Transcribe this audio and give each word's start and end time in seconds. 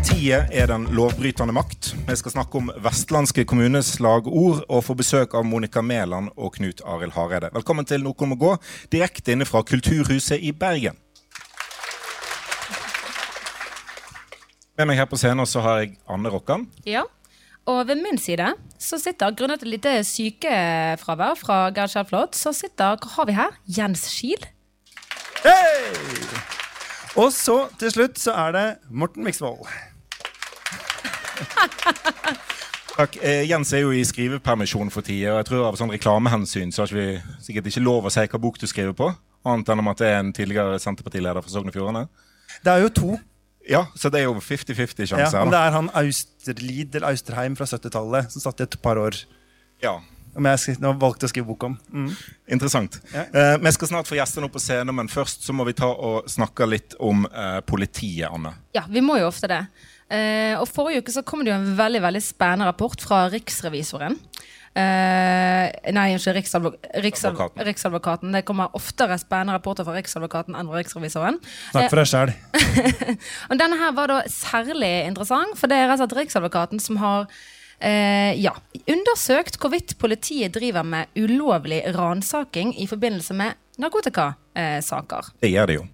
Politiet 0.00 0.48
er 0.56 0.64
den 0.70 0.86
lovbrytende 0.96 1.52
makt. 1.52 1.90
Vi 2.08 2.14
skal 2.16 2.32
snakke 2.32 2.56
om 2.56 2.70
vestlandske 2.80 3.42
kommunes 3.44 3.90
slagord 3.98 4.62
og 4.62 4.84
få 4.86 4.94
besøk 4.96 5.34
av 5.36 5.44
Monica 5.44 5.82
Mæland 5.84 6.30
og 6.40 6.54
Knut 6.54 6.80
Arild 6.88 7.12
Hareide. 7.12 7.50
Velkommen 7.52 7.84
til 7.84 8.00
Noen 8.00 8.30
må 8.30 8.38
gå, 8.40 8.54
direkte 8.88 9.34
inne 9.34 9.44
fra 9.44 9.60
Kulturhuset 9.60 10.40
i 10.40 10.54
Bergen. 10.56 10.96
Med 14.80 14.88
meg 14.88 15.02
her 15.02 15.10
på 15.10 15.20
scenen 15.20 15.44
så 15.44 15.60
har 15.66 15.82
jeg 15.82 15.92
Anne 16.08 16.32
Rokkan. 16.32 16.64
Ja. 16.88 17.04
Og 17.68 17.82
ved 17.92 18.00
min 18.00 18.16
side 18.16 18.54
så 18.80 18.96
sitter, 18.96 19.36
grunnet 19.36 19.60
et 19.60 19.74
lite 19.74 19.98
sykefravær 20.14 21.36
fra 21.42 21.60
Gerd 21.76 21.92
Kjellflot, 21.92 22.40
så 22.40 22.56
sitter, 22.56 22.96
hva 22.96 23.12
har 23.18 23.28
vi 23.28 23.36
her? 23.36 23.60
Jens 23.68 24.08
Schiel. 24.14 24.48
Hei! 25.44 25.92
Og 27.20 27.34
så 27.36 27.66
til 27.76 27.92
slutt 27.92 28.20
så 28.22 28.32
er 28.46 28.56
det 28.56 28.66
Morten 28.88 29.28
Miksvold. 29.28 29.68
Takk. 32.96 33.16
Eh, 33.22 33.44
Jens 33.48 33.70
er 33.72 33.84
jo 33.84 33.92
i 33.96 34.02
skrivepermisjon 34.04 34.90
for 34.92 35.06
tida, 35.06 35.38
jeg 35.38 35.46
tror 35.48 35.68
av 35.70 35.78
sånn 35.78 35.92
reklamehensyn 35.94 36.72
så 36.74 36.84
har 36.84 36.92
vi 36.92 37.06
sikkert 37.40 37.70
ikke 37.70 37.82
lov 37.84 38.08
å 38.08 38.12
si 38.12 38.24
hva 38.28 38.40
bok 38.42 38.58
du 38.60 38.66
skriver 38.68 38.92
på, 38.98 39.08
annet 39.48 39.70
enn 39.72 39.80
om 39.80 39.88
at 39.92 40.02
det 40.02 40.10
er 40.10 40.18
en 40.20 40.32
tidligere 40.36 40.80
Senterpartileder 40.82 41.40
fra 41.46 41.52
Sogn 41.54 41.70
og 41.70 41.76
Fjordane. 41.76 42.02
Det 42.66 42.72
er 42.74 42.82
jo 42.84 42.90
to. 42.98 43.10
Ja, 43.70 43.84
så 43.96 44.10
det 44.12 44.20
er 44.22 44.26
jo 44.26 44.34
50-50 44.42 45.04
Ja, 45.04 45.08
sjanse 45.14 45.40
men 45.44 45.52
det 45.54 45.60
er 45.62 45.74
han 45.76 45.90
Austerlid 46.00 46.96
eller 46.98 47.12
Austerheim 47.12 47.56
fra 47.56 47.68
70-tallet 47.70 48.32
som 48.34 48.42
satt 48.42 48.60
i 48.60 48.66
et 48.66 48.76
par 48.82 48.98
år. 49.00 49.16
Ja, 49.84 50.00
Om 50.36 50.46
jeg 50.46 50.60
skri- 50.62 50.76
nå 50.80 50.92
valgte 51.00 51.26
å 51.26 51.30
skrive 51.30 51.48
bok 51.48 51.64
om. 51.66 51.72
Mm. 51.90 52.10
Interessant. 52.54 53.00
Ja. 53.14 53.24
Eh, 53.34 53.56
vi 53.64 53.72
skal 53.74 53.88
snart 53.90 54.06
få 54.06 54.14
gjestene 54.18 54.46
opp 54.46 54.52
på 54.54 54.60
scenen, 54.62 54.94
men 54.94 55.08
først 55.10 55.42
så 55.42 55.54
må 55.56 55.64
vi 55.66 55.72
ta 55.78 55.88
og 55.90 56.28
snakke 56.30 56.68
litt 56.70 56.94
om 57.02 57.24
eh, 57.26 57.56
politiet, 57.66 58.28
Anne. 58.30 58.52
Ja, 58.76 58.84
vi 58.88 59.02
må 59.02 59.16
jo 59.18 59.26
ofte 59.26 59.48
det. 59.50 59.58
Eh, 60.10 60.56
og 60.58 60.66
Forrige 60.66 61.04
uke 61.04 61.14
så 61.14 61.22
kom 61.26 61.44
det 61.44 61.52
jo 61.52 61.58
en 61.58 61.76
veldig 61.78 62.02
veldig 62.02 62.22
spennende 62.24 62.66
rapport 62.66 63.02
fra 63.02 63.28
riksrevisoren. 63.30 64.18
Eh, 64.70 65.66
nei, 65.90 66.04
ikke 66.14 66.36
Riksadvok 66.36 66.76
Riksadv 67.02 67.34
Advokaten. 67.34 67.64
Riksadvokaten. 67.66 68.34
Det 68.34 68.44
kommer 68.46 68.76
oftere 68.78 69.18
spennende 69.18 69.56
rapporter 69.56 69.86
fra 69.86 69.96
Riksadvokaten 69.96 70.54
enn 70.54 70.70
fra 70.70 70.78
Riksrevisoren. 70.78 71.40
Snakk 71.72 71.90
for 71.90 71.98
deg 71.98 72.10
sjæl. 72.10 72.34
Og 73.50 73.58
denne 73.58 73.78
her 73.80 73.94
var 73.96 74.12
da 74.12 74.20
særlig 74.30 74.92
interessant, 75.08 75.58
for 75.58 75.70
det 75.70 75.78
er 75.78 75.90
rett 75.90 75.98
og 75.98 76.06
slett 76.06 76.20
Riksadvokaten 76.20 76.82
som 76.82 77.00
har 77.02 77.26
eh, 77.82 78.38
ja, 78.38 78.54
undersøkt 78.84 79.58
hvorvidt 79.58 79.96
politiet 79.98 80.54
driver 80.54 80.86
med 80.86 81.18
ulovlig 81.18 81.82
ransaking 81.96 82.76
i 82.78 82.86
forbindelse 82.90 83.34
med 83.38 83.58
narkotikasaker. 83.82 85.34
Det 85.42 85.50
gjør 85.50 85.70
de 85.70 85.80
jo. 85.80 85.88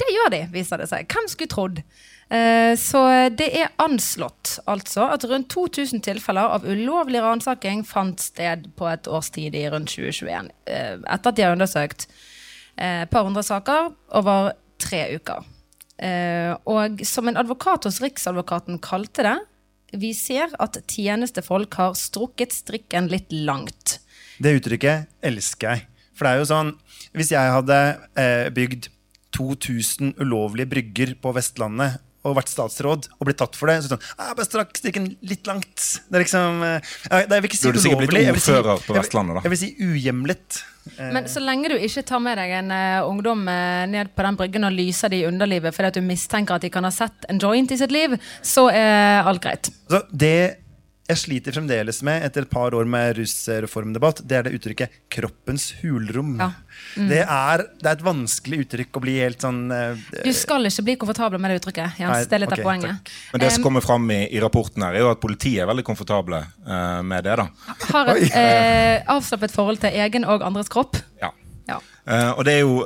Det 0.00 0.08
gjør 0.14 0.32
de, 0.32 0.44
viser 0.54 0.80
det 0.80 0.88
seg. 0.88 1.04
Hvem 1.12 1.28
skulle 1.28 1.52
trodd? 1.52 1.82
Eh, 2.30 2.76
Så 2.78 3.00
det 3.34 3.48
er 3.58 3.72
anslått 3.82 4.60
altså 4.70 5.08
at 5.10 5.24
rundt 5.26 5.50
2000 5.50 6.02
tilfeller 6.06 6.54
av 6.54 6.66
ulovlig 6.68 7.22
ransaking 7.24 7.82
fant 7.86 8.22
sted 8.22 8.68
på 8.78 8.86
et 8.86 9.08
års 9.10 9.32
tid 9.34 9.56
i 9.58 9.64
rundt 9.70 9.90
2021. 9.90 10.50
eh, 10.70 10.98
Etter 11.10 11.32
at 11.32 11.36
de 11.36 11.42
har 11.42 11.56
undersøkt 11.56 12.06
eh, 12.76 13.02
et 13.02 13.10
par 13.10 13.26
hundre 13.26 13.42
saker 13.42 13.90
over 14.14 14.52
tre 14.78 15.08
uker. 15.16 15.42
Og 16.64 17.02
som 17.04 17.28
en 17.28 17.36
advokat 17.36 17.84
hos 17.84 17.98
Riksadvokaten 18.00 18.78
kalte 18.80 19.20
det, 19.26 19.34
vi 20.00 20.14
ser 20.16 20.48
at 20.56 20.78
tjenestefolk 20.88 21.74
har 21.76 21.92
strukket 21.92 22.54
strikken 22.56 23.10
litt 23.12 23.28
langt. 23.28 23.98
Det 24.40 24.54
uttrykket 24.56 25.10
elsker 25.20 25.74
jeg. 25.74 25.84
For 26.16 26.24
det 26.24 26.32
er 26.32 26.40
jo 26.40 26.48
sånn 26.48 26.70
Hvis 27.12 27.34
jeg 27.34 27.52
hadde 27.52 27.76
bygd 28.56 28.88
2000 29.36 30.14
ulovlige 30.22 30.72
brygger 30.72 31.12
på 31.20 31.34
Vestlandet 31.36 32.00
og 32.24 32.34
vært 32.36 32.50
statsråd 32.52 33.06
og 33.16 33.24
blitt 33.28 33.38
tatt 33.40 33.56
for 33.56 33.70
det, 33.70 33.78
så 33.84 33.94
sånn 33.94 34.02
Jeg 34.18 34.36
bare 34.36 34.44
strakk 34.48 34.76
strikken 34.76 35.06
litt 35.24 35.46
langt. 35.48 35.86
Det 36.10 36.18
er 36.18 36.24
liksom 36.26 36.62
eh, 36.66 36.90
Jeg 37.14 37.28
vil 37.30 37.48
ikke 37.48 37.56
si 37.56 37.64
Du 37.64 37.70
hadde 37.70 37.84
sikkert 37.86 38.02
blitt 38.02 38.12
ulovlig. 38.12 38.42
si- 38.44 38.52
ordfører 38.52 38.84
på 38.86 38.96
Vestlandet, 38.98 39.34
da. 39.38 39.40
Jeg 39.46 39.54
vil 39.54 39.60
si 39.62 39.70
uhjemlet. 39.88 40.60
Eh, 40.98 41.12
Men 41.16 41.24
så 41.32 41.40
lenge 41.44 41.68
du 41.72 41.76
ikke 41.80 42.04
tar 42.08 42.20
med 42.24 42.36
deg 42.40 42.50
en 42.58 42.70
uh, 42.72 43.08
ungdom 43.08 43.46
uh, 43.48 43.86
ned 43.88 44.12
på 44.16 44.22
den 44.26 44.36
bryggen 44.36 44.64
og 44.68 44.72
lyser 44.76 45.08
de 45.12 45.22
i 45.22 45.26
underlivet 45.28 45.74
fordi 45.76 45.88
at 45.92 45.98
du 46.00 46.04
mistenker 46.04 46.54
at 46.56 46.64
de 46.66 46.70
kan 46.72 46.84
ha 46.84 46.90
sett 46.92 47.24
en 47.28 47.40
joint 47.40 47.72
i 47.72 47.76
sitt 47.80 47.92
liv, 47.92 48.16
så 48.42 48.68
er 48.72 49.24
alt 49.28 49.40
greit. 49.44 49.72
Så 49.88 50.02
det 50.12 50.36
jeg 51.10 51.20
sliter 51.20 51.54
fremdeles 51.54 52.00
med 52.06 52.24
etter 52.26 52.46
et 52.46 52.50
par 52.50 52.74
år 52.76 52.88
med 52.88 53.18
rusreformdebatt, 53.18 54.22
det 54.28 54.38
er 54.38 54.46
det 54.46 54.52
uttrykket 54.58 54.98
'kroppens 55.10 55.70
hulrom'. 55.80 56.36
Ja. 56.40 56.50
Mm. 56.96 57.08
Det, 57.10 57.20
er, 57.22 57.64
det 57.80 57.88
er 57.90 57.98
et 57.98 58.04
vanskelig 58.04 58.62
uttrykk 58.64 58.96
å 58.96 59.02
bli 59.04 59.16
helt 59.20 59.42
sånn 59.44 59.60
uh, 59.68 59.98
Du 60.24 60.30
skal 60.34 60.64
ikke 60.70 60.84
bli 60.86 60.94
komfortabel 61.02 61.42
med 61.42 61.52
det 61.52 61.60
uttrykket. 61.60 61.98
Jens. 62.00 62.14
Nei, 62.14 62.22
det 62.30 62.38
er 62.38 62.42
litt 62.44 62.54
okay, 62.54 62.64
av 62.64 62.70
poenget. 62.70 63.12
Men 63.32 63.44
det 63.44 63.50
som 63.56 63.66
kommer 63.66 63.84
fram 63.84 64.06
i, 64.14 64.20
i 64.30 64.40
rapporten 64.42 64.86
her, 64.86 64.96
er 64.96 65.04
jo 65.04 65.10
at 65.12 65.20
politiet 65.22 65.64
er 65.64 65.70
veldig 65.70 65.86
komfortable 65.86 66.40
uh, 66.40 67.02
med 67.06 67.28
det. 67.28 67.36
da. 67.42 67.48
har 67.90 68.14
et 68.14 68.32
uh, 68.32 69.14
avslappet 69.16 69.54
forhold 69.54 69.82
til 69.84 70.00
egen 70.06 70.26
og 70.26 70.46
andres 70.46 70.72
kropp. 70.72 70.98
Ja. 71.22 71.34
Ja. 71.68 71.76
Eh, 72.10 72.30
og 72.32 72.42
det 72.48 72.56
er, 72.56 72.64
jo, 72.64 72.80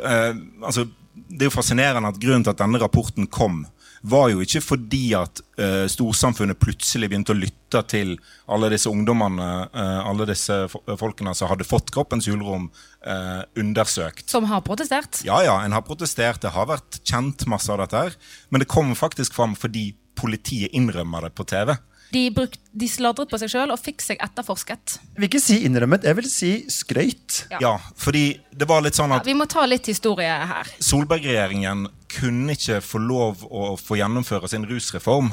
altså, 0.60 0.82
det 1.14 1.46
er 1.46 1.48
jo 1.48 1.54
fascinerende 1.54 2.10
at 2.10 2.18
grunnen 2.20 2.44
til 2.44 2.52
at 2.52 2.60
denne 2.60 2.80
rapporten 2.82 3.28
kom, 3.32 3.62
var 4.04 4.28
jo 4.28 4.42
ikke 4.44 4.60
fordi 4.60 5.04
at 5.16 5.40
uh, 5.56 5.86
storsamfunnet 5.88 6.58
plutselig 6.60 7.08
begynte 7.08 7.32
å 7.32 7.38
lytte 7.38 7.80
til 7.88 8.14
alle 8.52 8.68
disse 8.74 8.90
ungdommene, 8.90 9.48
uh, 9.72 10.00
alle 10.04 10.26
disse 10.28 10.58
folkene 11.00 11.32
som 11.36 11.48
hadde 11.48 11.66
fått 11.68 11.92
kroppens 11.94 12.28
hulrom 12.28 12.68
uh, 12.68 13.40
undersøkt. 13.60 14.26
Som 14.30 14.50
har 14.50 14.64
protestert. 14.66 15.22
Ja, 15.24 15.40
ja, 15.46 15.56
en 15.64 15.76
har 15.76 15.86
protestert, 15.86 16.42
det 16.44 16.52
har 16.52 16.68
vært 16.68 17.00
kjent 17.00 17.46
masse 17.50 17.72
av 17.72 17.80
dette 17.80 18.04
her, 18.06 18.20
men 18.52 18.64
det 18.64 18.70
kom 18.70 18.92
faktisk 18.98 19.36
fram 19.36 19.56
fordi 19.56 19.92
politiet 20.20 20.76
innrømmer 20.76 21.28
det 21.28 21.34
på 21.38 21.48
TV. 21.48 21.74
De, 22.14 22.28
brukt, 22.30 22.60
de 22.70 22.86
sladret 22.86 23.30
på 23.30 23.38
seg 23.40 23.50
sjøl 23.50 23.72
og 23.74 23.80
fikk 23.80 24.04
seg 24.04 24.20
etterforsket. 24.22 24.98
Jeg 25.16 25.22
vil 25.22 25.30
ikke 25.32 25.42
si 25.42 25.56
innrømmet, 25.66 26.04
jeg 26.06 26.18
vil 26.20 26.28
si 26.30 26.52
skrøyt. 26.70 27.40
Ja. 27.50 27.58
Ja, 27.64 27.74
fordi 27.98 28.26
det 28.54 28.68
var 28.70 28.84
litt 28.84 28.98
sånn 28.98 29.16
Ja, 29.16 29.22
at 29.24 29.26
vi 29.26 29.34
må 29.34 29.48
ta 29.50 29.64
litt 29.66 29.88
historie 29.90 30.36
her. 30.52 30.70
Solberg-regjeringen 30.84 31.88
kunne 32.14 32.54
ikke 32.54 32.80
få 32.84 33.00
lov 33.02 33.44
å 33.50 33.74
få 33.80 33.98
gjennomføre 34.00 34.48
sin 34.50 34.66
rusreform 34.68 35.32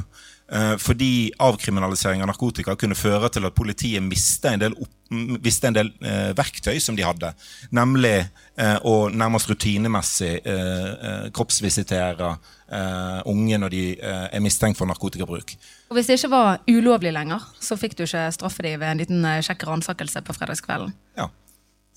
eh, 0.52 0.75
fordi 0.81 1.31
avkriminalisering 1.42 2.24
av 2.24 2.31
narkotika 2.31 2.75
kunne 2.80 2.97
føre 2.97 3.30
til 3.34 3.47
at 3.47 3.58
politiet 3.58 4.03
mistet 4.03 4.52
en 4.53 4.64
del, 4.66 4.78
opp, 4.78 4.94
en 5.12 5.78
del 5.78 5.92
eh, 6.03 6.31
verktøy 6.38 6.80
som 6.84 6.97
de 6.97 7.06
hadde. 7.06 7.34
Nemlig 7.75 8.16
eh, 8.22 8.78
å 8.88 9.09
nærmest 9.09 9.52
rutinemessig 9.52 10.34
eh, 10.40 10.88
eh, 10.92 11.28
kroppsvisitere 11.36 12.31
eh, 12.31 13.19
unge 13.31 13.62
når 13.62 13.75
de 13.75 13.84
er 14.02 14.44
mistenkt 14.44 14.80
for 14.80 14.90
narkotikabruk. 14.90 15.56
Og 15.92 15.98
hvis 15.98 16.08
det 16.09 16.19
ikke 16.19 16.34
var 16.34 16.63
ulovlig 16.72 17.13
lenger, 17.16 17.44
så 17.59 17.78
fikk 17.80 17.98
du 18.00 18.06
ikke 18.06 18.30
straffe 18.36 18.66
dem 18.66 18.80
ved 18.80 18.94
en 18.94 19.03
liten 19.03 19.30
kjekk 19.44 19.68
ransakelse 19.69 20.24
på 20.25 20.38
fredagskvelden. 20.38 20.96
Ja. 21.19 21.28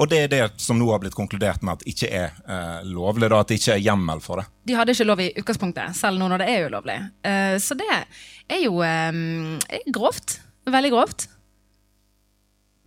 Og 0.03 0.11
det 0.11 0.25
er 0.25 0.31
det 0.33 0.41
som 0.59 0.79
nå 0.79 0.89
har 0.91 0.99
blitt 1.03 1.15
konkludert 1.15 1.63
med 1.63 1.77
at 1.77 1.85
ikke 1.87 2.09
er 2.11 2.33
eh, 2.51 2.81
lovlig. 2.89 3.29
Da, 3.31 3.43
at 3.45 3.53
det 3.53 3.61
ikke 3.61 3.77
er 3.77 3.85
hjemmel 3.85 4.23
for 4.25 4.43
det. 4.43 4.49
De 4.67 4.75
hadde 4.75 4.95
ikke 4.97 5.07
lov 5.07 5.23
i 5.23 5.31
utgangspunktet, 5.39 5.95
selv 5.95 6.19
nå 6.19 6.27
når 6.33 6.43
det 6.43 6.49
er 6.51 6.67
ulovlig. 6.67 6.97
Uh, 7.23 7.55
så 7.63 7.77
det 7.79 7.87
er 7.95 8.65
jo 8.65 8.81
um, 8.83 9.55
er 9.71 9.87
grovt. 9.95 10.41
Veldig 10.67 10.91
grovt. 10.97 11.29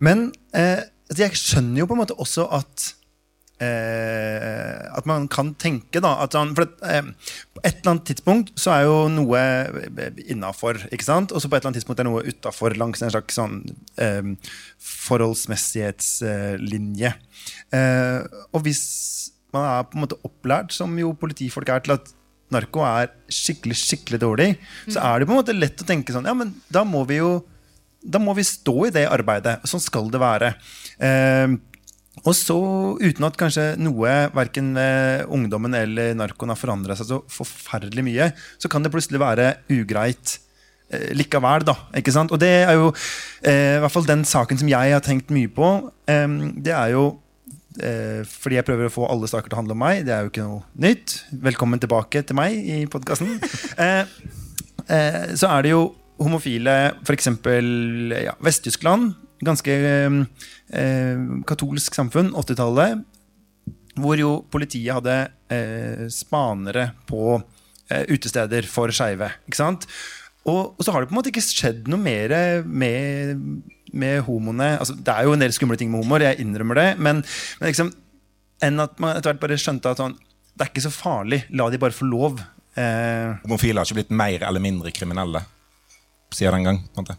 Men 0.04 0.28
eh, 0.54 0.84
altså, 1.08 1.24
jeg 1.24 1.40
skjønner 1.40 1.82
jo 1.82 1.88
på 1.90 1.96
en 1.96 2.04
måte 2.04 2.18
også 2.20 2.48
at 2.58 2.92
eh, 3.64 4.98
At 4.98 5.06
man 5.10 5.28
kan 5.32 5.54
tenke, 5.60 6.02
da 6.04 6.12
at 6.24 6.32
han, 6.38 6.54
For 6.58 6.64
at, 6.68 6.74
eh, 6.88 7.06
på 7.58 7.64
et 7.64 7.76
eller 7.80 7.92
annet 7.94 8.08
tidspunkt 8.12 8.48
så 8.60 8.70
er 8.76 8.82
jo 8.86 8.98
noe 9.12 9.40
innafor, 10.28 10.76
ikke 10.94 11.08
sant? 11.08 11.30
Og 11.32 11.38
så 11.42 11.50
på 11.50 11.58
et 11.58 11.62
eller 11.62 11.72
annet 11.72 11.80
tidspunkt 11.82 12.02
er 12.04 12.10
noe 12.10 12.28
utafor 12.28 12.70
langs 12.78 13.00
en 13.02 13.14
slags 13.14 13.34
sånn 13.40 13.56
eh, 14.04 14.26
forholdsmessighetslinje. 15.08 17.12
Eh, 17.74 18.20
og 18.52 18.60
hvis 18.66 18.84
man 19.56 19.64
er 19.66 19.88
på 19.88 19.94
en 19.98 20.04
måte 20.06 20.22
opplært, 20.28 20.70
som 20.76 20.90
jo 21.00 21.14
politifolk 21.18 21.70
er, 21.74 21.82
til 21.86 21.94
at 21.98 22.06
narko 22.54 22.80
er 22.88 23.08
skikkelig, 23.34 23.78
skikkelig 23.80 24.20
dårlig, 24.24 24.50
så 24.88 25.00
er 25.04 25.20
det 25.20 25.28
på 25.28 25.34
en 25.36 25.42
måte 25.42 25.58
lett 25.58 25.84
å 25.84 25.88
tenke 25.88 26.14
sånn 26.16 26.30
Ja, 26.30 26.36
men 26.38 26.50
da 26.72 26.82
må 26.88 27.02
vi 27.10 27.18
jo 27.20 27.32
da 28.08 28.22
må 28.24 28.32
vi 28.38 28.44
stå 28.46 28.86
i 28.88 28.94
det 28.94 29.08
arbeidet. 29.10 29.58
Sånn 29.68 29.82
skal 29.84 30.06
det 30.14 30.20
være. 30.22 30.54
Eh, 31.04 31.48
og 32.24 32.34
så, 32.36 32.58
uten 32.98 33.28
at 33.28 33.38
kanskje 33.40 33.68
noe, 33.82 34.16
verken 34.36 34.74
ved 34.78 35.28
ungdommen 35.34 35.76
eller 35.78 36.16
narkoen 36.18 36.54
har 36.54 36.60
forandra 36.60 36.98
seg 36.98 37.12
så 37.12 37.22
forferdelig 37.32 38.06
mye, 38.08 38.32
så 38.58 38.72
kan 38.72 38.86
det 38.86 38.92
plutselig 38.94 39.22
være 39.22 39.52
ugreit 39.74 40.38
eh, 40.90 41.14
likevel, 41.18 41.68
da. 41.68 41.78
Ikke 42.00 42.14
sant? 42.16 42.34
Og 42.34 42.42
det 42.42 42.52
er 42.64 42.74
jo 42.80 42.90
eh, 43.44 43.78
i 43.78 43.82
hvert 43.84 43.94
fall 43.94 44.10
den 44.10 44.26
saken 44.28 44.60
som 44.64 44.72
jeg 44.72 44.96
har 44.96 45.06
tenkt 45.06 45.32
mye 45.36 45.52
på. 45.52 45.72
Eh, 46.10 46.26
det 46.66 46.74
er 46.76 46.96
jo 46.96 47.06
eh, 47.82 48.24
fordi 48.28 48.60
jeg 48.60 48.68
prøver 48.68 48.90
å 48.90 48.96
få 48.98 49.08
alle 49.12 49.30
saker 49.30 49.52
til 49.52 49.60
å 49.60 49.62
handle 49.62 49.78
om 49.78 49.84
meg. 49.86 50.04
Det 50.08 50.16
er 50.16 50.26
jo 50.26 50.34
ikke 50.34 50.48
noe 50.48 50.66
nytt. 50.88 51.20
Velkommen 51.48 51.84
tilbake 51.84 52.26
til 52.28 52.40
meg 52.40 52.58
i 52.58 52.82
podkasten. 52.92 53.38
Eh, 53.78 54.10
eh, 54.90 55.24
så 55.38 55.52
er 55.52 55.66
det 55.66 55.76
jo 55.76 55.82
homofile, 56.18 56.74
f.eks. 57.06 57.30
Ja, 58.26 58.34
Vest-Tyskland. 58.42 59.14
Ganske 59.46 59.74
eh, 59.74 60.18
eh, 60.74 61.26
katolsk 61.50 61.98
samfunn, 61.98 62.34
80-tallet. 62.38 63.04
Hvor 63.98 64.20
jo 64.22 64.32
politiet 64.54 64.94
hadde 64.98 65.18
eh, 65.54 66.06
spanere 66.14 66.92
på 67.10 67.38
eh, 67.38 68.06
utesteder 68.14 68.68
for 68.70 68.94
skeive. 68.94 69.32
Og, 70.48 70.60
og 70.78 70.82
så 70.84 70.94
har 70.94 71.04
det 71.04 71.10
på 71.10 71.16
en 71.16 71.20
måte 71.20 71.32
ikke 71.34 71.44
skjedd 71.44 71.90
noe 71.92 72.00
mer 72.02 72.34
med, 72.64 73.42
med 73.92 74.22
homoene. 74.28 74.76
Altså, 74.78 74.96
det 74.96 75.14
er 75.14 75.28
jo 75.28 75.34
en 75.36 75.44
del 75.44 75.56
skumle 75.56 75.80
ting 75.80 75.92
med 75.92 76.06
homoer, 76.06 76.30
jeg 76.30 76.46
innrømmer 76.46 76.80
det. 76.80 76.88
Men, 77.02 77.24
men 77.60 77.74
liksom, 77.74 77.92
enn 78.64 78.86
at 78.86 78.98
man 79.04 79.18
etter 79.18 79.34
hvert 79.34 79.44
bare 79.44 79.60
skjønte 79.62 79.92
at 79.92 80.02
sånn, 80.02 80.16
det 80.58 80.66
er 80.66 80.72
ikke 80.72 80.88
så 80.88 80.94
farlig. 80.94 81.44
La 81.54 81.68
de 81.70 81.82
bare 81.82 81.96
få 81.96 82.08
lov. 82.10 82.40
Eh, 82.78 83.38
Homofile 83.44 83.82
har 83.82 83.90
ikke 83.90 84.00
blitt 84.02 84.18
mer 84.18 84.46
eller 84.48 84.64
mindre 84.64 84.94
kriminelle 84.96 85.44
siden 86.34 86.60
den 86.60 86.70
gang. 86.70 86.84
på 86.94 87.02
en 87.02 87.06
måte. 87.06 87.18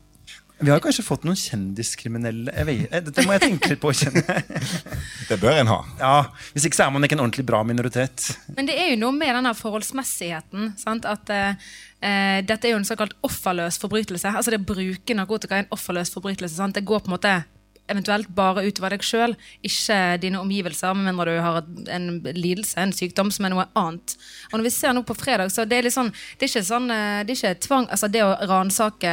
Vi 0.58 0.70
har 0.70 0.80
kanskje 0.82 1.04
fått 1.06 1.24
noen 1.26 1.38
kjendiskriminelle 1.38 2.50
eh, 2.50 3.02
Dette 3.04 3.22
må 3.26 3.34
jeg 3.36 3.44
tenke 3.44 3.70
litt 3.72 3.82
på. 3.82 3.92
Kjenne. 3.94 4.22
Det 5.28 5.38
bør 5.38 5.60
en 5.60 5.70
ha. 5.70 5.78
Ja, 6.00 6.14
Hvis 6.54 6.66
ikke 6.66 6.80
så 6.80 6.86
er 6.88 6.94
man 6.94 7.06
ikke 7.06 7.18
en 7.18 7.22
ordentlig 7.22 7.46
bra 7.46 7.60
minoritet. 7.66 8.30
Men 8.56 8.66
det 8.66 8.74
er 8.80 8.90
jo 8.92 8.98
noe 9.04 9.14
med 9.14 9.30
denne 9.38 9.52
forholdsmessigheten. 9.54 10.72
Sant? 10.80 11.06
At 11.06 11.30
eh, 11.34 11.68
eh, 12.02 12.40
dette 12.46 12.66
er 12.66 12.74
jo 12.74 12.80
en 12.80 12.88
såkalt 12.88 13.14
offerløs 13.26 13.78
forbrytelse. 13.82 14.34
Altså 14.34 14.54
det 14.54 14.62
å 14.62 14.68
bruke 14.72 15.16
narkotika 15.18 15.58
er 15.58 15.66
en 15.66 15.76
offerløs 15.76 16.10
forbrytelse. 16.14 16.56
Sant? 16.58 16.74
Det 16.78 16.86
går 16.88 17.04
på 17.04 17.12
en 17.12 17.16
måte 17.18 17.36
eventuelt 17.88 18.30
bare 18.36 18.64
utover 18.68 18.94
deg 18.94 19.04
sjøl, 19.06 19.34
ikke 19.64 19.98
dine 20.22 20.40
omgivelser, 20.42 20.94
med 20.96 21.08
mindre 21.10 21.36
du 21.36 21.42
har 21.44 21.60
en 21.94 22.08
lidelse, 22.36 22.76
en 22.80 22.94
sykdom, 22.94 23.32
som 23.34 23.48
er 23.48 23.54
noe 23.54 23.68
annet. 23.78 24.16
Og 24.50 24.58
når 24.58 24.68
vi 24.68 24.74
ser 24.74 24.96
nå 24.96 25.04
på 25.08 25.16
fredag, 25.18 25.52
så 25.54 25.66
det 25.68 25.78
er 25.78 25.88
litt 25.88 25.96
sånn 25.96 26.10
Det 26.10 26.46
er 26.46 26.50
ikke 26.50 26.64
sånn 26.66 26.90
eh, 26.92 27.20
Det 27.26 27.34
er 27.34 27.38
ikke 27.38 27.66
tvang 27.66 27.86
Altså 27.92 28.08
det 28.12 28.22
å 28.24 28.34
ransake 28.48 29.12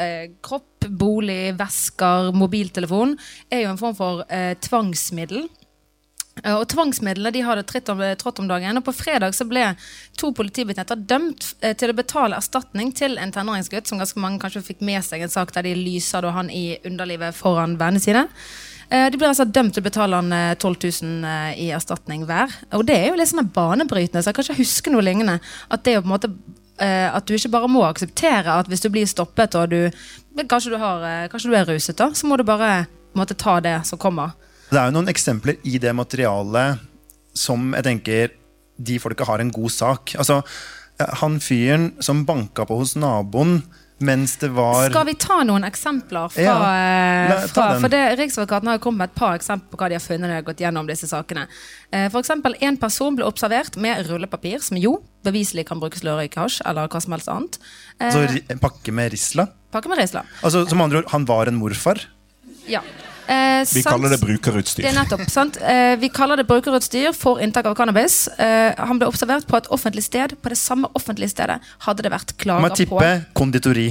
eh, 0.00 0.24
kropp, 0.44 0.86
bolig, 0.88 1.54
vesker, 1.56 2.32
mobiltelefon, 2.36 3.14
er 3.48 3.64
jo 3.64 3.70
en 3.72 3.80
form 3.80 3.96
for 3.96 4.24
eh, 4.28 4.52
tvangsmiddel. 4.60 5.46
Eh, 6.42 6.54
Og 6.54 6.66
Tvangsmidlene 6.72 7.30
de 7.34 7.42
hadde 7.46 7.62
tritt 7.68 7.88
om, 7.92 8.00
trådt 8.18 8.40
om 8.42 8.48
dagen. 8.50 8.76
Og 8.80 8.84
på 8.84 8.94
fredag 8.96 9.36
så 9.36 9.46
ble 9.48 9.68
to 10.18 10.32
politibetjenter 10.34 10.96
dømt 11.06 11.54
eh, 11.60 11.76
til 11.78 11.92
å 11.92 11.96
betale 11.96 12.36
erstatning 12.40 12.92
til 12.96 13.18
en 13.22 13.32
tenåringsgutt, 13.34 13.86
som 13.86 14.00
ganske 14.02 14.20
mange 14.20 14.40
kanskje 14.42 14.64
fikk 14.72 14.80
med 14.84 15.04
seg 15.06 15.22
en 15.22 15.32
sak 15.32 15.54
der 15.54 15.68
de 15.68 15.74
lyser 15.78 16.26
han 16.34 16.50
i 16.50 16.78
underlivet 16.84 17.36
foran 17.38 17.78
vennene 17.78 18.02
sine. 18.02 18.26
Eh, 18.90 19.06
De 19.10 19.16
ble 19.20 19.30
altså 19.30 19.46
dømt 19.46 19.74
til 19.76 19.84
å 19.84 19.88
betale 19.88 20.18
han 20.20 20.32
eh, 20.34 20.56
12 20.58 20.74
000 21.02 21.30
eh, 21.30 21.54
i 21.66 21.70
erstatning 21.76 22.26
hver. 22.28 22.52
Og 22.76 22.84
det 22.88 22.98
er 22.98 23.08
jo 23.12 23.20
litt 23.20 23.30
sånn 23.30 23.48
banebrytende, 23.54 24.22
så 24.22 24.32
jeg 24.32 24.40
kan 24.40 24.48
ikke 24.48 24.60
huske 24.64 24.92
noe 24.92 25.06
lignende. 25.06 25.38
At 25.70 25.86
det 25.86 25.94
er 25.94 26.02
på 26.04 26.10
en 26.10 26.14
måte 26.16 26.32
eh, 26.82 27.08
at 27.14 27.24
du 27.26 27.34
ikke 27.38 27.52
bare 27.54 27.70
må 27.70 27.86
akseptere 27.86 28.58
at 28.58 28.68
hvis 28.68 28.82
du 28.84 28.90
blir 28.92 29.06
stoppet 29.08 29.54
og 29.60 29.70
du 29.70 29.80
Kanskje 30.50 30.72
du, 30.72 30.76
har, 30.82 31.02
eh, 31.06 31.28
kanskje 31.30 31.50
du 31.52 31.54
er 31.54 31.68
ruset, 31.68 31.94
da, 31.94 32.08
så 32.10 32.26
må 32.26 32.34
du 32.36 32.42
bare 32.42 32.88
måte, 33.14 33.36
ta 33.38 33.60
det 33.62 33.76
som 33.86 34.00
kommer. 34.02 34.32
Det 34.74 34.80
er 34.82 34.90
jo 34.90 34.96
noen 34.96 35.10
eksempler 35.12 35.60
i 35.70 35.78
det 35.78 35.92
materialet 35.94 36.80
som 37.38 37.70
jeg 37.76 37.86
tenker 37.86 38.32
de 38.74 38.96
folka 38.98 39.26
har 39.28 39.38
en 39.42 39.52
god 39.54 39.70
sak. 39.70 40.16
Altså, 40.18 40.40
han 41.22 41.36
fyren 41.42 41.92
som 42.02 42.24
banka 42.26 42.66
på 42.66 42.76
hos 42.80 42.96
naboen 42.98 43.60
mens 44.04 44.32
det 44.42 44.48
var 44.52 44.88
Skal 44.90 45.06
vi 45.06 45.14
ta 45.22 45.36
noen 45.46 45.62
eksempler 45.64 46.26
fra, 46.34 46.42
Ja, 46.42 46.54
eh, 46.58 47.30
la- 47.30 47.46
fra. 47.46 47.66
For 47.80 47.88
det, 47.88 48.00
Riksadvokaten 48.18 48.66
har 48.72 48.80
kommet 48.82 48.98
med 48.98 49.10
et 49.10 49.14
par 49.14 49.36
eksempler 49.38 49.70
på 49.70 49.78
hva 49.78 49.88
de 49.88 49.94
har 49.94 50.02
funnet 50.02 50.24
når 50.26 50.32
de 50.32 50.38
har 50.40 50.46
gått 50.48 50.62
gjennom 50.64 50.86
disse 50.90 51.06
sakene. 51.08 51.46
Eh, 51.92 52.08
For 52.10 52.20
eksempel, 52.20 52.56
En 52.60 52.76
person 52.76 53.14
ble 53.16 53.24
observert 53.24 53.76
med 53.76 54.04
rullepapir, 54.10 54.60
som 54.60 54.76
jo 54.76 54.96
beviselig 55.24 55.66
kan 55.66 55.78
brukes 55.80 56.00
til 56.02 56.10
å 56.10 56.18
røyke 56.18 56.42
hasj 56.42 56.60
eller 56.66 56.88
hva 56.88 57.00
som 57.00 57.12
helst 57.12 57.28
annet. 57.30 57.58
Eh, 58.00 58.10
altså, 58.10 58.42
en 58.50 58.58
pakke 58.58 58.92
med 58.92 59.12
Risla. 59.12 59.46
Pakke 59.72 59.88
med 59.88 59.98
Risla. 60.02 60.24
Altså, 60.42 60.68
som 60.68 60.80
andre 60.82 60.98
ord, 60.98 61.10
han 61.14 61.24
var 61.24 61.46
en 61.46 61.56
morfar. 61.62 62.02
Ja. 62.66 62.80
Eh, 63.26 63.60
Vi 63.64 63.82
sant? 63.82 63.86
kaller 63.86 64.10
det 64.12 64.20
brukerutstyr. 64.20 64.82
Det 64.84 64.90
er 64.90 64.98
nettopp, 64.98 65.24
sant? 65.32 65.56
Eh, 65.62 65.96
vi 65.96 66.08
kaller 66.12 66.36
det 66.36 66.46
brukerutstyr 66.46 67.14
for 67.16 67.40
inntak 67.40 67.66
av 67.66 67.74
cannabis. 67.78 68.28
Eh, 68.38 68.74
han 68.76 68.98
ble 69.00 69.08
observert 69.08 69.46
på 69.48 69.56
et 69.56 69.68
offentlig 69.72 70.04
sted. 70.04 70.36
På 70.42 70.52
det 70.52 70.58
samme 70.60 70.88
offentlige 70.94 71.32
stedet 71.32 71.60
hadde 71.86 72.02
det 72.04 72.12
vært 72.12 72.36
klager 72.36 72.60
på 72.60 72.68
Man 72.68 72.76
tipper 72.76 73.24
konditori. 73.34 73.88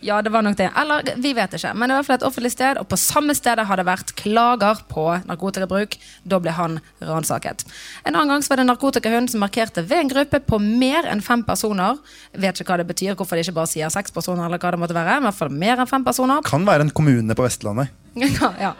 Ja, 0.00 0.22
det 0.24 0.30
var 0.32 0.42
nok 0.42 0.56
det. 0.56 0.70
Eller 0.80 1.04
vi 1.20 1.32
vet 1.36 1.52
ikke. 1.56 1.74
Men 1.76 1.92
det 1.92 1.98
var 1.98 2.14
et 2.16 2.24
offentlig 2.24 2.52
sted, 2.54 2.78
og 2.80 2.88
på 2.88 2.96
samme 3.00 3.34
stedet 3.36 3.66
har 3.68 3.80
det 3.80 3.84
vært 3.88 4.14
klager 4.16 4.80
på 4.88 5.04
narkotikabruk. 5.28 5.98
Da 6.24 6.40
ble 6.40 6.54
han 6.56 6.78
ransaket. 7.04 7.66
En 8.04 8.14
annen 8.14 8.32
gang 8.32 8.44
så 8.44 8.52
var 8.52 8.60
det 8.60 8.66
en 8.66 8.72
narkotikahund 8.72 9.32
som 9.32 9.44
markerte 9.44 9.84
ved 9.84 10.06
en 10.06 10.12
gruppe 10.14 10.40
på 10.40 10.60
mer 10.64 11.08
enn 11.10 11.20
fem 11.24 11.44
personer. 11.44 12.00
Vet 12.32 12.60
ikke 12.62 12.72
hva 12.72 12.80
det 12.80 12.88
betyr, 12.88 13.14
hvorfor 13.18 13.36
de 13.36 13.44
ikke 13.44 13.58
bare 13.60 13.72
sier 13.72 13.92
seks 13.92 14.14
personer, 14.16 14.46
eller 14.48 14.62
hva 14.62 14.72
det 14.72 14.80
måtte 14.80 14.96
være. 14.96 15.20
Men 15.20 15.28
i 15.28 15.30
hvert 15.30 15.40
fall 15.42 15.56
mer 15.64 15.80
enn 15.84 15.90
fem 15.90 16.06
personer. 16.06 16.44
Kan 16.48 16.64
være 16.68 16.88
en 16.88 16.94
kommune 16.96 17.36
på 17.36 17.48
Vestlandet. 17.48 17.92
Ja, 18.20 18.48
ja. 18.58 18.70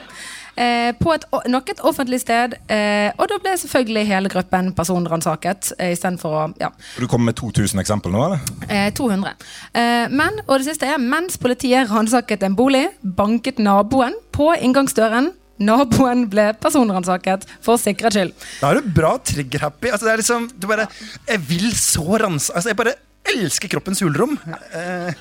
Eh, 0.56 0.90
på 0.98 1.12
et, 1.14 1.24
nok 1.50 1.70
et 1.72 1.82
offentlig 1.86 2.20
sted. 2.22 2.56
Eh, 2.70 3.10
og 3.16 3.28
da 3.30 3.38
ble 3.42 3.54
selvfølgelig 3.62 4.06
hele 4.08 4.32
gruppen 4.32 4.72
personransaket 4.76 5.72
eh, 5.78 5.92
istedenfor 5.94 6.36
å 6.36 6.46
ja, 6.60 6.70
Du 6.98 7.06
kommer 7.06 7.30
med 7.30 7.38
2000 7.40 7.82
eksempler 7.82 8.14
nå, 8.14 8.24
eller? 8.26 8.54
Eh, 8.68 8.88
200. 8.96 9.34
Eh, 9.74 10.06
men, 10.12 10.40
og 10.46 10.56
det 10.58 10.70
siste 10.70 10.88
er, 10.88 11.02
mens 11.02 11.38
politiet 11.40 11.90
ransaket 11.90 12.46
en 12.46 12.56
bolig, 12.58 12.86
banket 13.02 13.60
naboen 13.62 14.16
på 14.34 14.52
inngangsdøren. 14.58 15.32
Naboen 15.60 16.24
ble 16.32 16.46
personransaket 16.60 17.44
for 17.60 17.80
sikkerhets 17.80 18.16
skyld. 18.16 18.32
Da 18.62 18.70
er 18.70 18.80
du 18.80 18.90
bra 18.96 19.12
trigger-happy. 19.20 19.90
Altså, 19.92 20.08
det 20.08 20.14
er 20.14 20.22
liksom, 20.22 20.48
du 20.56 20.66
bare, 20.70 20.88
jeg 21.28 21.42
vil 21.50 21.68
så 21.76 22.16
ranse 22.22 22.54
altså, 22.56 22.72
Jeg 22.72 22.80
bare 22.80 22.96
elsker 23.30 23.68
kroppens 23.68 24.00
hulrom. 24.00 24.38
Eh, 24.72 25.12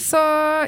Så 0.00 0.18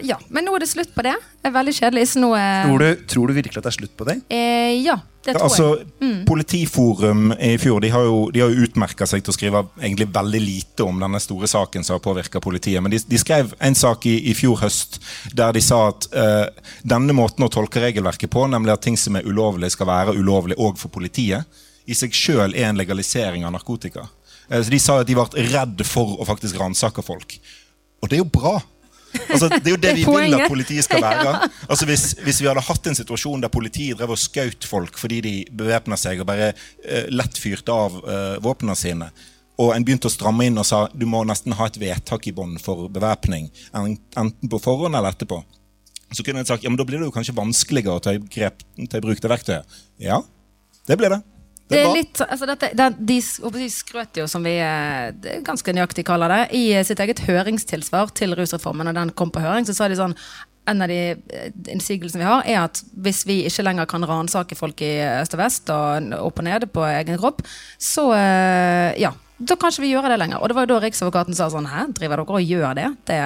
ja, 0.04 0.18
Men 0.28 0.44
nå 0.44 0.52
er 0.56 0.64
det 0.64 0.68
slutt 0.68 0.90
på 0.94 1.02
det. 1.06 1.14
Det 1.40 1.48
er 1.48 1.54
veldig 1.54 1.72
kjedelig. 1.72 2.08
Så 2.12 2.20
nå 2.20 2.34
er... 2.36 2.66
tror, 2.68 2.82
du, 2.82 3.06
tror 3.08 3.30
du 3.30 3.36
virkelig 3.38 3.56
at 3.62 3.64
det 3.64 3.70
er 3.72 3.78
slutt 3.78 3.94
på 3.96 4.06
det? 4.08 4.16
eh, 4.28 4.74
Ja, 4.84 4.98
det 5.24 5.34
tror 5.36 5.46
Altså, 5.46 5.68
jeg. 6.00 6.18
Politiforum 6.28 7.32
i 7.40 7.54
fjor 7.60 7.80
de 7.80 7.88
har 7.92 8.04
jo, 8.04 8.18
de 8.34 8.42
har 8.44 8.52
jo 8.52 8.66
utmerka 8.66 9.06
seg 9.08 9.24
til 9.24 9.32
å 9.32 9.36
skrive 9.36 9.62
egentlig 9.80 10.10
veldig 10.12 10.40
lite 10.44 10.84
om 10.84 11.00
denne 11.00 11.20
store 11.20 11.48
saken 11.50 11.84
som 11.86 11.96
har 11.96 12.02
påvirka 12.04 12.40
politiet. 12.44 12.82
Men 12.84 12.92
de, 12.92 13.00
de 13.08 13.20
skrev 13.20 13.54
en 13.58 13.76
sak 13.78 14.04
i, 14.10 14.16
i 14.30 14.34
fjor 14.36 14.60
høst 14.60 15.00
der 15.36 15.56
de 15.56 15.62
sa 15.64 15.80
at 15.90 16.08
eh, 16.12 16.46
denne 16.84 17.16
måten 17.16 17.46
å 17.46 17.50
tolke 17.52 17.80
regelverket 17.84 18.32
på, 18.32 18.44
nemlig 18.52 18.74
at 18.76 18.84
ting 18.84 18.98
som 19.00 19.16
er 19.16 19.24
ulovlig, 19.28 19.72
skal 19.72 19.88
være 19.88 20.16
ulovlig 20.20 20.58
òg 20.60 20.76
for 20.80 20.92
politiet, 20.92 21.48
i 21.88 21.96
seg 21.96 22.12
sjøl 22.14 22.52
er 22.54 22.68
en 22.68 22.78
legalisering 22.78 23.46
av 23.48 23.56
narkotika. 23.56 24.04
Eh, 24.50 24.60
så 24.60 24.68
De 24.72 24.80
sa 24.82 25.00
at 25.00 25.08
de 25.08 25.16
ble 25.16 25.48
redd 25.48 25.80
for 25.88 26.20
å 26.20 26.28
faktisk 26.28 26.60
ransake 26.60 27.04
folk. 27.06 27.38
Og 28.00 28.08
det 28.08 28.18
er 28.18 28.24
jo 28.24 28.30
bra. 28.32 28.58
Altså, 29.30 29.48
det 29.50 29.66
er 29.66 29.74
jo 29.74 29.78
det 29.78 29.82
Det 29.82 29.90
er 29.90 29.98
vi 29.98 30.04
vil 30.06 30.36
at 30.38 30.50
politiet 30.50 30.86
skal 30.86 31.02
være. 31.02 31.34
Altså 31.70 31.86
hvis, 31.86 32.04
hvis 32.24 32.40
vi 32.42 32.48
hadde 32.50 32.62
hatt 32.66 32.86
en 32.90 32.98
situasjon 32.98 33.42
der 33.42 33.52
politiet 33.52 33.98
drev 33.98 34.14
og 34.14 34.20
skjøt 34.20 34.66
folk 34.66 34.98
fordi 34.98 35.20
de 35.24 35.34
bevæpna 35.54 35.98
seg 36.00 36.22
og 36.22 36.28
bare 36.30 36.52
uh, 36.54 37.06
lett 37.12 37.38
fyrte 37.38 37.74
av 37.74 37.98
uh, 38.02 38.38
våpnene 38.42 38.76
sine, 38.78 39.10
og 39.60 39.74
en 39.74 39.84
begynte 39.84 40.08
å 40.08 40.12
stramme 40.12 40.46
inn 40.48 40.58
og 40.58 40.66
sa 40.66 40.86
du 40.94 41.04
må 41.10 41.22
nesten 41.28 41.54
ha 41.58 41.68
et 41.68 41.78
vedtak 41.80 42.26
i 42.30 42.34
bånd 42.34 42.60
for 42.62 42.88
bevæpning, 42.92 43.50
enten 43.76 44.50
på 44.50 44.62
forhånd 44.62 44.96
eller 44.96 45.12
etterpå, 45.12 45.42
så 46.10 46.24
kunne 46.26 46.42
en 46.42 46.48
sagt 46.48 46.64
ja, 46.64 46.72
men 46.72 46.80
da 46.80 46.86
blir 46.88 46.98
det 46.98 47.10
jo 47.10 47.14
kanskje 47.14 47.36
vanskeligere 47.36 48.00
å 48.00 48.02
ta 48.02 48.14
i, 48.16 48.22
grep, 48.32 48.64
ta 48.90 48.98
i 48.98 49.04
bruk 49.04 49.20
det 49.22 49.30
verktøyet. 49.30 49.76
Ja, 50.02 50.22
det 50.88 50.96
blir 50.98 51.12
det. 51.12 51.20
Det 51.70 51.80
er 51.80 51.94
litt, 51.94 52.20
altså 52.24 52.48
dette, 52.50 52.70
det, 52.76 52.86
de, 53.06 53.16
de 53.54 53.70
skrøt 53.70 54.18
jo, 54.18 54.26
som 54.30 54.44
vi 54.46 54.56
eh, 54.58 55.10
det 55.22 55.40
ganske 55.46 55.74
nøyaktig 55.76 56.04
kaller 56.08 56.32
det, 56.32 56.42
i 56.58 56.64
eh, 56.74 56.84
sitt 56.86 57.00
eget 57.02 57.22
høringstilsvar 57.28 58.10
til 58.18 58.34
rusreformen. 58.38 58.90
Når 58.90 58.98
den 58.98 59.12
kom 59.18 59.30
på 59.34 59.42
høring, 59.44 59.68
så 59.68 59.76
sa 59.76 59.90
de 59.90 59.98
sånn 59.98 60.16
en 60.70 60.84
av 60.84 60.90
de 60.90 60.98
eh, 61.14 61.48
innsigelsene 61.72 62.22
vi 62.24 62.28
har, 62.28 62.44
er 62.44 62.60
at 62.64 62.82
hvis 63.06 63.22
vi 63.28 63.40
ikke 63.48 63.64
lenger 63.66 63.88
kan 63.90 64.06
ransake 64.06 64.58
folk 64.58 64.82
i 64.84 64.92
øst 65.22 65.38
og 65.38 65.42
vest 65.44 65.72
og 65.74 66.14
opp 66.18 66.42
og 66.42 66.48
ned 66.48 66.68
på 66.74 66.86
egen 66.90 67.20
kropp, 67.22 67.44
så 67.78 68.10
ja. 68.98 69.14
Da 69.40 69.54
kan 69.56 69.72
ikke 69.72 69.86
vi 69.86 69.94
gjøre 69.94 70.10
det 70.12 70.18
lenger. 70.20 70.42
Og 70.42 70.50
det 70.50 70.56
var 70.58 70.66
jo 70.66 70.74
da 70.74 70.82
Riksadvokaten 70.82 71.32
sa 71.32 71.46
sånn 71.48 71.70
Hæ, 71.70 71.86
driver 71.96 72.20
dere 72.20 72.34
og 72.36 72.44
gjør? 72.44 72.76
Det, 73.08 73.16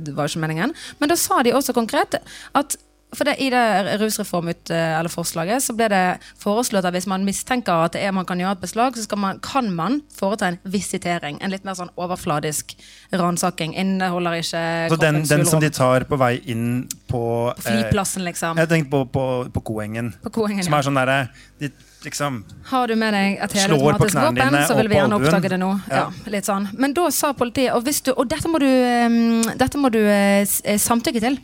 det 0.00 0.14
var 0.16 0.24
jo 0.24 0.32
ikke 0.32 0.40
meningen. 0.40 0.72
Men 1.02 1.10
da 1.10 1.18
sa 1.20 1.42
de 1.44 1.52
også 1.52 1.74
konkret 1.76 2.16
at 2.56 2.78
for 3.14 3.28
det, 3.28 3.36
I 3.42 3.50
det 3.52 3.98
rusreformforslaget 4.00 5.64
så 5.64 5.74
ble 5.76 5.88
det 5.92 6.02
foreslått 6.40 6.86
at 6.88 6.94
hvis 6.96 7.08
man 7.10 7.24
mistenker 7.26 7.86
at 7.86 7.96
det 7.96 8.04
er 8.04 8.14
man 8.14 8.26
kan 8.28 8.40
gjøre 8.40 8.58
et 8.58 8.64
beslag, 8.64 8.98
så 8.98 9.06
skal 9.06 9.20
man, 9.22 9.40
kan 9.44 9.70
man 9.74 10.00
foreta 10.14 10.50
en 10.52 10.58
visitering. 10.64 11.38
En 11.42 11.54
litt 11.54 11.64
mer 11.66 11.78
sånn 11.78 11.92
overfladisk 12.00 12.76
ransaking. 13.12 13.74
Inneholder 13.78 14.40
ikke 14.40 14.64
Så 14.92 15.00
den, 15.00 15.22
den 15.28 15.46
som 15.48 15.62
de 15.62 15.70
tar 15.74 16.06
på 16.08 16.18
vei 16.20 16.36
inn 16.50 16.84
på 17.10 17.24
På 17.54 17.62
flyplassen, 17.62 18.24
liksom. 18.26 18.58
Eh, 18.58 18.64
jeg 18.64 18.72
tenkte 18.72 18.90
på, 18.90 19.04
på, 19.14 19.24
på 19.54 19.64
Koengen. 19.72 20.14
På 20.22 20.32
Koengen, 20.34 20.64
Som 20.66 20.76
er 20.78 20.86
sånn 20.86 20.98
derre 20.98 21.18
de, 21.62 21.70
liksom, 22.04 22.40
Har 22.70 22.88
du 22.90 22.96
med 22.98 23.14
deg 23.14 23.38
et 23.44 23.56
helautomatisk 23.60 24.18
våpen, 24.18 24.58
så 24.68 24.76
vil 24.78 24.90
vi 24.90 24.98
gjerne 24.98 25.18
oppdage 25.18 25.52
det 25.52 25.60
nå. 25.62 25.70
Ja. 25.88 26.06
Ja. 26.26 26.42
sånn. 26.44 26.68
Men 26.78 26.94
da 26.96 27.08
sa 27.14 27.32
politiet 27.36 27.74
Og, 27.74 27.84
hvis 27.86 28.02
du, 28.04 28.12
og 28.14 28.28
dette 28.30 28.50
må 28.50 28.60
du, 28.62 28.68
um, 28.68 29.42
dette 29.60 29.80
må 29.80 29.92
du 29.94 30.00
uh, 30.02 30.42
eh, 30.42 30.78
samtykke 30.80 31.22
til. 31.22 31.38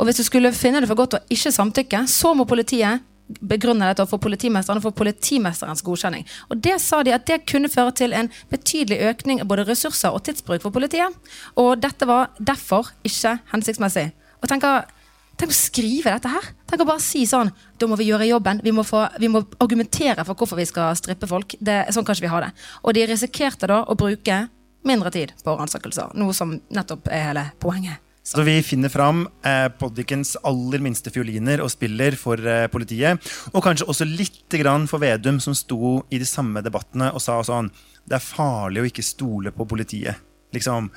Og 0.00 0.08
hvis 0.08 0.20
du 0.20 0.24
skulle 0.24 0.52
finne 0.56 0.80
det 0.80 0.88
for 0.88 0.98
godt 0.98 1.18
å 1.18 1.24
ikke 1.32 1.52
samtykke, 1.52 2.06
så 2.08 2.32
må 2.34 2.48
politiet 2.48 3.04
begrunne 3.46 3.86
dette 3.86 4.02
overfor 4.02 4.22
politimesteren 4.24 4.80
og 4.80 4.88
få 4.88 4.94
politimesterens 5.04 5.84
godkjenning. 5.86 6.24
Og 6.50 6.62
det 6.64 6.78
sa 6.82 7.02
de 7.06 7.12
at 7.14 7.26
det 7.28 7.44
kunne 7.46 7.70
føre 7.70 7.92
til 8.00 8.16
en 8.16 8.30
betydelig 8.50 8.98
økning 9.10 9.42
av 9.42 9.50
både 9.50 9.68
ressurser 9.68 10.16
og 10.16 10.24
tidsbruk 10.26 10.64
for 10.64 10.74
politiet. 10.74 11.14
Og 11.60 11.76
dette 11.82 12.08
var 12.08 12.32
derfor 12.40 12.90
ikke 13.06 13.36
hensiktsmessig. 13.52 14.10
Og 14.40 14.50
tenker 14.50 14.88
Tenk 15.40 15.54
å 15.54 15.56
skrive 15.56 16.12
dette 16.12 16.28
her. 16.28 16.48
Tenk 16.68 16.82
å 16.84 16.84
bare 16.84 17.00
si 17.00 17.22
sånn 17.24 17.48
Da 17.80 17.86
må 17.88 17.96
vi 17.96 18.10
gjøre 18.10 18.26
jobben. 18.28 18.58
Vi 18.60 18.74
må, 18.76 18.82
få, 18.84 19.06
vi 19.22 19.30
må 19.32 19.40
argumentere 19.56 20.20
for 20.28 20.36
hvorfor 20.36 20.60
vi 20.60 20.66
skal 20.68 20.92
strippe 20.98 21.30
folk. 21.30 21.56
Det, 21.56 21.78
sånn 21.96 22.04
kan 22.04 22.12
ikke 22.12 22.26
vi 22.26 22.32
ha 22.34 22.42
det. 22.44 22.50
Og 22.84 22.92
de 22.98 23.06
risikerte 23.08 23.70
da 23.70 23.80
å 23.88 23.96
bruke 23.96 24.42
mindre 24.84 25.14
tid 25.14 25.32
på 25.40 25.56
ransakelser. 25.56 26.12
Noe 26.20 26.36
som 26.36 26.52
nettopp 26.68 27.08
er 27.08 27.30
hele 27.30 27.46
poenget. 27.62 28.04
Så 28.22 28.44
vi 28.44 28.58
finner 28.62 28.92
fram 28.92 29.24
eh, 29.46 29.66
Poddikens 29.80 30.34
aller 30.44 30.82
minste 30.84 31.10
fioliner 31.10 31.62
og 31.64 31.72
spiller 31.72 32.16
for 32.20 32.40
eh, 32.44 32.66
politiet. 32.72 33.30
Og 33.54 33.64
kanskje 33.64 33.88
også 33.88 34.06
litt 34.08 34.58
grann 34.60 34.86
for 34.90 35.02
Vedum, 35.02 35.40
som 35.40 35.56
sto 35.56 36.02
i 36.12 36.20
de 36.20 36.28
samme 36.28 36.62
debattene 36.64 37.10
og 37.14 37.24
sa 37.24 37.40
sånn 37.46 37.72
Det 38.04 38.18
er 38.18 38.24
farlig 38.24 38.82
å 38.82 38.90
ikke 38.90 39.06
stole 39.06 39.54
på 39.56 39.66
politiet. 39.68 40.29
Liksom, 40.50 40.88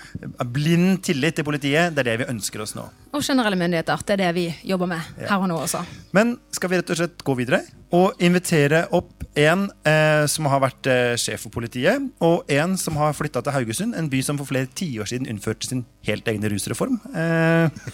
Blind 0.54 1.04
tillit 1.06 1.38
til 1.38 1.46
politiet, 1.46 1.94
det 1.94 2.02
er 2.04 2.10
det 2.12 2.24
vi 2.24 2.30
ønsker 2.34 2.64
oss 2.64 2.74
nå. 2.78 2.88
Og 3.14 3.22
generelle 3.22 3.58
myndigheter. 3.60 4.02
Det 4.02 4.16
er 4.16 4.22
det 4.24 4.32
vi 4.38 4.48
jobber 4.66 4.90
med 4.90 5.22
her 5.22 5.38
og 5.38 5.50
nå 5.52 5.60
også. 5.62 5.84
Men 6.16 6.38
skal 6.54 6.72
vi 6.72 6.80
rett 6.80 6.94
og 6.94 7.00
slett 7.00 7.26
gå 7.26 7.36
videre 7.38 7.62
og 7.94 8.18
invitere 8.24 8.88
opp 8.98 9.22
en 9.38 9.68
eh, 9.90 10.26
som 10.30 10.50
har 10.50 10.62
vært 10.64 10.90
eh, 10.90 11.14
sjef 11.22 11.46
for 11.46 11.54
politiet, 11.54 12.10
og 12.26 12.50
en 12.54 12.76
som 12.82 12.98
har 13.02 13.14
flytta 13.18 13.44
til 13.46 13.56
Haugesund, 13.56 13.98
en 13.98 14.10
by 14.10 14.22
som 14.26 14.42
for 14.42 14.50
flere 14.50 14.70
tiår 14.70 15.10
siden 15.10 15.30
innførte 15.30 15.70
sin 15.70 15.86
helt 16.10 16.28
egne 16.30 16.50
rusreform. 16.54 16.98
Eh, 17.14 17.94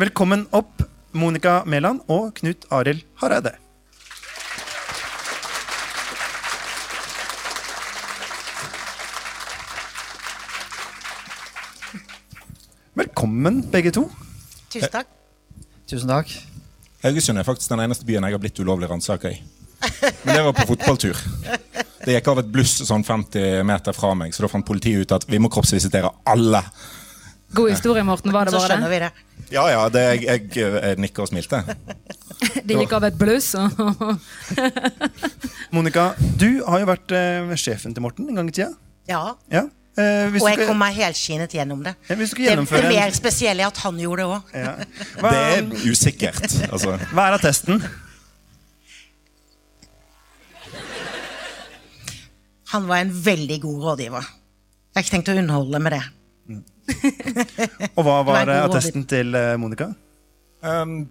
velkommen 0.00 0.48
opp, 0.56 0.84
Monica 1.16 1.62
Mæland 1.68 2.04
og 2.12 2.34
Knut 2.40 2.68
Arild 2.72 3.04
Hareide. 3.20 3.56
Velkommen, 12.96 13.60
begge 13.70 13.90
to. 13.92 14.06
Tusen 14.72 14.88
takk. 14.92 15.08
Tusen 15.90 16.08
takk. 16.08 16.30
Haugesund 17.04 17.38
er 17.38 17.44
faktisk 17.44 17.68
den 17.74 17.82
eneste 17.84 18.06
byen 18.08 18.24
jeg 18.24 18.32
har 18.32 18.40
blitt 18.40 18.56
ulovlig 18.62 18.88
ransaka 18.88 19.34
i. 19.34 19.40
Men 20.24 20.30
det 20.32 20.44
var 20.46 20.54
på 20.56 20.64
fotballtur. 20.70 21.18
Det 22.06 22.14
gikk 22.14 22.30
av 22.32 22.40
et 22.40 22.48
bluss 22.54 22.78
sånn 22.88 23.04
50 23.04 23.60
meter 23.68 23.92
fra 23.96 24.14
meg, 24.16 24.32
så 24.32 24.46
da 24.46 24.50
fant 24.50 24.64
politiet 24.66 25.04
ut 25.04 25.12
at 25.18 25.26
vi 25.28 25.40
må 25.42 25.50
kroppsvisitere 25.52 26.08
alle. 26.32 26.62
God 27.54 27.70
historie, 27.74 28.02
Morten. 28.06 28.32
Var 28.32 28.48
det 28.48 28.54
Så 28.54 28.62
bare 28.62 28.72
skjønner 28.72 28.88
det? 28.90 28.96
vi 28.96 29.04
det. 29.04 29.52
Ja, 29.54 29.66
ja, 29.70 29.84
det, 29.92 30.02
jeg, 30.24 30.24
jeg, 30.56 30.72
jeg 30.88 31.00
nikker 31.04 31.26
og 31.26 31.30
smilte. 31.30 31.62
Det 32.66 32.74
gikk 32.76 32.92
av 32.96 33.04
et 33.06 33.14
bluss. 33.16 33.52
Monica, 35.72 36.10
du 36.40 36.62
har 36.66 36.82
jo 36.82 36.88
vært 36.90 37.12
eh, 37.16 37.52
sjefen 37.60 37.94
til 37.96 38.04
Morten 38.04 38.26
en 38.28 38.40
gang 38.40 38.48
i 38.50 38.56
tida. 38.56 38.72
Ja. 39.08 39.20
Ja. 39.52 39.62
Eh, 39.96 40.26
hvis 40.28 40.42
Og 40.44 40.50
jeg 40.50 40.66
kom 40.68 40.76
meg 40.76 40.96
helskinnet 40.98 41.54
gjennom 41.56 41.80
det. 41.84 41.94
Ja, 42.10 42.16
hvis 42.20 42.34
du 42.36 42.42
Det, 42.44 42.56
det 42.68 42.88
mer 42.90 43.14
spesielle 43.16 43.64
er 43.64 43.70
at 43.70 43.78
han 43.80 43.96
gjorde 44.00 44.22
det 44.22 44.28
òg. 44.28 44.50
ja. 44.52 44.74
Det 45.22 45.36
er 45.40 45.70
usikkert. 45.88 46.42
Altså. 46.68 46.98
hva 47.16 47.28
er 47.30 47.38
attesten? 47.38 47.80
Han 52.74 52.88
var 52.90 53.00
en 53.06 53.12
veldig 53.24 53.60
god 53.62 53.82
rådgiver. 53.88 54.26
Jeg 54.26 54.98
har 54.98 55.04
ikke 55.04 55.14
tenkt 55.14 55.32
å 55.32 55.36
underholde 55.40 55.80
med 55.80 55.96
det. 55.96 56.04
Og 57.96 58.04
hva 58.04 58.20
var 58.26 58.44
Det 58.44 58.56
var 58.68 58.76
eh, 58.76 59.02
til 59.08 59.34
eh, 59.34 59.56
Monica? 59.56 59.88
Um, 60.62 61.06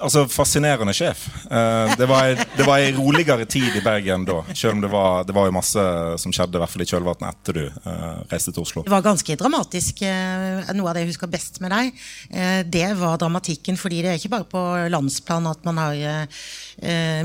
altså, 0.00 0.24
fascinerende 0.30 0.94
sjef. 0.96 1.26
Uh, 1.50 1.92
det, 1.98 2.06
var, 2.08 2.32
det 2.56 2.66
var 2.66 2.78
ei 2.80 2.92
roligere 2.96 3.44
tid 3.44 3.76
i 3.76 3.84
Bergen 3.84 4.24
da. 4.28 4.40
Selv 4.54 4.76
om 4.76 4.80
det 4.84 4.90
var, 4.92 5.24
det 5.28 5.36
var 5.36 5.50
masse 5.54 5.84
som 6.22 6.32
skjedde, 6.32 6.56
i 6.56 6.62
hvert 6.62 6.72
fall 6.72 6.84
i 6.84 6.88
kjølvannet 6.88 7.28
etter 7.28 7.58
du 7.58 7.64
uh, 7.86 8.22
reiste 8.32 8.52
til 8.54 8.62
Oslo. 8.64 8.84
Det 8.86 8.92
var 8.94 9.04
ganske 9.04 9.36
dramatisk. 9.38 10.02
eh, 10.06 10.72
Noe 10.76 10.88
av 10.90 10.96
det 10.96 11.04
jeg 11.04 11.12
husker 11.12 11.30
best 11.30 11.60
med 11.62 11.72
deg, 11.74 11.92
eh, 12.30 12.62
det 12.64 12.88
var 12.98 13.18
dramatikken. 13.20 13.76
fordi 13.76 14.02
det 14.02 14.10
er 14.12 14.20
ikke 14.20 14.32
bare 14.32 14.48
på 14.48 14.62
landsplan 14.92 15.46
at 15.50 15.64
man 15.64 15.78
har 15.78 15.94
eh, 15.94 16.22
eh, 16.22 16.28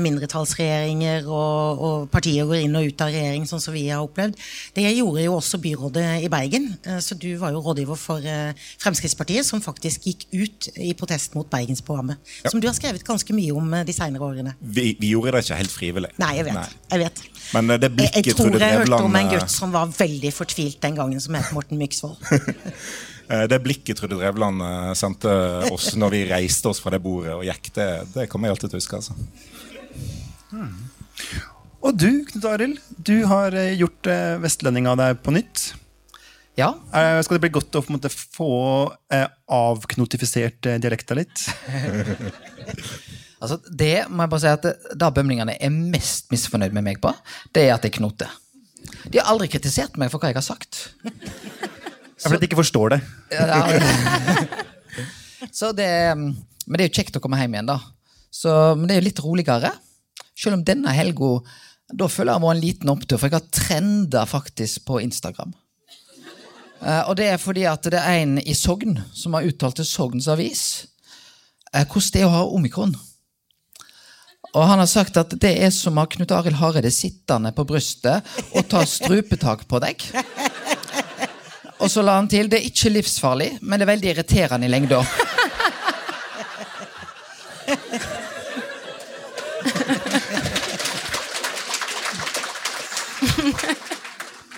mindretallsregjeringer 0.02 1.26
og, 1.28 1.82
og 1.88 2.08
partier 2.12 2.46
går 2.48 2.64
inn 2.66 2.76
og 2.78 2.88
ut 2.90 3.04
av 3.04 3.12
regjering, 3.14 3.46
sånn 3.48 3.62
som 3.62 3.74
vi 3.74 3.86
har 3.88 4.02
opplevd. 4.04 4.36
Det 4.76 4.84
gjorde 4.86 5.24
jo 5.24 5.36
også 5.38 5.60
byrådet 5.62 6.06
i 6.24 6.30
Bergen. 6.32 6.68
eh, 6.84 6.98
Så 7.04 7.16
du 7.18 7.28
var 7.40 7.52
jo 7.54 7.62
rådgiver 7.64 7.98
for 7.98 8.24
eh, 8.24 8.52
Fremskrittspartiet, 8.82 9.46
som 9.46 9.62
faktisk 9.64 10.06
gikk 10.08 10.26
ut 10.32 10.68
i 10.76 10.92
protest 10.98 11.34
mot 11.38 11.48
Bergensprogrammet. 11.50 12.18
Som 12.48 12.60
du 12.60 12.68
har 12.68 12.76
skrevet 12.76 13.04
ganske 13.06 13.34
mye 13.36 13.54
om 13.56 13.74
eh, 13.74 13.84
de 13.88 13.96
seinere 13.96 14.24
årene. 14.24 14.54
Vi, 14.60 14.96
vi 15.00 15.12
gjorde 15.14 15.36
det 15.36 15.44
ikke 15.46 15.60
helt 15.62 15.74
frivillig. 15.74 16.12
Nei, 16.20 16.32
jeg 16.40 16.48
vet. 16.50 16.78
Jeg 16.92 17.04
vet. 17.04 17.22
Men 17.54 17.74
det 17.80 17.92
blikket 17.94 18.26
jeg 18.26 18.36
tror 18.36 18.50
Trude 18.52 18.64
jeg 18.64 18.82
hørte 18.82 19.02
om 19.04 19.16
en 19.16 19.30
gutt 19.32 19.52
som 19.52 19.72
var 19.72 19.92
veldig 19.98 20.32
fortvilt 20.36 20.80
den 20.84 20.98
gangen, 20.98 21.20
som 21.20 21.34
het 21.38 21.52
Morten 21.56 21.80
Myksvold. 21.80 22.18
uh, 23.30 23.44
Det 23.50 23.60
blikket 23.64 24.00
Trude 24.00 24.18
Drevland 24.18 24.64
uh, 24.64 24.92
sendte 24.98 25.32
oss 25.72 25.92
når 25.98 26.14
vi 26.16 26.24
reiste 26.30 26.72
oss 26.72 26.82
fra 26.82 26.92
det 26.94 27.02
bordet 27.04 27.36
og 27.36 27.44
gikk, 27.46 27.72
det, 27.76 27.88
det 28.14 28.28
kommer 28.32 28.48
jeg 28.48 28.58
alltid 28.58 28.74
til 28.74 28.78
å 28.78 28.82
huske. 28.82 29.00
Altså. 29.02 29.12
Og 31.78 31.94
du, 31.94 32.08
Knut 32.26 32.46
Arild, 32.48 32.80
du 32.96 33.20
har 33.30 33.54
eh, 33.54 33.76
gjort 33.78 34.08
eh, 34.10 34.38
vestlending 34.42 34.88
av 34.90 34.98
deg 35.00 35.20
på 35.22 35.34
nytt. 35.34 35.68
Ja, 36.58 36.72
Eh, 36.90 37.20
skal 37.22 37.36
det 37.36 37.44
bli 37.44 37.54
godt 37.54 37.76
å 37.78 37.84
på 37.84 37.92
en 37.92 37.98
måte 38.00 38.10
få 38.10 38.50
eh, 39.14 39.28
avknotifisert 39.54 40.66
eh, 40.66 40.80
dialekta 40.82 41.14
litt? 41.14 41.44
altså 43.40 43.60
det 43.70 44.08
må 44.10 44.24
jeg 44.24 44.32
bare 44.32 44.42
si 44.42 44.50
at 44.50 44.66
da 44.66 45.06
det 45.06 45.12
bømlingene 45.20 45.54
er 45.54 45.70
mest 45.70 46.32
misfornøyd 46.34 46.74
med 46.74 46.88
meg 46.88 46.98
på, 47.04 47.12
det 47.54 47.68
er 47.68 47.76
at 47.76 47.86
jeg 47.86 47.94
knoter. 48.00 48.32
De 49.06 49.20
har 49.20 49.30
aldri 49.30 49.46
kritisert 49.52 49.94
meg 50.00 50.10
for 50.10 50.18
hva 50.18 50.32
jeg 50.32 50.40
har 50.40 50.48
sagt. 50.48 50.88
Ja, 52.18 52.26
fordi 52.26 52.42
de 52.42 52.48
ikke 52.50 52.60
forstår 52.60 52.96
det. 52.96 53.00
Ja, 53.32 53.62
Så 55.54 55.70
det 55.76 55.86
Men 56.18 56.74
det 56.74 56.82
er 56.82 56.88
jo 56.88 56.96
kjekt 56.98 57.16
å 57.16 57.22
komme 57.22 57.38
hjem 57.40 57.54
igjen, 57.54 57.70
da. 57.70 57.78
Så, 58.34 58.50
men 58.76 58.88
det 58.88 58.96
er 58.96 59.00
jo 59.00 59.06
litt 59.06 59.22
roligere. 59.24 59.70
Selv 60.38 60.58
om 60.58 60.64
denne 60.66 60.92
helga 60.94 61.38
Da 61.88 62.08
føler 62.10 62.34
jeg 62.34 62.44
var 62.44 62.54
en 62.54 62.60
liten 62.60 62.90
opptur, 62.92 63.16
for 63.16 63.30
jeg 63.30 63.38
har 63.38 63.54
trenda 63.54 64.26
faktisk 64.28 64.84
på 64.90 65.00
Instagram. 65.00 65.54
Eh, 66.82 67.02
og 67.08 67.16
det 67.18 67.30
er 67.32 67.40
fordi 67.40 67.64
at 67.66 67.88
det 67.90 67.98
er 67.98 68.22
en 68.22 68.36
i 68.38 68.54
Sogn 68.54 68.98
som 69.16 69.34
har 69.34 69.46
uttalt 69.48 69.80
til 69.80 69.88
Sogns 69.88 70.28
Avis 70.30 70.64
eh, 71.72 71.86
hvordan 71.86 72.12
det 72.14 72.22
er 72.22 72.28
å 72.28 72.34
ha 72.34 72.42
omikron. 72.54 72.92
Og 74.54 74.62
han 74.64 74.80
har 74.80 74.88
sagt 74.88 75.18
at 75.20 75.34
det 75.40 75.50
er 75.60 75.72
som 75.74 75.98
å 75.98 76.04
ha 76.04 76.10
Knut 76.12 76.32
Arild 76.32 76.60
Hareide 76.60 76.92
sittende 76.94 77.52
på 77.56 77.66
brystet 77.68 78.24
og 78.56 78.68
ta 78.70 78.84
strupetak 78.88 79.66
på 79.68 79.80
deg. 79.84 80.06
Og 81.78 81.90
så 81.90 82.02
la 82.02 82.16
han 82.18 82.28
til 82.30 82.48
det 82.50 82.58
er 82.58 82.68
ikke 82.70 82.90
livsfarlig, 82.90 83.50
men 83.62 83.78
det 83.78 83.86
er 83.86 83.92
veldig 83.94 84.10
irriterende 84.14 84.66
i 84.66 84.72
lengda. 84.72 85.02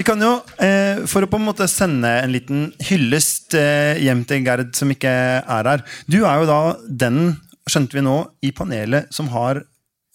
Vi 0.01 0.05
kan 0.05 0.23
jo, 0.25 0.31
eh, 0.65 1.03
For 1.05 1.21
å 1.21 1.29
på 1.29 1.37
en 1.37 1.45
måte 1.45 1.67
sende 1.69 2.09
en 2.23 2.33
liten 2.33 2.71
hyllest 2.89 3.53
eh, 3.59 4.01
hjem 4.01 4.23
til 4.25 4.47
Gerd, 4.47 4.71
som 4.79 4.89
ikke 4.89 5.11
er 5.13 5.69
her 5.69 5.85
Du 6.09 6.23
er 6.23 6.41
jo 6.41 6.47
da 6.49 6.61
den, 7.05 7.37
skjønte 7.69 7.99
vi 7.99 8.05
nå, 8.07 8.17
i 8.41 8.53
panelet 8.57 9.13
som 9.13 9.29
har 9.35 9.61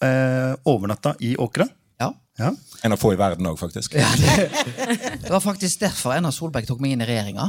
eh, 0.02 0.52
overnatta 0.66 1.14
i 1.22 1.36
Åkra. 1.38 1.68
Ja. 2.02 2.10
Ja. 2.40 2.50
En 2.84 2.94
av 2.94 3.00
få 3.00 3.12
i 3.14 3.18
verden 3.18 3.48
òg, 3.48 3.56
faktisk. 3.60 3.96
Det 3.96 5.30
var 5.30 5.40
faktisk 5.40 5.80
derfor 5.80 6.14
Erna 6.16 6.32
Solberg 6.34 6.68
tok 6.68 6.82
meg 6.84 6.94
inn 6.94 7.04
i 7.04 7.08
regjeringa. 7.08 7.48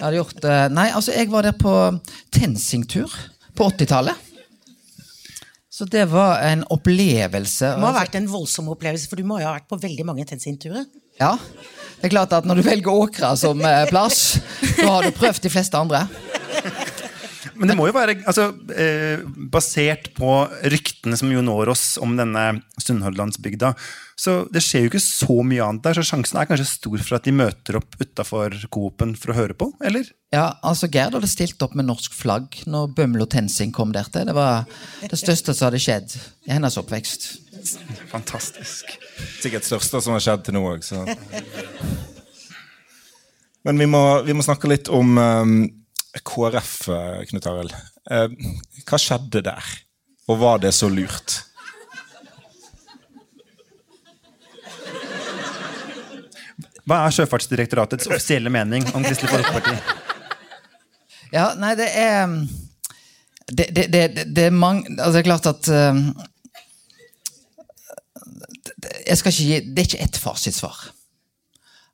Jeg 0.00 0.02
hadde 0.02 0.16
gjort 0.16 0.46
eh, 0.48 0.64
Nei, 0.72 0.88
altså, 0.96 1.12
jeg 1.12 1.28
var 1.32 1.44
der 1.44 1.56
på 1.60 1.74
TenSing-tur 2.32 3.12
på 3.58 3.68
80-tallet. 3.68 4.28
Så 5.70 5.86
det 5.88 6.06
var 6.10 6.40
en 6.44 6.64
opplevelse. 6.72 7.68
Det 7.74 7.80
må 7.80 7.88
ha 7.88 8.00
vært 8.00 8.16
en 8.18 8.26
voldsom 8.28 8.72
opplevelse, 8.72 9.08
for 9.08 9.20
du 9.20 9.28
må 9.28 9.38
jo 9.40 9.46
ha 9.48 9.54
vært 9.58 9.68
på 9.70 9.78
veldig 9.80 10.04
mange 10.08 10.26
TenSing-turer. 10.28 10.88
Ja. 11.20 11.34
Det 12.00 12.08
er 12.08 12.14
klart 12.14 12.32
at 12.36 12.48
når 12.48 12.60
du 12.60 12.66
velger 12.66 12.96
Åkra 13.04 13.34
som 13.36 13.60
eh, 13.64 13.84
plass, 13.92 14.40
da 14.80 14.88
har 14.88 15.06
du 15.06 15.12
prøvd 15.16 15.44
de 15.44 15.52
fleste 15.52 15.76
andre. 15.80 16.06
Men 17.60 17.68
det 17.68 17.76
må 17.76 17.90
jo 17.90 17.92
være 17.92 18.14
altså, 18.24 18.46
eh, 18.72 19.20
basert 19.52 20.10
på 20.16 20.32
ryktene 20.72 21.18
som 21.20 21.28
jo 21.28 21.42
når 21.44 21.74
oss 21.74 21.84
om 22.00 22.14
denne 22.16 22.62
Sunnhordlandsbygda. 22.80 23.74
Så 24.20 24.36
det 24.52 24.62
skjer 24.64 24.86
jo 24.86 24.90
ikke 24.90 25.02
så 25.04 25.36
mye 25.44 25.64
annet 25.64 25.84
der, 25.84 25.98
så 25.98 26.04
sjansen 26.08 26.40
er 26.40 26.48
kanskje 26.48 26.70
stor 26.70 27.04
for 27.04 27.18
at 27.18 27.28
de 27.28 27.34
møter 27.36 27.76
opp 27.76 27.98
utafor 28.00 28.56
Coop-en 28.72 29.12
for 29.16 29.32
å 29.32 29.36
høre 29.36 29.56
på, 29.60 29.68
eller? 29.84 30.08
Ja, 30.32 30.46
altså 30.64 30.88
Gerd 30.92 31.16
hadde 31.16 31.28
stilt 31.28 31.60
opp 31.64 31.76
med 31.76 31.88
norsk 31.88 32.16
flagg 32.16 32.62
når 32.70 32.94
Bømlo 32.96 33.28
TenSing 33.28 33.74
kom 33.76 33.92
der 33.96 34.08
til. 34.12 34.28
Det 34.28 34.36
var 34.36 34.64
det 35.04 35.20
største 35.20 35.52
som 35.52 35.68
hadde 35.68 35.82
skjedd 35.84 36.16
i 36.48 36.54
hennes 36.54 36.80
oppvekst. 36.80 37.28
Fantastisk. 38.12 38.96
Sikkert 39.42 39.68
største 39.68 40.00
som 40.00 40.16
har 40.16 40.24
skjedd 40.24 40.48
til 40.48 40.56
nå 40.56 40.64
òg. 40.70 40.86
Men 43.68 43.80
vi 43.80 43.88
må, 43.90 44.02
vi 44.24 44.36
må 44.36 44.44
snakke 44.44 44.70
litt 44.70 44.88
om 44.88 45.18
um, 45.20 45.58
KrF, 46.18 46.88
eh, 46.88 47.22
Knut 47.30 47.46
Arild. 47.46 47.74
Eh, 48.10 48.26
hva 48.88 48.98
skjedde 48.98 49.44
der? 49.46 49.70
Og 50.30 50.40
var 50.42 50.58
det 50.62 50.72
så 50.74 50.88
lurt? 50.90 51.44
Hva 56.88 57.04
er 57.06 57.14
Sjøfartsdirektoratets 57.14 58.08
offisielle 58.10 58.50
mening 58.50 58.86
om 58.96 59.04
Kristelig 59.06 59.30
Folkeparti? 59.30 59.76
Ja, 61.30 61.52
nei, 61.54 61.76
det 61.78 61.86
er 61.94 62.26
det, 63.50 63.66
det, 63.74 63.86
det, 63.92 64.24
det 64.34 64.44
er 64.48 64.54
mange 64.54 64.86
altså 64.96 65.12
Det 65.12 65.20
er 65.20 65.28
klart 65.28 65.46
at 65.46 65.68
uh, 65.70 66.00
jeg 69.06 69.18
skal 69.18 69.32
ikke 69.32 69.46
gi, 69.46 69.60
Det 69.60 69.82
er 69.82 69.88
ikke 69.88 70.04
ett 70.06 70.18
fasitsvar. 70.18 70.76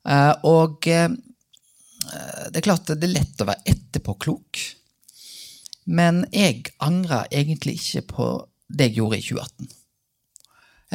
Uh, 0.07 0.33
og 0.47 0.89
uh, 0.89 1.09
det 2.51 2.61
er 2.61 2.67
klart 2.67 2.89
det 2.91 3.05
er 3.05 3.15
lett 3.15 3.43
å 3.43 3.49
være 3.49 3.73
etterpåklok. 3.73 4.61
Men 5.87 6.25
jeg 6.35 6.67
angrer 6.83 7.29
egentlig 7.31 7.77
ikke 7.79 8.07
på 8.15 8.29
det 8.67 8.91
jeg 8.91 8.99
gjorde 9.01 9.21
i 9.21 9.27
2018. 9.29 9.75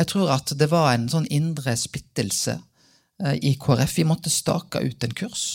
Jeg 0.02 0.10
tror 0.12 0.34
at 0.36 0.54
det 0.58 0.68
var 0.72 0.92
en 0.94 1.08
sånn 1.12 1.28
indre 1.32 1.76
splittelse 1.80 2.58
uh, 2.58 3.36
i 3.36 3.56
KrF. 3.60 3.98
Vi 4.00 4.08
måtte 4.08 4.32
stake 4.32 4.84
ut 4.84 5.04
en 5.04 5.16
kurs, 5.16 5.46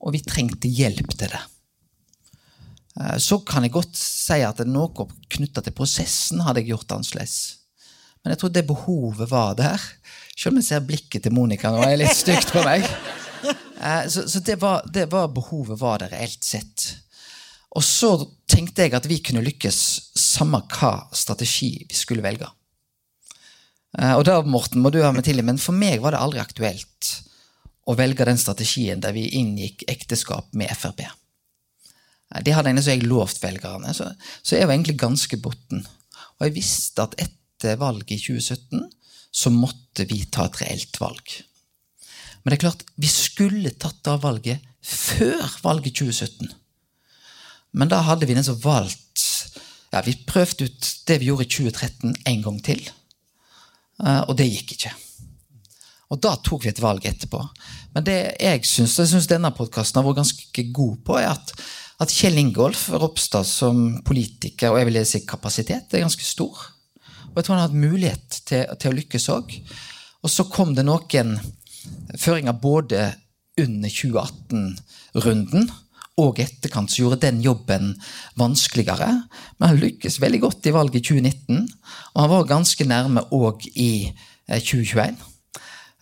og 0.00 0.16
vi 0.16 0.22
trengte 0.24 0.68
hjelp 0.72 1.12
til 1.16 1.32
det. 1.32 1.42
Så 3.24 3.38
kan 3.48 3.64
jeg 3.64 3.72
godt 3.72 3.96
si 3.96 4.42
at 4.44 4.58
det 4.60 4.66
er 4.66 4.72
noe 4.74 5.06
knytta 5.32 5.62
til 5.64 5.72
prosessen 5.72 6.42
hadde 6.44 6.60
jeg 6.60 6.74
gjort 6.74 6.92
annerledes. 6.98 7.38
Men 8.20 8.34
jeg 8.34 8.42
tror 8.42 8.52
det 8.52 8.66
behovet 8.68 9.30
var 9.30 9.56
der. 9.56 9.86
Selv 10.36 10.52
om 10.52 10.60
jeg 10.60 10.68
ser 10.68 10.84
blikket 10.86 11.24
til 11.24 11.34
Monica 11.34 11.72
nå 11.72 11.80
er 11.86 12.02
litt 12.02 12.16
stygt 12.16 12.52
på 12.52 12.62
meg. 12.66 12.84
Eh, 13.82 14.08
så, 14.08 14.28
så 14.28 14.40
det, 14.40 14.56
var, 14.62 14.86
det, 14.94 15.08
var, 15.12 15.32
behovet 15.34 15.80
var 15.80 16.02
der 16.02 16.14
reelt 16.14 16.44
sett. 16.44 16.86
Og 17.72 17.84
så 17.84 18.14
tenkte 18.50 18.84
jeg 18.84 18.94
at 18.94 19.08
vi 19.08 19.20
kunne 19.24 19.44
lykkes 19.44 19.78
samme 20.18 20.60
hva 20.70 20.94
strategi 21.16 21.74
vi 21.88 21.98
skulle 21.98 22.24
velge. 22.24 22.48
Eh, 23.98 24.14
og 24.14 24.24
da, 24.28 24.38
Morten, 24.46 24.82
må 24.84 24.92
du 24.92 25.02
ha 25.02 25.12
meg 25.14 25.26
til 25.26 25.42
men 25.44 25.60
for 25.60 25.76
meg 25.76 26.02
var 26.04 26.14
det 26.14 26.22
aldri 26.22 26.42
aktuelt 26.42 27.12
å 27.88 27.96
velge 27.98 28.26
den 28.28 28.38
strategien 28.38 29.02
der 29.02 29.14
vi 29.16 29.26
inngikk 29.40 29.84
ekteskap 29.90 30.52
med 30.56 30.70
Frp. 30.78 31.02
Eh, 31.02 32.42
det 32.46 32.54
hadde 32.56 32.76
jeg 32.78 33.06
lovt 33.08 33.42
velgerne, 33.42 33.94
så, 33.96 34.12
så 34.42 34.58
jeg 34.58 34.68
var 34.68 34.76
egentlig 34.76 35.00
ganske 35.02 35.40
botten. 35.42 35.84
Og 36.38 36.46
jeg 36.46 36.58
visste 36.60 37.04
at 37.04 37.16
etter 37.20 37.80
valget 37.80 38.16
i 38.16 38.20
2017 38.20 38.86
så 39.32 39.50
måtte 39.54 40.04
vi 40.10 40.24
ta 40.28 40.46
et 40.46 40.60
reelt 40.60 40.98
valg. 41.00 41.40
Men 42.42 42.52
det 42.52 42.58
er 42.58 42.64
klart, 42.66 42.82
vi 42.98 43.10
skulle 43.10 43.74
tatt 43.78 44.02
det 44.04 44.18
valget 44.22 44.64
før 44.82 45.46
valget 45.62 45.94
2017. 46.00 46.50
Men 47.78 47.88
da 47.92 48.02
hadde 48.04 48.28
vi 48.28 48.36
nesten 48.36 48.58
valgt 48.60 48.98
ja, 49.92 50.00
Vi 50.04 50.14
prøvde 50.26 50.66
ut 50.66 50.90
det 51.06 51.18
vi 51.20 51.28
gjorde 51.28 51.44
i 51.44 51.52
2013, 51.52 52.14
en 52.30 52.42
gang 52.44 52.58
til. 52.64 52.80
Eh, 54.00 54.22
og 54.24 54.36
det 54.38 54.48
gikk 54.48 54.72
ikke. 54.76 54.92
Og 56.12 56.20
da 56.24 56.32
tok 56.40 56.64
vi 56.64 56.70
et 56.72 56.80
valg 56.80 57.04
etterpå. 57.08 57.40
Men 57.92 58.06
det 58.06 58.16
jeg 58.40 58.64
syns, 58.68 58.98
jeg 59.00 59.10
synes 59.10 59.28
denne 59.28 59.52
podkasten 59.52 60.00
har 60.00 60.06
vært 60.06 60.22
ganske 60.22 60.64
god 60.72 60.98
på, 61.04 61.16
er 61.20 61.30
at, 61.34 61.52
at 62.00 62.12
Kjell 62.12 62.40
Ingolf 62.40 62.86
Ropstad 62.92 63.48
som 63.48 64.00
politiker, 64.04 64.72
og 64.72 64.80
jeg 64.80 64.88
vil 64.88 65.00
si 65.08 65.22
kapasitet, 65.28 65.92
er 65.92 66.04
ganske 66.06 66.24
stor. 66.24 66.66
Og 67.32 67.40
jeg 67.40 67.46
tror 67.46 67.56
han 67.56 67.62
har 67.62 67.70
hatt 67.70 67.84
mulighet 67.84 68.40
til, 68.48 68.64
til 68.80 68.92
å 68.92 68.96
lykkes 68.96 69.28
òg. 69.32 69.56
Og 70.22 70.32
så 70.32 70.48
kom 70.52 70.72
det 70.76 70.84
noen 70.88 71.36
føringer 72.18 72.58
både 72.62 73.06
under 73.60 73.92
2018-runden 73.92 75.70
og 76.20 76.40
etterkant 76.42 76.92
som 76.92 77.04
gjorde 77.04 77.22
den 77.24 77.40
jobben 77.44 77.94
vanskeligere. 78.38 79.08
Men 79.58 79.72
han 79.72 79.80
lykkes 79.80 80.20
veldig 80.20 80.42
godt 80.44 80.68
i 80.68 80.74
valget 80.74 81.00
i 81.00 81.04
2019, 81.08 81.68
og 82.14 82.20
han 82.20 82.32
var 82.34 82.50
ganske 82.50 82.86
nærme 82.88 83.24
òg 83.32 83.66
i 83.72 83.92
2021. 84.48 85.16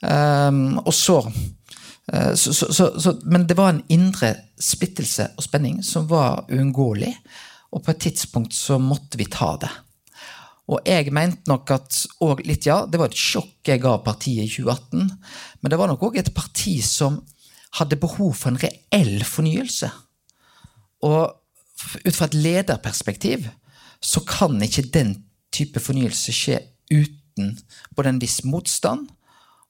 Um, 0.01 0.09
ehm, 0.11 0.79
og 0.79 0.95
så, 0.97 1.21
uh, 1.21 2.35
så, 2.35 2.53
så, 2.53 2.91
så, 2.99 3.15
Men 3.25 3.47
det 3.47 3.57
var 3.57 3.75
en 3.75 3.85
indre 3.89 4.35
splittelse 4.59 5.29
og 5.37 5.45
spenning 5.45 5.85
som 5.85 6.09
var 6.11 6.47
uunngåelig, 6.51 7.15
og 7.71 7.85
på 7.85 7.93
et 7.93 8.03
tidspunkt 8.09 8.55
så 8.55 8.81
måtte 8.83 9.19
vi 9.19 9.29
ta 9.31 9.55
det. 9.61 9.71
Og 10.71 10.87
jeg 10.87 11.11
mente 11.15 11.51
nok 11.51 11.73
at 11.75 11.99
og 12.23 12.43
litt, 12.47 12.69
ja, 12.69 12.85
det 12.87 13.01
var 13.01 13.11
et 13.11 13.19
sjokk 13.19 13.67
jeg 13.67 13.83
ga 13.83 13.97
partiet 14.05 14.47
i 14.47 14.53
2018. 14.63 15.09
Men 15.61 15.73
det 15.73 15.79
var 15.81 15.91
nok 15.91 16.05
òg 16.07 16.21
et 16.21 16.33
parti 16.35 16.79
som 16.85 17.19
hadde 17.79 17.99
behov 18.03 18.35
for 18.39 18.53
en 18.53 18.61
reell 18.61 19.25
fornyelse. 19.27 19.91
Og 21.07 21.23
ut 22.05 22.17
fra 22.17 22.29
et 22.29 22.37
lederperspektiv 22.39 23.49
så 24.01 24.23
kan 24.27 24.61
ikke 24.63 24.89
den 24.95 25.15
type 25.55 25.83
fornyelse 25.83 26.33
skje 26.35 26.61
uten 26.91 27.57
både 27.97 28.15
en 28.15 28.21
viss 28.23 28.41
motstand 28.47 29.09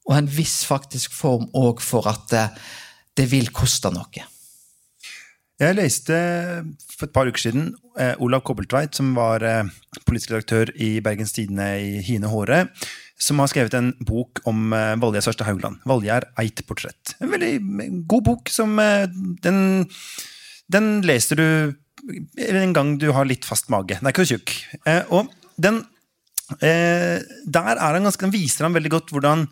og 0.07 0.15
en 0.17 0.29
viss 0.29 0.61
faktisk 0.67 1.13
form 1.13 1.47
òg 1.57 1.81
for 1.83 2.07
at 2.09 2.27
det, 2.31 2.45
det 3.17 3.27
vil 3.31 3.51
koste 3.53 3.91
noe. 3.93 4.25
Jeg 5.61 5.77
leste 5.77 6.15
for 6.89 7.05
et 7.05 7.13
par 7.13 7.29
uker 7.29 7.43
siden 7.43 7.67
eh, 8.01 8.15
Olav 8.23 8.41
Kobbeltveit, 8.47 8.95
som 8.97 9.11
var 9.13 9.43
eh, 9.45 9.67
politisk 10.07 10.31
redaktør 10.33 10.71
i 10.73 10.95
Bergens 11.05 11.35
Tidende 11.35 11.67
i 11.77 11.99
Hine 12.01 12.31
Håre, 12.31 12.63
som 13.21 13.37
har 13.43 13.51
skrevet 13.51 13.75
en 13.77 13.91
bok 14.01 14.41
om 14.49 14.73
eh, 14.73 14.95
Valgerd 15.03 15.27
Sørste 15.27 15.45
Haugland. 15.45 15.77
'Valgjerd 15.85 16.31
eit 16.41 16.63
portrett'. 16.65 17.13
En 17.21 17.29
veldig 17.29 17.51
god 18.09 18.25
bok 18.31 18.49
som 18.49 18.73
eh, 18.81 19.05
den, 19.45 19.85
den, 20.73 20.89
leser 21.05 21.37
du 21.37 21.47
en 22.41 22.73
gang 22.73 22.95
du 22.97 23.11
har 23.13 23.29
litt 23.29 23.45
fast 23.45 23.69
mage. 23.69 23.99
Den 23.99 24.09
er 24.09 24.15
ikke 24.15 24.25
så 24.25 24.39
tjukk. 24.39 24.55
Eh, 24.89 25.13
og 25.13 25.29
den, 25.61 25.83
eh, 26.57 27.21
der 27.45 27.75
er 27.75 27.99
han 27.99 28.09
ganske, 28.09 28.25
den 28.25 28.33
viser 28.33 28.65
han 28.65 28.79
veldig 28.79 28.95
godt 28.97 29.13
hvordan 29.13 29.45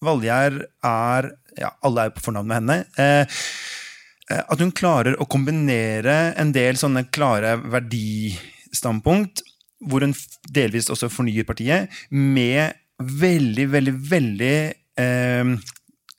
Valgjerd 0.00 0.62
er 0.86 1.34
ja, 1.58 1.74
Alle 1.84 2.06
er 2.06 2.14
på 2.14 2.22
fornavn 2.22 2.46
med 2.46 2.62
henne. 2.62 2.80
Eh, 2.94 3.26
Eh, 3.26 3.79
at 4.30 4.60
hun 4.62 4.70
klarer 4.76 5.16
å 5.18 5.26
kombinere 5.30 6.34
en 6.38 6.52
del 6.54 6.78
sånne 6.78 7.06
klare 7.10 7.56
verdistandpunkt, 7.60 9.42
hvor 9.88 10.04
hun 10.04 10.14
delvis 10.52 10.90
også 10.92 11.10
fornyer 11.12 11.46
partiet, 11.48 11.90
med 12.12 12.76
veldig, 13.00 13.66
veldig, 13.72 13.94
veldig 14.10 14.56
eh, 15.00 15.54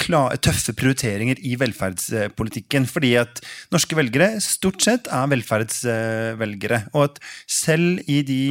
klare, 0.01 0.39
tøffe 0.41 0.73
prioriteringer 0.77 1.41
i 1.45 1.53
velferdspolitikken. 1.61 2.87
Fordi 2.89 3.13
at 3.21 3.43
norske 3.73 3.97
velgere 3.97 4.33
stort 4.43 4.81
sett 4.85 5.11
er 5.13 5.29
velferdsvelgere. 5.35 6.83
Og 6.95 7.09
at 7.09 7.21
selv 7.49 8.01
i 8.09 8.21
de 8.27 8.41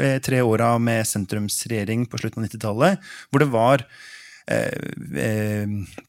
eh, 0.00 0.18
tre 0.24 0.44
åra 0.44 0.74
med 0.82 1.08
sentrumsregjering 1.08 2.06
på 2.10 2.20
slutten 2.20 2.44
av 2.44 2.50
90-tallet, 2.50 3.10
hvor 3.30 3.44
det 3.44 3.50
var 3.56 3.88
eh, 4.50 4.70
eh 5.24 6.06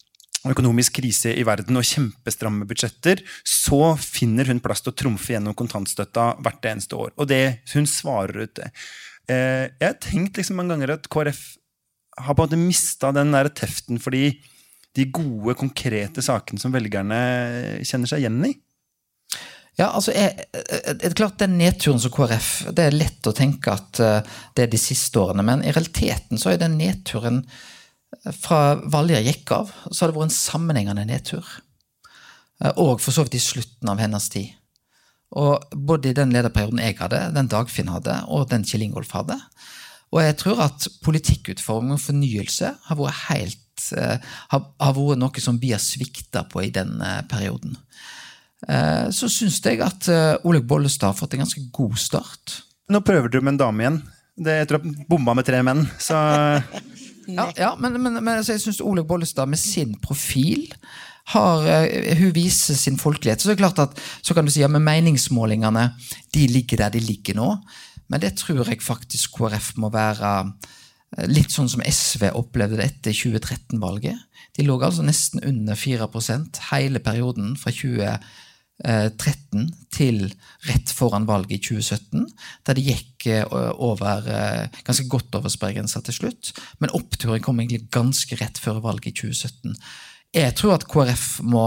økonomisk 0.50 0.98
krise 0.98 1.36
i 1.38 1.46
verden 1.46 1.78
og 1.78 1.86
kjempestramme 1.86 2.66
budsjetter, 2.70 3.22
så 3.46 3.94
finner 4.02 4.50
hun 4.50 4.62
plass 4.64 4.82
til 4.82 4.94
å 4.94 4.98
trumfe 4.98 5.36
gjennom 5.36 5.58
kontantstøtta 5.58 6.32
hvert 6.42 6.70
eneste 6.72 6.98
år. 6.98 7.14
Og 7.22 7.30
det 7.30 7.62
hun 7.76 7.90
svarer 7.90 8.48
ut 8.48 8.56
det. 8.58 8.72
Eh, 9.30 9.68
jeg 9.78 9.86
har 9.86 10.00
tenkt 10.02 10.40
liksom 10.40 10.58
mange 10.58 10.76
ganger 10.76 10.96
at 10.96 11.12
KrF 11.12 11.44
har 12.22 12.36
på 12.36 12.42
en 12.42 12.50
måte 12.50 12.60
mista 12.60 13.12
den 13.16 13.32
der 13.34 13.52
teften 13.56 14.02
fordi 14.02 14.34
de 14.98 15.06
gode, 15.14 15.56
konkrete 15.56 16.24
sakene 16.26 16.60
som 16.60 16.74
velgerne 16.74 17.22
kjenner 17.88 18.10
seg 18.12 18.26
igjen 18.26 18.42
i. 18.50 18.56
Ja, 19.80 19.88
altså, 19.96 20.12
jeg, 20.12 20.50
det 20.52 21.06
er 21.08 21.14
klart 21.16 21.40
Den 21.40 21.54
nedturen 21.56 22.02
som 22.04 22.12
KrF 22.12 22.50
Det 22.76 22.84
er 22.84 22.92
lett 22.96 23.26
å 23.26 23.32
tenke 23.32 23.72
at 23.72 24.02
eh, 24.04 24.34
det 24.52 24.66
er 24.66 24.74
de 24.74 24.82
siste 24.82 25.16
årene, 25.22 25.46
men 25.48 25.64
i 25.64 25.72
realiteten 25.72 26.42
så 26.42 26.52
er 26.52 26.60
den 26.60 26.76
nedturen 26.82 27.40
fra 28.42 28.76
Valja 28.92 29.22
gikk 29.24 29.52
av, 29.56 29.72
så 29.90 30.04
har 30.04 30.12
det 30.12 30.18
vært 30.18 30.30
en 30.30 30.36
sammenhengende 30.36 31.06
nedtur. 31.10 31.46
Eh, 32.62 32.74
og 32.78 33.02
for 33.02 33.16
så 33.16 33.26
vidt 33.26 33.40
i 33.40 33.44
slutten 33.44 33.92
av 33.92 34.02
hennes 34.02 34.30
tid. 34.34 34.52
Og 35.40 35.64
både 35.72 36.12
i 36.12 36.18
den 36.18 36.34
lederperioden 36.36 36.82
jeg 36.84 36.98
hadde, 37.00 37.24
den 37.36 37.50
Dagfinn 37.52 37.92
hadde, 37.92 38.18
og 38.28 38.50
den 38.52 38.66
Kjell 38.68 38.84
Ingolf 38.88 39.14
hadde. 39.16 39.38
Og 40.12 40.20
jeg 40.26 40.36
tror 40.42 40.66
at 40.68 40.90
politikkutforming 41.06 41.96
og 41.96 42.04
fornyelse 42.04 42.74
har 42.90 43.00
vært 43.00 43.22
helt 43.30 43.86
eh, 43.96 44.18
har, 44.52 44.66
har 44.84 44.98
vært 44.98 45.22
noe 45.22 45.44
som 45.44 45.60
vi 45.62 45.72
har 45.72 45.82
svikta 45.82 46.44
på 46.52 46.66
i 46.68 46.74
den 46.76 46.98
eh, 47.00 47.22
perioden. 47.32 47.80
Så 48.62 49.26
syns 49.34 49.56
jeg 49.66 49.80
at 49.82 50.06
Olaug 50.46 50.68
Bollestad 50.70 51.08
har 51.08 51.16
fått 51.18 51.32
en 51.34 51.42
ganske 51.42 51.64
god 51.74 51.96
start. 51.98 52.60
Nå 52.94 53.00
prøver 53.02 53.32
du 53.34 53.40
med 53.40 53.56
en 53.56 53.58
dame 53.58 53.82
igjen. 53.82 53.98
Det, 54.38 54.58
jeg 54.60 54.68
tror 54.70 54.86
jeg 54.86 55.08
bomma 55.10 55.34
med 55.34 55.48
tre 55.48 55.64
menn. 55.66 55.82
Så 55.98 56.20
ja, 57.38 57.48
ja, 57.58 57.72
men, 57.80 57.98
men, 58.02 58.20
men 58.20 58.34
altså, 58.38 58.56
jeg 58.56 58.64
syns 58.66 58.82
Olaug 58.84 59.08
Bollestad 59.10 59.50
med 59.50 59.60
sin 59.62 59.96
profil 60.04 60.68
har, 61.34 61.64
uh, 61.68 62.18
hun 62.20 62.34
viser 62.36 62.78
sin 62.78 63.00
folkelighet. 63.00 63.42
Så 63.42 63.50
det 63.50 63.58
er 63.58 63.64
klart 63.64 63.82
at, 63.84 64.04
så 64.22 64.36
kan 64.38 64.46
du 64.46 64.54
si 64.54 64.64
ja, 64.64 64.70
men 64.72 64.86
meningsmålingene 64.86 65.88
de 66.36 66.46
ligger 66.52 66.86
der 66.86 66.96
de 66.98 67.04
ligger 67.06 67.40
nå. 67.40 67.50
Men 68.12 68.24
det 68.24 68.36
tror 68.42 68.66
jeg 68.68 68.84
faktisk 68.84 69.38
KrF 69.38 69.74
må 69.82 69.92
være 69.94 70.34
uh, 70.44 71.26
litt 71.32 71.54
sånn 71.54 71.72
som 71.72 71.84
SV 71.86 72.32
opplevde 72.36 72.82
det 72.82 72.92
etter 72.92 73.16
2013-valget. 73.16 74.28
De 74.58 74.68
lå 74.68 74.76
altså 74.84 75.06
nesten 75.08 75.44
under 75.48 75.80
4% 75.80 76.64
hele 76.74 77.00
perioden 77.04 77.56
fra 77.60 77.72
2013 77.72 78.50
13 78.84 79.70
til 79.92 80.24
rett 80.68 80.92
foran 80.96 81.28
valget 81.30 81.58
i 81.58 81.62
2017, 81.62 82.28
der 82.66 82.78
det 82.78 82.86
gikk 82.86 83.28
eh, 83.30 83.46
over, 83.76 84.28
eh, 84.32 84.82
ganske 84.88 85.08
godt 85.12 85.36
over 85.38 85.52
sperregrensa 85.52 86.02
til 86.06 86.18
slutt. 86.18 86.54
Men 86.80 86.94
oppturen 86.98 87.44
kom 87.44 87.60
egentlig 87.60 87.90
ganske 87.94 88.40
rett 88.40 88.62
før 88.62 88.82
valget 88.84 89.12
i 89.12 89.18
2017. 89.22 89.76
jeg 90.34 90.56
tror 90.56 90.78
at 90.78 90.86
KrF 90.88 91.42
må 91.44 91.66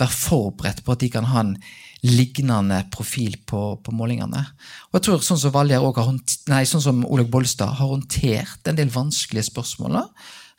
være 0.00 0.08
forberedt 0.08 0.78
på 0.84 0.92
at 0.94 1.02
de 1.02 1.10
kan 1.12 1.26
ha 1.28 1.42
en 1.42 1.56
lignende 2.00 2.78
profil 2.90 3.36
på, 3.44 3.76
på 3.76 3.92
målingene. 3.92 4.40
Og 4.88 4.96
jeg 4.96 5.04
tror 5.04 5.20
sånn 5.20 5.40
som 5.40 5.52
nei, 6.48 6.62
sånn 6.64 6.84
som 6.84 7.04
Olaug 7.04 7.28
Bollestad 7.28 7.76
har 7.76 7.90
håndtert 7.90 8.68
en 8.70 8.78
del 8.78 8.88
vanskelige 8.88 9.50
spørsmål, 9.50 10.00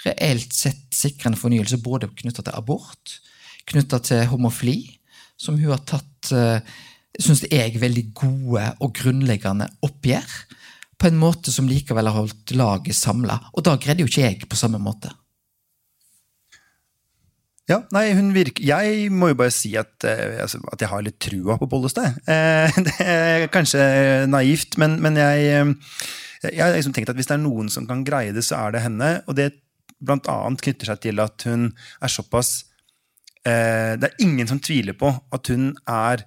reelt 0.06 0.54
sett 0.54 0.86
sikre 0.94 1.32
en 1.32 1.40
fornyelse 1.40 1.82
både 1.82 2.12
knytta 2.14 2.46
til 2.46 2.54
abort, 2.54 3.18
knytta 3.66 4.00
til 4.06 4.28
homofili, 4.30 4.97
som 5.38 5.58
hun 5.60 5.72
har 5.72 5.84
tatt 5.86 6.34
synes 7.18 7.44
jeg, 7.50 7.78
veldig 7.82 8.04
gode 8.18 8.64
og 8.84 8.94
grunnleggende 8.98 9.70
oppgjør, 9.86 10.34
på 10.98 11.10
en 11.10 11.20
måte 11.22 11.54
som 11.54 11.70
likevel 11.70 12.10
har 12.10 12.18
holdt 12.18 12.54
laget 12.58 12.98
samla. 12.98 13.38
Og 13.54 13.66
da 13.66 13.76
greide 13.82 14.04
jo 14.04 14.10
ikke 14.10 14.26
jeg 14.26 14.50
på 14.50 14.60
samme 14.60 14.82
måte. 14.82 15.12
Ja, 17.68 17.82
nei, 17.92 18.14
hun 18.16 18.30
virker 18.32 18.64
Jeg 18.64 19.10
må 19.12 19.28
jo 19.28 19.36
bare 19.42 19.52
si 19.52 19.74
at, 19.76 20.00
eh, 20.08 20.40
altså, 20.40 20.62
at 20.72 20.80
jeg 20.80 20.88
har 20.88 21.04
litt 21.04 21.18
trua 21.20 21.58
på 21.60 21.68
Bollestad. 21.68 22.16
Eh, 22.24 22.78
det 22.88 22.96
er 23.04 23.48
kanskje 23.52 23.82
naivt, 24.32 24.78
men, 24.80 24.96
men 25.04 25.20
jeg, 25.20 25.50
eh, 25.52 26.48
jeg 26.48 26.64
har 26.64 26.72
liksom 26.78 26.96
tenkt 26.96 27.12
at 27.12 27.20
hvis 27.20 27.28
det 27.28 27.36
er 27.36 27.44
noen 27.44 27.68
som 27.74 27.86
kan 27.90 28.06
greie 28.08 28.32
det, 28.32 28.46
så 28.48 28.62
er 28.62 28.78
det 28.78 28.86
henne. 28.86 29.12
Og 29.28 29.36
det 29.36 29.52
blant 30.00 30.30
annet 30.32 30.64
knytter 30.64 30.94
seg 30.94 31.04
til 31.04 31.20
at 31.20 31.44
hun 31.50 31.68
er 31.76 32.14
såpass 32.14 32.54
eh, 32.64 32.77
Det 33.48 34.08
er 34.10 34.24
ingen 34.24 34.50
som 34.50 34.60
tviler 34.60 34.96
på 34.98 35.12
at 35.34 35.50
hun 35.54 35.70
er 35.88 36.26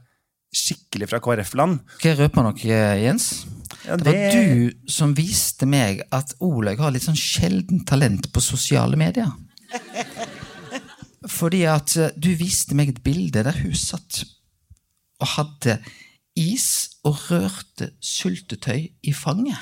skikkelig 0.50 1.10
fra 1.10 1.20
KrF-land. 1.22 1.78
Skal 1.98 2.14
jeg 2.14 2.20
røpe 2.24 2.44
noe, 2.44 2.78
Jens? 2.98 3.30
Ja, 3.86 3.96
Det 3.96 4.06
var 4.06 4.34
du 4.34 4.90
som 4.90 5.14
viste 5.16 5.68
meg 5.68 6.02
at 6.12 6.34
Olaug 6.42 6.82
har 6.82 6.92
litt 6.94 7.06
sånn 7.06 7.18
sjelden 7.18 7.84
talent 7.88 8.28
på 8.34 8.42
sosiale 8.42 8.98
medier. 8.98 9.30
Fordi 11.38 11.62
at 11.68 11.94
eh, 12.00 12.12
du 12.16 12.32
viste 12.38 12.76
meg 12.76 12.92
et 12.92 13.02
bilde 13.04 13.44
der 13.46 13.56
hun 13.62 13.76
satt 13.76 14.24
og 15.20 15.34
hadde 15.36 15.78
is 16.38 16.96
og 17.04 17.18
rørte 17.28 17.90
syltetøy 18.04 18.88
i 19.02 19.12
fanget. 19.16 19.58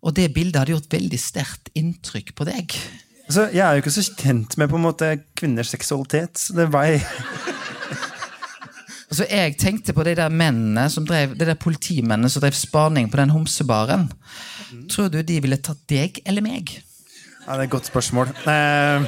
Og 0.00 0.14
det 0.16 0.30
bildet 0.36 0.60
hadde 0.60 0.74
gjort 0.74 0.92
veldig 0.92 1.20
sterkt 1.20 1.70
inntrykk 1.76 2.34
på 2.36 2.46
deg. 2.48 2.76
Altså, 3.30 3.44
jeg 3.54 3.62
er 3.62 3.76
jo 3.76 3.82
ikke 3.84 3.90
så 3.94 4.02
kjent 4.18 4.56
med 4.58 4.66
på 4.72 4.74
en 4.74 4.82
måte 4.82 5.08
kvinners 5.38 5.68
seksualitet. 5.70 6.34
Så 6.34 6.54
det 6.56 6.64
var 6.72 6.88
jeg 6.88 7.04
Altså, 9.10 9.26
jeg 9.30 9.54
tenkte 9.58 9.94
på 9.94 10.02
de 10.06 10.16
der 10.18 10.32
mennene 10.34 10.88
som 10.90 11.06
drev, 11.06 11.36
de 11.38 11.46
der 11.46 11.54
politimennene 11.54 12.30
som 12.30 12.42
drev 12.42 12.58
spaning 12.58 13.06
på 13.10 13.20
den 13.20 13.30
homsebaren. 13.30 14.08
Tror 14.90 15.08
du 15.14 15.20
de 15.22 15.38
ville 15.42 15.60
tatt 15.62 15.78
deg 15.90 16.18
eller 16.26 16.42
meg? 16.42 16.74
Ja, 17.46 17.54
det 17.54 17.58
er 17.60 17.62
et 17.68 17.70
godt 17.70 17.86
spørsmål. 17.86 18.34
Eh, 18.50 19.06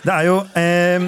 det 0.00 0.12
er 0.14 0.24
jo 0.28 0.36
eh, 0.56 1.00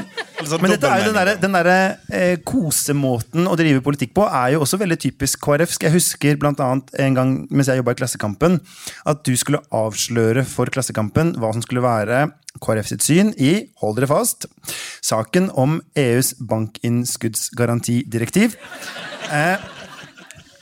Altså, 0.42 0.58
Men 0.60 0.70
dette 0.74 0.88
er 0.90 0.98
jo 1.00 1.06
den 1.08 1.16
derre 1.16 1.34
den 1.40 1.54
der, 1.54 1.68
eh, 2.10 2.36
kosemåten 2.44 3.46
å 3.46 3.56
drive 3.58 3.80
politikk 3.84 4.14
på 4.16 4.24
er 4.26 4.48
jo 4.56 4.60
også 4.64 4.78
veldig 4.80 4.98
typisk 5.04 5.40
KrF. 5.44 5.70
Jeg 5.84 5.94
husker 5.94 6.36
blant 6.40 6.60
annet 6.64 6.86
en 7.04 7.14
gang 7.14 7.30
mens 7.50 7.68
jeg 7.70 7.78
jobba 7.78 7.92
i 7.94 7.98
Klassekampen, 8.00 8.52
at 9.06 9.18
du 9.22 9.36
skulle 9.38 9.62
avsløre 9.70 10.44
for 10.48 10.66
Klassekampen 10.72 11.36
hva 11.38 11.52
som 11.54 11.62
skulle 11.62 11.82
være 11.84 12.32
KrF 12.62 12.86
sitt 12.90 13.02
syn 13.06 13.34
i, 13.38 13.68
hold 13.80 13.96
dere 14.00 14.08
fast, 14.10 14.46
saken 15.04 15.50
om 15.58 15.82
EUs 15.98 16.34
bankinnskuddsgarantidirektiv. 16.42 18.56
Eh, 19.30 19.56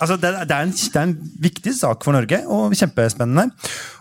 Altså, 0.01 0.17
det, 0.17 0.33
det, 0.49 0.57
er 0.57 0.63
en, 0.65 0.73
det 0.73 0.97
er 0.97 1.03
en 1.07 1.19
viktig 1.45 1.75
sak 1.77 2.05
for 2.05 2.13
Norge, 2.17 2.39
og 2.49 2.73
kjempespennende. 2.77 3.51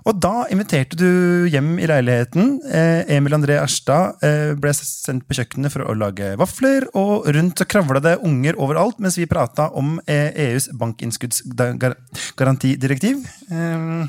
Og 0.08 0.14
da 0.24 0.46
inviterte 0.54 0.96
du 1.00 1.10
hjem 1.52 1.80
i 1.84 1.88
leiligheten. 1.92 2.44
Eh, 2.72 3.02
Emil 3.18 3.36
André 3.36 3.56
Erstad 3.60 4.04
eh, 4.26 4.52
ble 4.60 4.72
sendt 4.78 5.24
på 5.28 5.36
kjøkkenet 5.38 5.72
for 5.74 5.82
å 5.84 5.98
lage 6.00 6.28
vafler, 6.40 6.82
og 6.98 7.12
rundt 7.36 7.58
så 7.60 7.66
kravla 7.70 8.00
det 8.04 8.22
unger 8.26 8.54
overalt 8.62 8.98
mens 9.04 9.18
vi 9.20 9.26
prata 9.30 9.64
om 9.78 9.88
eh, 10.08 10.30
EUs 10.48 10.66
bankinnskuddsgarantidirektiv. 10.80 13.16
Eh, 13.52 14.06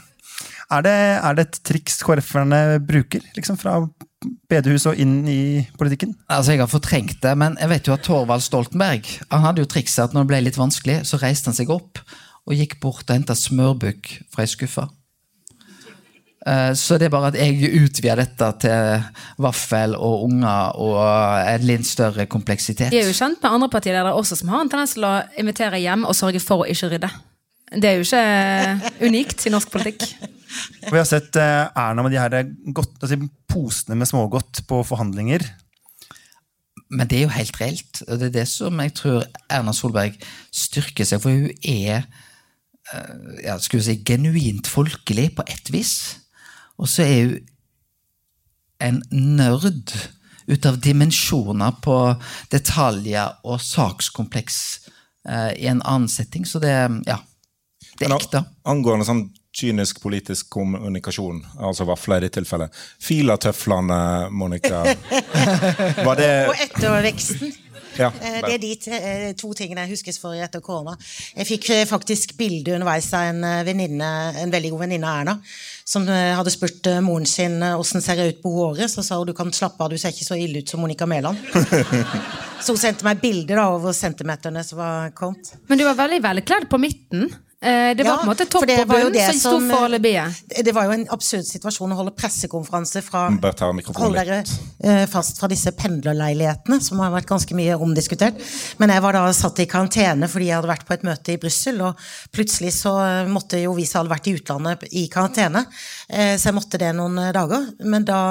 er, 0.71 0.85
det, 0.87 0.95
er 1.21 1.35
det 1.39 1.47
et 1.49 1.59
triks 1.67 1.99
KrF-erne 2.07 2.61
bruker, 2.87 3.25
liksom 3.37 3.59
fra 3.61 3.79
bedehus 4.51 4.85
og 4.91 4.99
inn 5.01 5.23
i 5.31 5.67
politikken? 5.81 6.15
Altså, 6.29 6.53
Jeg 6.53 6.61
har 6.63 6.71
fortrengt 6.71 7.21
det, 7.25 7.35
men 7.41 7.57
jeg 7.61 7.73
vet 7.73 7.89
jo 7.89 7.97
at 7.97 8.05
Thorvald 8.07 8.45
Stoltenberg 8.45 9.09
han 9.31 9.45
hadde 9.47 9.65
jo 9.65 9.71
trikset 9.71 10.05
at 10.09 10.15
når 10.17 10.27
det 10.27 10.33
ble 10.35 10.41
litt 10.49 10.61
vanskelig, 10.61 11.01
så 11.09 11.21
reiste 11.23 11.51
han 11.51 11.57
seg 11.59 11.73
opp 11.73 12.03
og 12.47 12.57
gikk 12.57 12.79
bort 12.83 13.05
og 13.09 13.15
henta 13.17 13.37
smørbukk 13.37 14.17
fra 14.33 14.45
ei 14.47 14.51
skuffe. 14.51 14.87
Eh, 16.47 16.73
Så 16.75 16.97
det 16.99 17.07
er 17.09 17.13
bare 17.13 17.29
at 17.29 17.37
jeg 17.37 17.69
utvider 17.83 18.23
dette 18.23 18.47
til 18.65 19.03
vaffel 19.45 19.95
og 19.97 20.25
unger 20.31 20.77
og 20.81 21.01
en 21.45 21.67
litt 21.69 21.87
større 21.89 22.25
kompleksitet. 22.27 22.91
De 22.93 23.01
er 23.01 23.11
jo 23.11 23.17
kjent 23.17 23.43
med 23.43 23.51
andre 23.51 23.69
partiledere 23.73 24.15
også 24.17 24.41
som 24.41 24.49
har 24.53 24.65
en 24.65 24.71
tendens 24.73 24.97
til 24.97 25.05
å 25.05 25.19
invitere 25.41 25.81
hjem 25.83 26.07
og 26.09 26.17
sørge 26.17 26.41
for 26.41 26.65
å 26.65 26.71
ikke 26.71 26.95
rydde. 26.95 27.11
Det 27.71 27.87
er 27.87 28.01
jo 28.01 28.07
ikke 28.07 29.07
unikt 29.07 29.47
i 29.47 29.53
norsk 29.55 29.71
politikk. 29.71 30.07
Vi 30.89 30.97
har 30.97 31.07
sett 31.07 31.37
eh, 31.39 31.69
Erna 31.79 32.03
med 32.03 32.11
de 32.11 32.19
her 32.19 32.49
godt, 32.75 32.97
altså, 32.99 33.19
posene 33.51 33.99
med 33.99 34.11
smågodt 34.11 34.65
på 34.67 34.81
forhandlinger. 34.89 35.45
Men 36.91 37.07
det 37.07 37.21
er 37.21 37.29
jo 37.29 37.37
helt 37.37 37.61
reelt, 37.61 38.03
og 38.09 38.19
det 38.19 38.31
er 38.31 38.37
det 38.41 38.49
som 38.51 38.81
jeg 38.83 38.95
tror 38.99 39.23
Erna 39.47 39.75
Solberg 39.77 40.17
styrker 40.51 41.07
seg, 41.07 41.23
for 41.23 41.31
hun 41.31 41.53
er 41.63 42.03
eh, 42.91 43.45
ja, 43.45 43.55
skulle 43.63 43.87
si, 43.87 44.01
genuint 44.03 44.67
folkelig 44.67 45.29
på 45.39 45.47
ett 45.47 45.71
vis. 45.71 45.95
Og 46.81 46.91
så 46.91 47.07
er 47.07 47.23
hun 47.23 47.39
en 48.81 49.03
nerd 49.13 49.95
ut 50.51 50.67
av 50.67 50.81
dimensjoner 50.83 51.79
på 51.85 51.97
detaljer 52.51 53.39
og 53.47 53.61
sakskompleks 53.63 54.61
eh, 55.29 55.53
i 55.61 55.71
en 55.71 55.85
annen 55.85 56.11
setting. 56.11 56.49
Så 56.49 56.59
det, 56.59 56.75
ja, 57.07 57.21
det 58.01 58.09
er 58.09 58.13
Men 58.15 58.19
ekte. 58.19 58.45
Angående 58.73 59.05
sånn 59.05 59.27
kynisk 59.53 59.99
politisk 60.01 60.47
kommunikasjon, 60.55 61.41
altså 61.59 61.85
vafler 61.89 62.23
i 62.23 62.29
ditt 62.29 62.39
tilfelle. 62.39 62.71
Filatøflene, 63.03 64.31
Monica. 64.31 64.85
Var 66.07 66.21
det 66.21 66.31
Og 66.49 66.63
etterveksten. 66.69 67.53
Ja. 67.99 68.13
Eh, 68.23 68.39
Det 68.47 68.55
er 68.55 68.63
de 68.63 68.71
eh, 68.95 69.33
to 69.39 69.51
tingene 69.59 69.85
jeg 69.85 69.97
huskes 69.97 70.21
for 70.23 70.39
etter 70.39 70.63
korona. 70.65 70.95
Jeg 71.37 71.49
fikk 71.49 71.71
eh, 71.75 71.83
faktisk 71.89 72.37
bilde 72.39 72.77
underveis 72.77 73.11
av 73.17 73.33
en 73.33 73.67
venninne, 73.67 74.11
en 74.41 74.55
veldig 74.55 74.71
god 74.75 74.85
venninne 74.85 75.11
av 75.11 75.21
Erna, 75.25 75.35
som 75.85 76.07
hadde 76.07 76.55
spurt 76.55 76.87
moren 77.03 77.27
sin 77.27 77.59
åssen 77.75 78.01
ser 78.05 78.23
jeg 78.23 78.37
ut 78.37 78.43
på 78.45 78.55
håret. 78.55 78.87
Så 78.93 79.05
sa 79.05 79.19
hun 79.19 79.29
du 79.29 79.35
kan 79.37 79.51
slappe 79.53 79.83
av, 79.83 79.91
du 79.91 79.99
ser 79.99 80.15
ikke 80.15 80.29
så 80.29 80.39
ille 80.39 80.63
ut 80.63 80.71
som 80.71 80.81
Monica 80.81 81.09
Mæland. 81.11 81.43
Så 82.61 82.75
hun 82.75 82.81
sendte 82.81 83.07
meg 83.07 83.23
bilde 83.23 83.57
over 83.57 83.95
centimeterne 83.97 84.61
som 84.69 84.77
var 84.83 85.15
kommet. 85.17 85.55
Men 85.67 85.79
du 85.81 85.87
var 85.87 85.97
veldig 85.97 86.19
velkledd 86.27 86.67
på 86.69 86.77
midten. 86.83 87.31
Eh, 87.63 87.95
Det 87.97 88.05
var 88.05 88.11
Ja, 88.11 88.17
på 88.17 88.23
en 88.23 88.29
måte 88.31 88.47
topp 88.49 88.65
det 88.67 88.79
og 88.81 88.89
bunn 88.89 89.13
det 89.13 89.21
som 89.27 89.37
sto 89.37 89.51
som, 89.59 89.67
for 89.69 89.83
eh, 89.85 89.89
alibiet. 89.91 90.37
Det 90.65 90.73
var 90.73 90.87
jo 90.89 90.93
en 90.95 91.03
absurd 91.13 91.45
situasjon 91.45 91.93
å 91.93 91.97
holde 91.99 92.15
pressekonferanse 92.17 93.03
fra 93.05 93.27
mikrofonen 93.29 94.01
Hold 94.01 94.17
dere 94.17 94.39
eh, 94.81 95.05
fast 95.13 95.37
fra 95.37 95.49
disse 95.53 95.69
pendlerleilighetene, 95.77 96.79
som 96.81 97.03
har 97.05 97.13
vært 97.13 97.29
ganske 97.29 97.53
mye 97.59 97.77
omdiskutert. 97.77 98.41
Men 98.81 98.89
jeg 98.95 99.03
var 99.05 99.13
da 99.13 99.27
satt 99.37 99.61
i 99.61 99.67
karantene 99.69 100.29
fordi 100.33 100.49
jeg 100.49 100.57
hadde 100.57 100.71
vært 100.73 100.87
på 100.89 100.95
et 100.97 101.05
møte 101.05 101.35
i 101.35 101.41
Brussel, 101.43 101.83
og 101.85 102.01
plutselig 102.33 102.73
så 102.79 102.95
måtte 103.29 103.61
jo 103.61 103.75
vi 103.77 103.85
som 103.85 104.01
hadde 104.01 104.15
vært 104.15 104.31
i 104.33 104.35
utlandet, 104.39 104.87
i 104.97 105.05
karantene. 105.13 105.67
Eh, 106.09 106.39
så 106.41 106.49
jeg 106.49 106.57
måtte 106.57 106.81
det 106.81 106.95
noen 106.97 107.21
dager. 107.37 107.69
Men 107.85 108.09
da, 108.09 108.23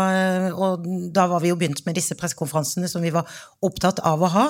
og 0.57 0.89
da 1.13 1.27
var 1.29 1.45
vi 1.45 1.53
jo 1.53 1.59
begynt 1.59 1.83
med 1.85 1.99
disse 2.01 2.17
pressekonferansene 2.17 2.89
som 2.89 3.05
vi 3.05 3.13
var 3.13 3.29
opptatt 3.61 4.01
av 4.01 4.25
å 4.25 4.33
ha. 4.39 4.47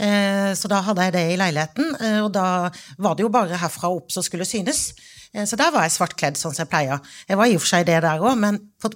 Eh, 0.00 0.56
så 0.56 0.72
da 0.72 0.80
hadde 0.88 1.10
jeg 1.10 1.16
det 1.18 1.26
i 1.34 1.38
leiligheten, 1.44 1.92
og 2.24 2.32
da 2.32 2.48
var 2.96 3.20
det 3.20 3.26
jo 3.26 3.32
bare 3.32 3.60
herfra 3.60 3.92
og 3.92 4.06
opp 4.06 4.10
skulle 4.26 4.48
synes. 4.48 4.92
Eh, 5.34 5.44
Så 5.46 5.56
der 5.56 5.70
var 5.74 5.82
jeg 5.86 5.96
svartkledd 5.98 6.36
sånn 6.40 6.54
som 6.54 6.64
jeg 6.66 6.72
pleier. 6.74 7.00
Jeg 7.28 7.36
var 7.40 7.46
i 7.50 7.56
og 7.56 7.64
for 7.64 7.74
seg 7.76 7.86
det 7.86 8.02
der 8.02 8.20
òg, 8.22 8.36
men 8.38 8.58
på, 8.82 8.90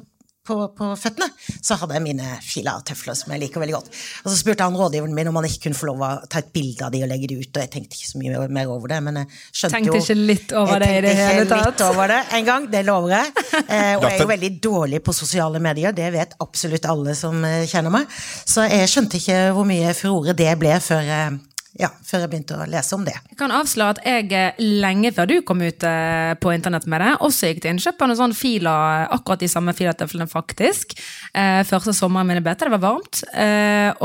på, 0.46 0.56
på 0.78 0.88
føttene 0.94 1.26
så 1.58 1.74
hadde 1.80 1.96
jeg 1.96 2.02
mine 2.04 2.26
filatøfler 2.44 3.16
som 3.18 3.32
jeg 3.34 3.40
liker 3.42 3.58
veldig 3.58 3.74
godt. 3.74 3.88
Og 4.22 4.28
så 4.30 4.36
spurte 4.38 4.62
han 4.62 4.76
rådgiveren 4.78 5.14
min 5.16 5.26
om 5.26 5.34
han 5.40 5.48
ikke 5.48 5.64
kunne 5.64 5.78
få 5.80 5.88
lov 5.88 6.04
å 6.06 6.10
ta 6.30 6.38
et 6.38 6.52
bilde 6.54 6.86
av 6.86 6.92
de 6.94 7.00
og 7.02 7.10
legge 7.10 7.26
de 7.32 7.40
ut, 7.40 7.50
og 7.50 7.64
jeg 7.64 7.70
tenkte 7.72 7.98
ikke 7.98 8.10
så 8.12 8.20
mye 8.20 8.44
mer 8.54 8.70
over 8.70 8.92
det, 8.92 9.00
men 9.08 9.18
jeg 9.24 9.26
skjønte 9.50 9.74
Tenkte 9.80 9.96
jo 9.96 10.04
ikke 10.04 10.18
litt 10.20 10.54
over 10.60 10.84
det 10.84 10.90
i 10.92 11.00
det 11.02 11.10
Jeg 11.10 11.18
tenkte 11.18 11.32
hele 11.32 11.42
ikke 11.48 11.56
tatt. 11.56 11.66
litt 11.72 11.82
over 11.88 12.12
det 12.14 12.20
en 12.38 12.46
gang, 12.52 12.70
det 12.76 12.84
lover 12.86 13.16
jeg. 13.16 13.34
Eh, 13.66 13.96
og 13.96 14.04
jeg 14.06 14.12
er 14.12 14.20
jo 14.22 14.28
veldig 14.30 14.50
dårlig 14.62 14.98
på 15.02 15.12
sosiale 15.16 15.58
medier, 15.58 15.90
det 15.96 16.06
vet 16.14 16.36
absolutt 16.44 16.84
alle 16.86 17.16
som 17.18 17.42
eh, 17.44 17.64
kjenner 17.66 17.90
meg. 17.90 18.06
Så 18.46 18.62
jeg 18.70 18.86
skjønte 18.92 19.18
ikke 19.18 19.38
hvor 19.56 19.66
mye 19.66 19.90
furore 19.98 20.36
det 20.38 20.52
ble 20.60 20.76
før 20.84 21.02
jeg 21.02 21.38
Ja, 21.76 21.90
før 22.08 22.22
jeg 22.24 22.30
begynte 22.32 22.56
å 22.56 22.66
lese 22.70 22.96
om 22.96 23.02
det. 23.04 23.14
Jeg 23.28 23.36
kan 23.36 23.52
avsløre 23.52 23.96
at 23.96 23.98
jeg 24.06 24.30
eh, 24.32 24.60
lenge 24.80 25.10
før 25.12 25.28
du 25.28 25.34
kom 25.44 25.60
ut 25.60 25.84
eh, 25.84 26.32
på 26.40 26.52
internett 26.54 26.86
med 26.88 27.02
det, 27.04 27.10
også 27.26 27.50
gikk 27.50 27.60
til 27.62 27.74
innkjøp 27.74 28.00
av 28.00 28.08
noen 28.08 28.18
sånne 28.22 28.38
filer, 28.38 29.04
akkurat 29.12 29.42
de 29.42 29.50
samme 29.52 29.74
filatøflene 29.76 30.28
faktisk. 30.30 30.94
Eh, 31.36 31.60
første 31.68 31.92
sommeren 31.96 32.30
min 32.30 32.40
i 32.40 32.44
BT, 32.44 32.64
det 32.64 32.72
var 32.72 32.82
varmt. 32.84 33.20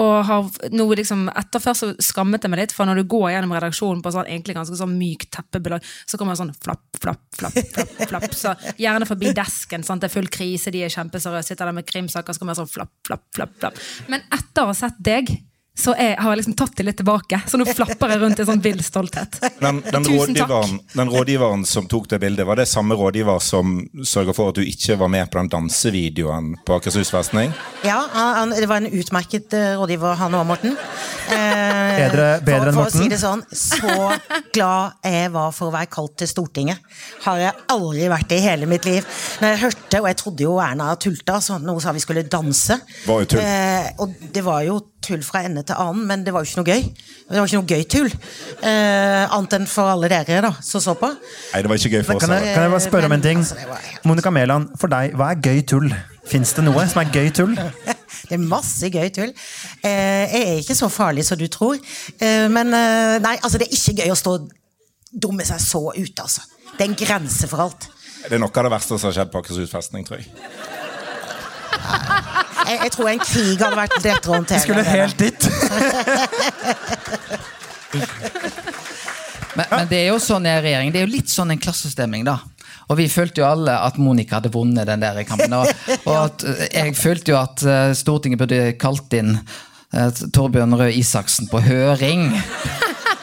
Og 0.01 0.11
har 0.27 0.49
nå 0.75 0.87
liksom, 0.99 1.29
etter 1.37 1.63
først 1.63 1.85
så 1.85 1.91
skammet 2.03 2.43
jeg 2.43 2.51
meg 2.51 2.65
litt, 2.65 2.73
for 2.75 2.89
når 2.89 2.99
du 3.01 3.05
går 3.13 3.29
gjennom 3.35 3.55
redaksjonen 3.55 4.01
på 4.03 4.11
sånn 4.13 4.27
egentlig 4.27 4.57
ganske 4.57 4.75
sånn 4.77 4.97
mykt 4.99 5.31
teppebelag, 5.37 5.85
så 6.05 6.19
kommer 6.19 6.35
det 6.35 6.41
sånn 6.41 6.51
flapp, 6.59 6.83
flapp, 6.99 7.23
flapp, 7.39 7.55
flapp, 7.71 7.93
flapp. 8.11 8.27
Så 8.35 8.53
gjerne 8.81 9.07
forbi 9.07 9.31
desken, 9.37 9.87
sant? 9.87 10.03
det 10.03 10.11
er 10.11 10.15
full 10.17 10.27
krise, 10.31 10.73
de 10.75 10.83
er 10.83 10.91
kjempeseriøse, 10.91 11.53
sitter 11.53 11.71
der 11.71 11.79
med 11.79 11.87
krimsaker, 11.87 12.35
så 12.35 12.43
kommer 12.43 12.57
det 12.57 12.65
sånn 12.65 12.73
flapp, 12.73 12.93
flapp, 13.07 13.25
flapp, 13.37 13.55
flapp. 13.63 13.81
Men 14.11 14.27
etter 14.27 14.65
å 14.65 14.73
ha 14.73 14.77
sett 14.77 14.99
deg, 14.99 15.31
så 15.77 15.93
jeg 15.97 16.17
har 16.19 16.33
jeg 16.33 16.41
liksom 16.41 16.55
tatt 16.59 16.75
det 16.77 16.83
litt 16.85 16.97
tilbake. 16.99 17.37
Så 17.47 17.57
nå 17.57 17.65
flapper 17.65 18.11
jeg 18.11 18.19
rundt 18.21 18.41
i 18.43 18.45
sånn 18.45 18.59
vill 18.61 18.81
stolthet. 18.83 19.37
Den, 19.61 19.79
den, 19.85 20.03
rådgiveren, 20.05 20.79
den 20.93 21.09
rådgiveren 21.13 21.63
som 21.65 21.87
tok 21.89 22.09
det 22.11 22.19
bildet, 22.21 22.45
var 22.45 22.59
det 22.59 22.67
samme 22.69 22.97
rådgiver 22.99 23.39
som 23.41 23.79
sørga 24.05 24.35
for 24.35 24.51
at 24.51 24.59
du 24.59 24.65
ikke 24.67 24.97
var 24.99 25.09
med 25.13 25.31
på 25.31 25.39
den 25.39 25.49
dansevideoen 25.53 26.51
på 26.67 26.75
Akershus 26.77 27.09
festning? 27.13 27.53
Ja, 27.87 28.01
han, 28.13 28.35
han, 28.41 28.53
det 28.59 28.67
var 28.69 28.83
en 28.83 28.91
utmerket 28.91 29.55
eh, 29.57 29.71
rådgiver, 29.79 30.19
han 30.19 30.35
òg, 30.37 30.45
Morten. 30.51 30.75
Eh, 31.31 31.97
Bedre- 32.01 32.41
bedre 32.43 32.69
enn 32.73 32.75
Morten? 32.75 32.91
for 32.91 32.99
å 32.99 33.03
si 33.05 33.09
det 33.15 33.21
sånn, 33.21 33.41
så 33.55 34.11
glad 34.53 34.99
jeg 35.07 35.31
var 35.33 35.51
for 35.55 35.71
å 35.71 35.75
være 35.79 35.89
kalt 35.93 36.17
til 36.19 36.29
Stortinget. 36.29 36.83
Har 37.25 37.39
jeg 37.41 37.55
aldri 37.71 38.09
vært 38.11 38.35
i 38.35 38.41
hele 38.43 38.67
mitt 38.69 38.85
liv. 38.89 39.07
Når 39.41 39.53
jeg 39.55 39.63
hørte, 39.65 40.01
og 40.03 40.11
jeg 40.11 40.19
trodde 40.21 40.45
jo 40.49 40.57
Erna 40.61 40.91
tulta, 40.99 41.39
så 41.41 41.57
noe 41.63 41.79
sa 41.81 41.95
vi 41.95 42.03
skulle 42.03 42.27
danse. 42.27 42.77
Var 43.07 43.23
jo 43.25 43.31
tull. 43.33 43.43
Eh, 43.45 43.91
og 44.03 44.17
det 44.35 44.43
var 44.45 44.65
jo 44.67 44.81
tull 45.03 45.23
fra 45.25 45.43
ende 45.47 45.63
til 45.67 45.77
annen, 45.81 46.05
men 46.07 46.25
det 46.25 46.33
var 46.35 46.45
jo 46.45 46.51
ikke 46.51 46.61
noe 46.61 46.75
gøy. 46.75 46.85
Det 47.31 47.39
var 47.39 47.49
ikke 47.49 47.61
noe 47.61 47.71
gøy 47.75 47.85
tull. 47.95 48.11
Eh, 48.61 49.23
annet 49.25 49.57
enn 49.57 49.67
for 49.69 49.91
alle 49.91 50.09
dere 50.11 50.41
da, 50.47 50.53
som 50.65 50.83
så 50.83 50.95
på. 50.99 51.09
Nei, 51.11 51.61
det 51.63 51.71
var 51.71 51.81
ikke 51.81 51.93
gøy 51.97 52.05
for 52.05 52.17
oss. 52.19 52.25
Kan 52.25 52.35
jeg, 52.37 52.53
kan 52.55 52.67
jeg 52.67 52.73
bare 52.75 52.85
spørre 52.85 53.09
om 53.09 53.17
en 53.17 53.25
ting? 53.25 53.41
altså, 53.41 53.79
Monica 54.07 54.33
Mæland, 54.33 54.71
for 54.81 54.93
deg, 54.93 55.15
hva 55.17 55.33
er 55.33 55.41
gøy 55.43 55.63
tull? 55.73 55.89
Fins 56.31 56.53
det 56.55 56.63
noe 56.67 56.85
som 56.89 57.01
er 57.01 57.11
gøy 57.13 57.33
tull? 57.35 57.57
Det 58.31 58.37
er 58.37 58.43
masse 58.47 58.87
gøy 58.87 59.09
tull. 59.11 59.31
Eh, 59.83 60.23
jeg 60.31 60.41
er 60.45 60.59
ikke 60.61 60.75
så 60.77 60.87
farlig 60.91 61.25
som 61.27 61.39
du 61.39 61.49
tror. 61.51 61.75
Eh, 62.21 62.45
men 62.53 62.71
eh, 62.77 63.17
nei, 63.19 63.33
altså 63.41 63.59
det 63.59 63.67
er 63.67 63.75
ikke 63.75 64.05
gøy 64.05 64.13
å 64.13 64.15
stå 64.15 64.35
og 64.37 64.45
dumme 65.11 65.43
seg 65.47 65.59
så 65.59 65.81
ut, 65.91 66.21
altså. 66.23 66.45
Det 66.77 66.85
er 66.85 66.89
en 66.93 66.95
grense 66.95 67.49
for 67.51 67.65
alt. 67.65 67.89
Det 68.21 68.37
er 68.37 68.39
noe 68.39 68.53
av 68.53 68.67
det 68.69 68.71
verste 68.71 68.95
som 68.95 69.09
har 69.09 69.17
skjedd 69.17 69.33
på 69.33 69.41
Akershus 69.41 69.73
festning, 69.73 70.07
tror 70.07 70.21
jeg. 70.21 70.31
Jeg, 72.71 72.79
jeg 72.85 72.91
tror 72.95 73.07
en 73.11 73.19
krig 73.19 73.57
hadde 73.59 73.77
vært 73.81 73.97
lettere 73.99 74.31
å 74.31 74.35
håndtere. 74.37 74.59
Vi 74.59 74.63
skulle 74.63 74.85
helt 74.87 75.17
dit. 75.19 75.41
Men, 79.51 79.65
men 79.67 79.89
det 79.89 79.97
er 79.99 80.07
jo 80.13 80.19
sånn 80.23 80.45
i 80.47 80.53
regjering, 80.63 80.93
det 80.93 81.01
er 81.01 81.07
jo 81.07 81.11
litt 81.11 81.31
sånn 81.31 81.51
en 81.51 81.59
klassestemning, 81.59 82.23
da. 82.23 82.37
Og 82.87 82.97
vi 82.99 83.07
følte 83.11 83.41
jo 83.41 83.47
alle 83.47 83.73
at 83.83 83.99
Monica 84.01 84.39
hadde 84.39 84.51
vunnet 84.53 84.87
den 84.87 85.03
der 85.03 85.19
kampen. 85.27 85.53
Og, 85.55 85.67
og 86.09 86.15
at, 86.15 86.45
eh, 86.47 86.63
jeg 86.71 86.95
følte 86.99 87.33
jo 87.33 87.37
at 87.39 87.63
eh, 87.63 87.91
Stortinget 87.95 88.39
burde 88.41 88.61
kalt 88.81 89.13
inn 89.15 89.35
eh, 89.37 90.23
Torbjørn 90.35 90.75
Røe 90.79 90.91
Isaksen 90.99 91.47
på 91.51 91.61
høring. 91.63 92.29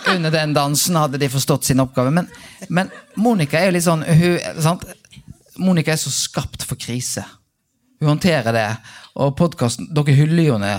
Under 0.09 0.33
den 0.33 0.55
dansen 0.57 0.97
hadde 0.97 1.21
de 1.21 1.29
forstått 1.33 1.69
sin 1.69 1.83
oppgave. 1.85 2.13
Men, 2.15 2.31
men 2.73 2.93
Monica 3.21 3.61
er 3.61 3.69
jo 3.69 3.77
litt 3.77 3.89
sånn 3.89 4.07
hun, 4.07 4.39
sant? 4.65 4.87
Monica 5.59 5.93
er 5.93 6.01
så 6.01 6.13
skapt 6.15 6.65
for 6.65 6.81
krise. 6.81 7.25
Hun 7.99 8.15
håndterer 8.15 8.55
det. 8.55 8.69
Og 9.19 9.35
podkasten 9.39 9.89
Dere 9.95 10.15
hyller 10.15 10.45
jo 10.47 10.59
henne 10.59 10.73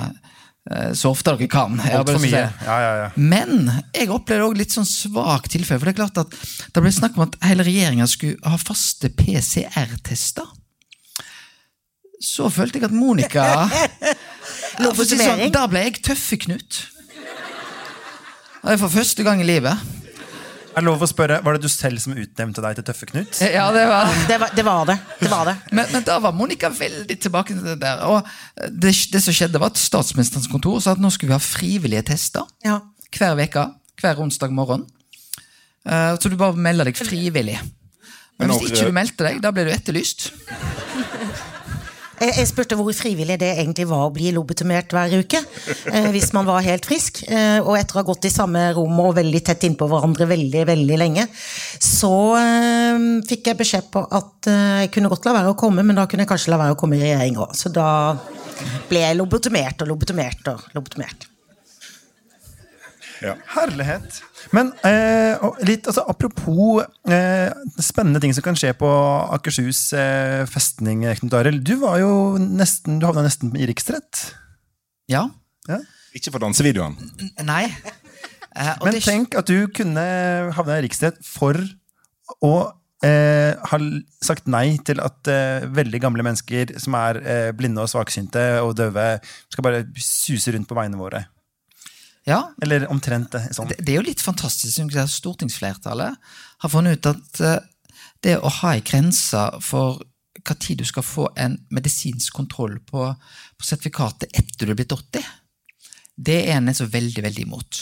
eh, 0.72 0.92
så 0.98 1.12
ofte 1.12 1.34
dere 1.36 1.50
kan. 1.52 1.76
Jeg. 1.82 2.52
Ja, 2.66 2.78
ja, 2.84 2.94
ja. 3.04 3.10
Men 3.16 3.72
jeg 3.96 4.12
opplevde 4.14 4.48
også 4.48 4.62
litt 4.62 4.76
sånn 4.78 4.88
svak 4.88 5.50
tilfelle. 5.52 5.82
For 5.82 5.90
det 5.90 5.96
er 5.98 6.02
klart 6.04 6.22
at 6.24 6.38
det 6.76 6.86
ble 6.86 6.94
snakk 6.96 7.20
om 7.20 7.28
at 7.28 7.36
hele 7.50 7.68
regjeringa 7.68 8.08
skulle 8.10 8.40
ha 8.48 8.60
faste 8.62 9.12
PCR-tester. 9.20 10.48
Så 12.20 12.50
følte 12.52 12.80
jeg 12.82 12.90
at 12.90 12.96
Monica 12.96 13.46
si 15.08 15.16
sånn, 15.16 15.46
Da 15.56 15.64
ble 15.72 15.86
jeg 15.86 16.02
tøffe-Knut. 16.04 16.82
Det 18.60 18.76
er 18.76 18.82
for 18.82 18.92
første 18.92 19.24
gang 19.24 19.40
i 19.40 19.48
livet. 19.48 19.99
Er 20.80 20.86
lov 20.88 21.02
å 21.04 21.08
spørre, 21.10 21.42
Var 21.44 21.58
det 21.58 21.66
du 21.66 21.72
selv 21.72 22.00
som 22.00 22.14
utnevnte 22.16 22.64
deg 22.64 22.78
til 22.78 22.86
Tøffe-Knut? 22.88 23.40
Ja, 23.44 23.66
det 23.76 23.84
var... 23.90 24.14
Det 24.30 24.38
var, 24.40 24.54
det 24.56 24.64
var 24.66 24.86
det. 24.88 24.96
det, 25.20 25.32
var 25.32 25.50
det. 25.50 25.56
Men, 25.76 25.90
men 25.92 26.06
da 26.08 26.20
var 26.24 26.36
Monica 26.36 26.70
veldig 26.72 27.18
tilbake 27.20 27.58
til 27.58 27.66
det 27.68 27.80
der. 27.82 28.06
Og 28.08 28.70
det, 28.72 28.94
det 29.12 29.22
som 29.26 29.36
skjedde, 29.36 29.60
var 29.60 29.74
at 29.74 29.82
statsministerens 29.82 30.48
kontor 30.52 30.80
sa 30.84 30.96
at 30.96 31.04
nå 31.04 31.12
skulle 31.12 31.34
vi 31.34 31.38
ha 31.38 31.44
frivillige 31.44 32.06
tester. 32.14 32.48
Ja. 32.66 32.80
hver 33.18 33.36
veke, 33.40 33.66
hver 34.00 34.24
onsdag 34.24 34.56
morgen. 34.56 34.88
Uh, 35.84 36.16
så 36.16 36.32
du 36.32 36.38
bare 36.40 36.56
melder 36.56 36.88
deg 36.88 37.00
frivillig. 37.00 37.60
Men 38.40 38.48
Men 38.48 38.56
hvis 38.56 38.72
ikke 38.72 38.88
du 38.88 38.96
meldte 38.96 39.26
deg, 39.28 39.42
da 39.44 39.52
ble 39.52 39.68
du 39.68 39.74
etterlyst. 39.74 40.30
Jeg, 42.20 42.34
jeg 42.36 42.50
spurte 42.50 42.78
hvor 42.80 42.90
frivillig 42.96 43.38
det 43.42 43.52
egentlig 43.56 43.88
var 43.90 44.08
å 44.08 44.14
bli 44.14 44.34
lobotomert 44.36 44.92
hver 44.96 45.14
uke. 45.22 45.42
Eh, 45.92 46.10
hvis 46.14 46.32
man 46.36 46.48
var 46.50 46.66
helt 46.66 46.88
frisk. 46.90 47.22
Eh, 47.30 47.60
og 47.62 47.78
etter 47.80 47.98
å 47.98 48.02
ha 48.02 48.08
gått 48.10 48.28
i 48.28 48.34
samme 48.34 48.66
rom 48.76 49.00
og 49.04 49.16
veldig 49.20 49.44
tett 49.48 49.66
innpå 49.70 49.88
hverandre 49.90 50.28
veldig 50.30 50.66
veldig 50.70 51.00
lenge, 51.00 51.28
så 51.84 52.14
eh, 52.40 53.08
fikk 53.30 53.52
jeg 53.52 53.62
beskjed 53.64 53.90
på 53.94 54.04
at 54.04 54.52
eh, 54.52 54.84
jeg 54.86 54.94
kunne 54.96 55.12
godt 55.14 55.30
la 55.30 55.38
være 55.40 55.56
å 55.56 55.60
komme, 55.60 55.86
men 55.86 56.00
da 56.00 56.08
kunne 56.10 56.28
jeg 56.28 56.34
kanskje 56.34 56.54
la 56.54 56.62
være 56.62 56.76
å 56.76 56.80
komme 56.80 57.00
i 57.00 57.04
regjering 57.06 57.40
òg. 57.40 57.56
Så 57.58 57.72
da 57.74 57.90
ble 58.90 59.06
jeg 59.06 59.20
lobotomert 59.20 59.86
og 59.86 59.94
lobotomert 59.94 60.52
og 60.52 60.72
lobotomert. 60.76 61.29
Ja. 63.24 63.36
Herlighet. 63.56 64.22
Men 64.56 64.72
eh, 64.88 65.36
litt, 65.68 65.88
altså, 65.90 66.06
apropos 66.08 66.84
eh, 67.12 67.52
spennende 67.84 68.22
ting 68.24 68.34
som 68.36 68.46
kan 68.46 68.58
skje 68.60 68.72
på 68.80 68.90
Akershus 69.36 69.90
eh, 69.98 70.46
festning, 70.50 71.04
Knut 71.20 71.36
Arild. 71.40 71.64
Du 71.68 71.76
var 71.84 72.00
jo 72.02 72.12
nesten, 72.40 73.02
du 73.02 73.08
havna 73.10 73.26
nesten 73.28 73.54
i 73.60 73.68
riksrett. 73.70 74.30
Ja. 75.12 75.28
Ja. 75.70 75.82
Ikke 76.16 76.34
for 76.34 76.42
dansevideoen. 76.44 76.98
Nei. 77.46 77.66
Eh, 78.56 78.74
og 78.80 78.88
Men 78.88 78.98
det, 78.98 79.06
tenk 79.06 79.38
at 79.38 79.50
du 79.50 79.68
kunne 79.76 80.04
havna 80.56 80.80
i 80.80 80.86
riksrett 80.88 81.20
for 81.26 81.60
å 82.46 82.54
eh, 83.06 83.54
ha 83.58 83.80
sagt 84.26 84.50
nei 84.52 84.78
til 84.86 85.02
at 85.04 85.30
eh, 85.32 85.68
veldig 85.76 86.02
gamle 86.04 86.26
mennesker 86.26 86.76
som 86.82 86.98
er 87.00 87.20
eh, 87.24 87.50
blinde 87.58 87.84
og 87.84 87.92
svaksynte 87.92 88.46
og 88.64 88.76
døve, 88.80 89.12
skal 89.52 89.66
bare 89.66 89.84
suse 90.02 90.56
rundt 90.56 90.70
på 90.70 90.78
veiene 90.78 91.00
våre. 91.00 91.26
Ja, 92.28 92.40
Eller 92.62 92.88
omtrent 92.92 93.32
det. 93.34 93.46
Sånn. 93.56 93.70
det, 93.72 93.80
det 93.86 93.94
er 93.94 94.02
jo 94.02 94.08
litt 94.10 94.22
fantastisk. 94.22 94.96
at 95.00 95.12
Stortingsflertallet 95.12 96.32
har 96.64 96.72
funnet 96.72 97.00
ut 97.00 97.12
at 97.14 97.42
eh, 97.46 97.60
det 98.26 98.38
å 98.40 98.52
ha 98.62 98.76
ei 98.76 98.84
grense 98.86 99.46
for 99.64 100.02
hva 100.46 100.56
tid 100.60 100.82
du 100.82 100.88
skal 100.88 101.04
få 101.04 101.30
en 101.40 101.58
medisinsk 101.74 102.34
kontroll 102.36 102.78
på, 102.88 103.06
på 103.12 103.68
sertifikatet 103.68 104.32
etter 104.38 104.68
du 104.68 104.74
er 104.74 104.80
blitt 104.80 104.96
80, 104.96 105.24
det 106.20 106.42
er 106.48 106.58
en 106.58 106.76
så 106.76 106.88
veldig, 106.90 107.24
veldig 107.24 107.46
imot. 107.48 107.82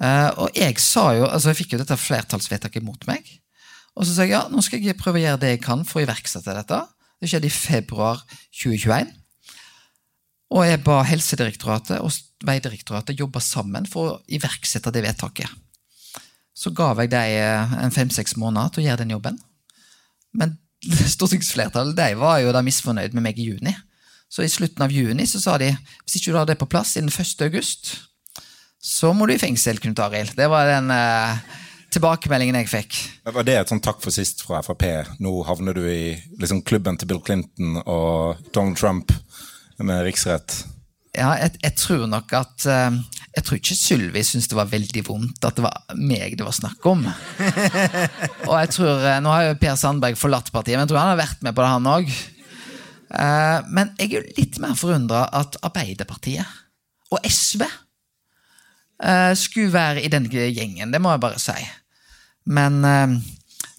Eh, 0.00 0.30
og 0.40 0.56
jeg 0.56 0.78
sa 0.80 1.10
jo, 1.16 1.26
altså 1.28 1.52
jeg 1.52 1.62
fikk 1.62 1.74
jo 1.74 1.82
dette 1.82 1.98
flertallsvedtaket 2.00 2.84
mot 2.84 3.08
meg. 3.08 3.28
Og 3.96 4.06
så 4.08 4.14
sa 4.14 4.24
jeg 4.24 4.36
ja, 4.36 4.46
nå 4.48 4.62
skal 4.64 4.84
jeg 4.84 4.96
prøve 5.00 5.20
å 5.20 5.24
gjøre 5.24 5.42
det 5.42 5.54
jeg 5.54 5.64
kan 5.64 5.84
for 5.88 6.00
å 6.00 6.06
iverksette 6.06 6.56
dette. 6.56 6.80
Det 7.20 7.30
skjedde 7.30 7.48
i 7.48 7.54
februar 7.54 8.22
2021. 8.56 9.12
Og 10.52 10.66
jeg 10.66 10.82
ba 10.84 11.00
Helsedirektoratet 11.08 12.02
og 12.04 12.12
Veidirektoratet 12.44 13.20
jobbe 13.20 13.40
sammen 13.40 13.86
for 13.88 14.10
å 14.10 14.18
iverksette 14.28 14.92
det 14.92 15.04
vedtaket. 15.06 15.48
Så 16.52 16.74
ga 16.76 16.90
jeg 16.98 17.12
dem 17.12 17.38
eh, 17.40 17.88
fem-seks 17.94 18.36
måneder 18.36 18.74
til 18.74 18.82
å 18.82 18.86
gjøre 18.90 19.02
den 19.04 19.14
jobben. 19.14 19.38
Men 20.36 20.58
stortingsflertallet 21.14 21.96
de 21.96 22.10
var 22.20 22.42
jo 22.42 22.52
da 22.54 22.62
misfornøyd 22.64 23.16
med 23.16 23.24
meg 23.24 23.40
i 23.40 23.48
juni. 23.52 23.72
Så 24.32 24.44
i 24.44 24.52
slutten 24.52 24.84
av 24.84 24.92
juni 24.92 25.26
så 25.28 25.40
sa 25.40 25.58
de 25.60 25.70
hvis 25.72 26.18
ikke 26.18 26.32
du 26.32 26.38
har 26.40 26.48
det 26.48 26.60
på 26.60 26.68
plass 26.68 26.96
innen 26.96 27.12
1. 27.12 27.44
august, 27.48 27.96
så 28.82 29.12
må 29.14 29.28
du 29.28 29.34
i 29.36 29.40
fengsel, 29.40 29.78
Knut 29.78 30.00
Arild. 30.02 30.34
Det 30.36 30.48
var 30.50 30.68
den 30.68 30.90
eh, 30.92 31.58
tilbakemeldingen 31.92 32.58
jeg 32.62 32.70
fikk. 32.72 33.00
Var 33.28 33.46
det 33.46 33.56
et 33.60 33.72
sånn 33.72 33.82
takk 33.84 34.00
for 34.02 34.14
sist 34.14 34.42
fra 34.44 34.62
Frp? 34.64 34.84
Nå 35.22 35.34
havner 35.46 35.76
du 35.76 35.84
i 35.86 36.16
liksom, 36.40 36.64
klubben 36.66 36.98
til 36.98 37.12
Bill 37.12 37.22
Clinton 37.24 37.78
og 37.84 38.42
Donald 38.52 38.80
Trump 38.80 39.12
med 39.86 40.04
riksrett. 40.06 40.56
Ja, 41.12 41.34
jeg, 41.36 41.58
jeg 41.60 41.76
tror 41.76 42.06
nok 42.08 42.30
at 42.32 42.64
eh, 42.72 42.94
Jeg 43.34 43.44
tror 43.44 43.58
ikke 43.58 43.74
Sylvi 43.76 44.22
syntes 44.24 44.46
det 44.48 44.56
var 44.56 44.70
veldig 44.70 45.02
vondt 45.04 45.44
at 45.44 45.58
det 45.58 45.64
var 45.66 45.98
meg 46.00 46.38
det 46.40 46.46
var 46.46 46.56
snakk 46.56 46.86
om. 46.88 47.04
Og 48.48 48.54
jeg 48.56 48.70
tror, 48.72 48.94
eh, 48.96 49.20
Nå 49.20 49.34
har 49.34 49.50
jo 49.50 49.58
Per 49.60 49.76
Sandberg 49.76 50.16
forlatt 50.20 50.48
partiet, 50.54 50.78
men 50.78 50.86
jeg 50.86 50.94
tror 50.94 51.02
han 51.02 51.12
har 51.12 51.20
vært 51.20 51.44
med 51.44 51.56
på 51.56 51.64
det, 51.64 51.72
han 51.74 51.90
òg. 51.92 52.14
Men 53.12 53.90
jeg 54.00 54.06
er 54.06 54.14
jo 54.14 54.36
litt 54.38 54.56
mer 54.62 54.72
forundra 54.72 55.26
at 55.36 55.58
Arbeiderpartiet 55.68 56.48
og 57.12 57.26
SV 57.28 57.64
eh, 59.04 59.32
skulle 59.38 59.72
være 59.72 60.02
i 60.02 60.10
den 60.12 60.28
gjengen. 60.30 60.92
Det 60.92 61.00
må 61.02 61.12
jeg 61.12 61.22
bare 61.24 61.42
si. 61.42 61.58
Men 62.52 62.80
eh, 62.86 63.16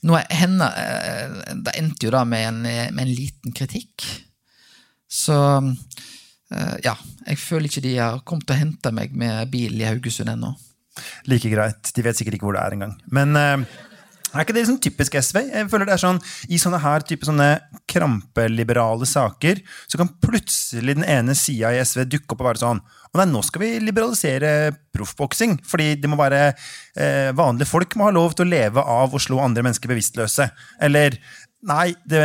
nå 0.07 0.19
er 0.19 0.37
henne, 0.37 0.69
eh, 0.69 1.55
det 1.65 1.75
endte 1.79 2.07
jo 2.07 2.13
da 2.15 2.23
med 2.27 2.47
en, 2.49 2.61
med 2.63 3.05
en 3.05 3.13
liten 3.13 3.55
kritikk. 3.55 4.05
Så 5.13 5.37
eh, 5.61 6.75
ja, 6.85 6.97
jeg 7.27 7.41
føler 7.41 7.69
ikke 7.69 7.85
de 7.85 7.95
har 7.99 8.21
kommet 8.27 8.49
og 8.49 8.59
henta 8.59 8.93
meg 8.95 9.13
med 9.17 9.51
bil 9.53 9.77
i 9.79 9.87
Haugesund 9.87 10.33
ennå. 10.33 10.55
Like 11.29 11.49
greit. 11.49 11.93
De 11.93 12.05
vet 12.05 12.17
sikkert 12.17 12.37
ikke 12.37 12.49
hvor 12.49 12.57
det 12.57 12.63
er 12.65 12.77
engang. 12.77 12.95
Men 13.13 13.37
eh, 13.37 13.65
er 14.33 14.41
ikke 14.41 14.55
det 14.55 14.63
liksom 14.63 14.79
typisk 14.81 15.15
SV? 15.21 15.39
Jeg 15.51 15.69
føler 15.69 15.85
det 15.85 15.93
er 15.93 16.01
sånn, 16.01 16.19
I 16.49 16.57
sånne 16.61 16.79
her 16.81 17.05
type 17.05 17.27
sånne 17.27 17.49
krampeliberale 17.89 19.05
saker 19.05 19.61
så 19.85 19.99
kan 19.99 20.09
plutselig 20.23 20.95
den 20.97 21.05
ene 21.05 21.35
sida 21.37 21.69
i 21.69 21.81
SV 21.85 22.07
dukke 22.09 22.33
opp 22.33 22.41
og 22.41 22.49
være 22.49 22.63
sånn 22.63 22.81
Å 22.81 23.19
nei, 23.19 23.27
nå 23.29 23.43
skal 23.45 23.61
vi 23.61 23.69
liberalisere 23.83 24.73
proffboksing. 24.95 25.59
Fordi 25.69 25.91
det 26.01 26.09
må 26.09 26.17
være 26.17 26.47
eh, 26.49 27.29
vanlige 27.37 27.69
folk 27.69 27.93
må 27.99 28.07
ha 28.07 28.15
lov 28.15 28.33
til 28.33 28.47
å 28.47 28.53
leve 28.55 28.81
av 28.95 29.13
å 29.13 29.21
slå 29.21 29.37
andre 29.43 29.61
mennesker 29.67 29.91
bevisstløse. 29.91 30.49
Eller 30.81 31.19
nei, 31.63 31.93
det, 32.05 32.21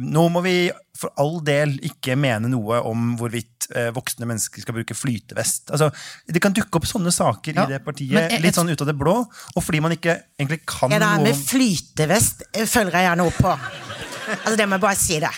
nå 0.00 0.26
må 0.32 0.42
vi 0.44 0.56
for 0.96 1.12
all 1.20 1.42
del 1.44 1.74
ikke 1.84 2.14
mene 2.16 2.48
noe 2.48 2.78
om 2.88 3.10
hvorvidt 3.20 3.66
eh, 3.76 3.90
voksne 3.92 4.24
mennesker 4.28 4.62
skal 4.64 4.76
bruke 4.78 4.96
flytevest. 4.96 5.68
Altså, 5.76 5.90
det 6.32 6.40
kan 6.40 6.54
dukke 6.56 6.80
opp 6.80 6.86
sånne 6.88 7.12
saker 7.12 7.52
Ja, 7.58 7.66
i 7.66 7.74
det 7.74 7.82
partiet 7.84 8.16
jeg- 8.16 8.40
litt 8.46 8.56
sånn 8.56 8.70
ut 8.72 8.80
av 8.80 8.88
det 8.88 8.96
blå. 8.96 9.16
Og 9.56 9.62
fordi 9.64 9.82
man 9.84 9.92
ikke 9.92 10.14
egentlig 10.40 10.62
kan 10.64 10.90
Ja, 10.90 10.98
det 10.98 11.04
der 11.06 11.18
noe 11.20 11.28
med 11.28 11.42
flytevest 11.50 12.46
eh, 12.54 12.64
følger 12.64 12.96
jeg 12.96 13.10
gjerne 13.10 13.26
opp 13.28 13.42
på. 13.44 13.52
Altså, 14.40 14.56
det 14.56 14.66
må 14.70 14.78
jeg 14.78 14.86
bare 14.86 14.96
si 14.96 15.20
det. 15.20 15.34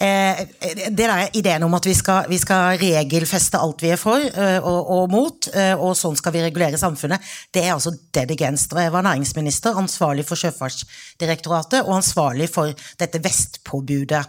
Eh, 0.00 0.46
det 0.90 1.06
der 1.08 1.28
ideen 1.34 1.64
om 1.66 1.72
at 1.74 1.86
vi 1.86 1.94
skal, 1.98 2.28
vi 2.30 2.38
skal 2.38 2.76
regelfeste 2.78 3.58
alt 3.58 3.82
vi 3.82 3.90
er 3.90 3.98
for 3.98 4.22
eh, 4.22 4.58
og, 4.62 4.90
og 4.94 5.10
mot, 5.10 5.48
eh, 5.50 5.72
og 5.74 5.96
sånn 5.98 6.14
skal 6.18 6.36
vi 6.36 6.44
regulere 6.44 6.78
samfunnet, 6.78 7.24
det 7.50 7.64
er 7.64 7.74
altså 7.74 7.90
dead 8.14 8.30
against. 8.30 8.70
Og 8.76 8.82
jeg 8.84 8.94
var 8.94 9.06
næringsminister, 9.08 9.80
ansvarlig 9.80 10.22
for 10.28 10.38
Sjøfartsdirektoratet 10.38 11.82
og 11.82 11.96
ansvarlig 11.98 12.46
for 12.52 12.70
dette 13.00 13.22
vestpåbudet. 13.24 14.22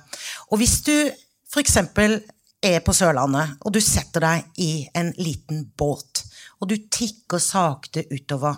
Og 0.49 0.63
hvis 0.63 0.79
du 0.89 0.95
f.eks. 1.53 1.77
er 2.65 2.81
på 2.81 2.97
Sørlandet, 2.97 3.59
og 3.61 3.77
du 3.77 3.81
setter 3.83 4.25
deg 4.25 4.65
i 4.65 4.71
en 4.97 5.13
liten 5.21 5.67
båt, 5.77 6.25
og 6.59 6.73
du 6.73 6.79
tikker 6.89 7.37
sakte 7.37 8.07
utover 8.09 8.57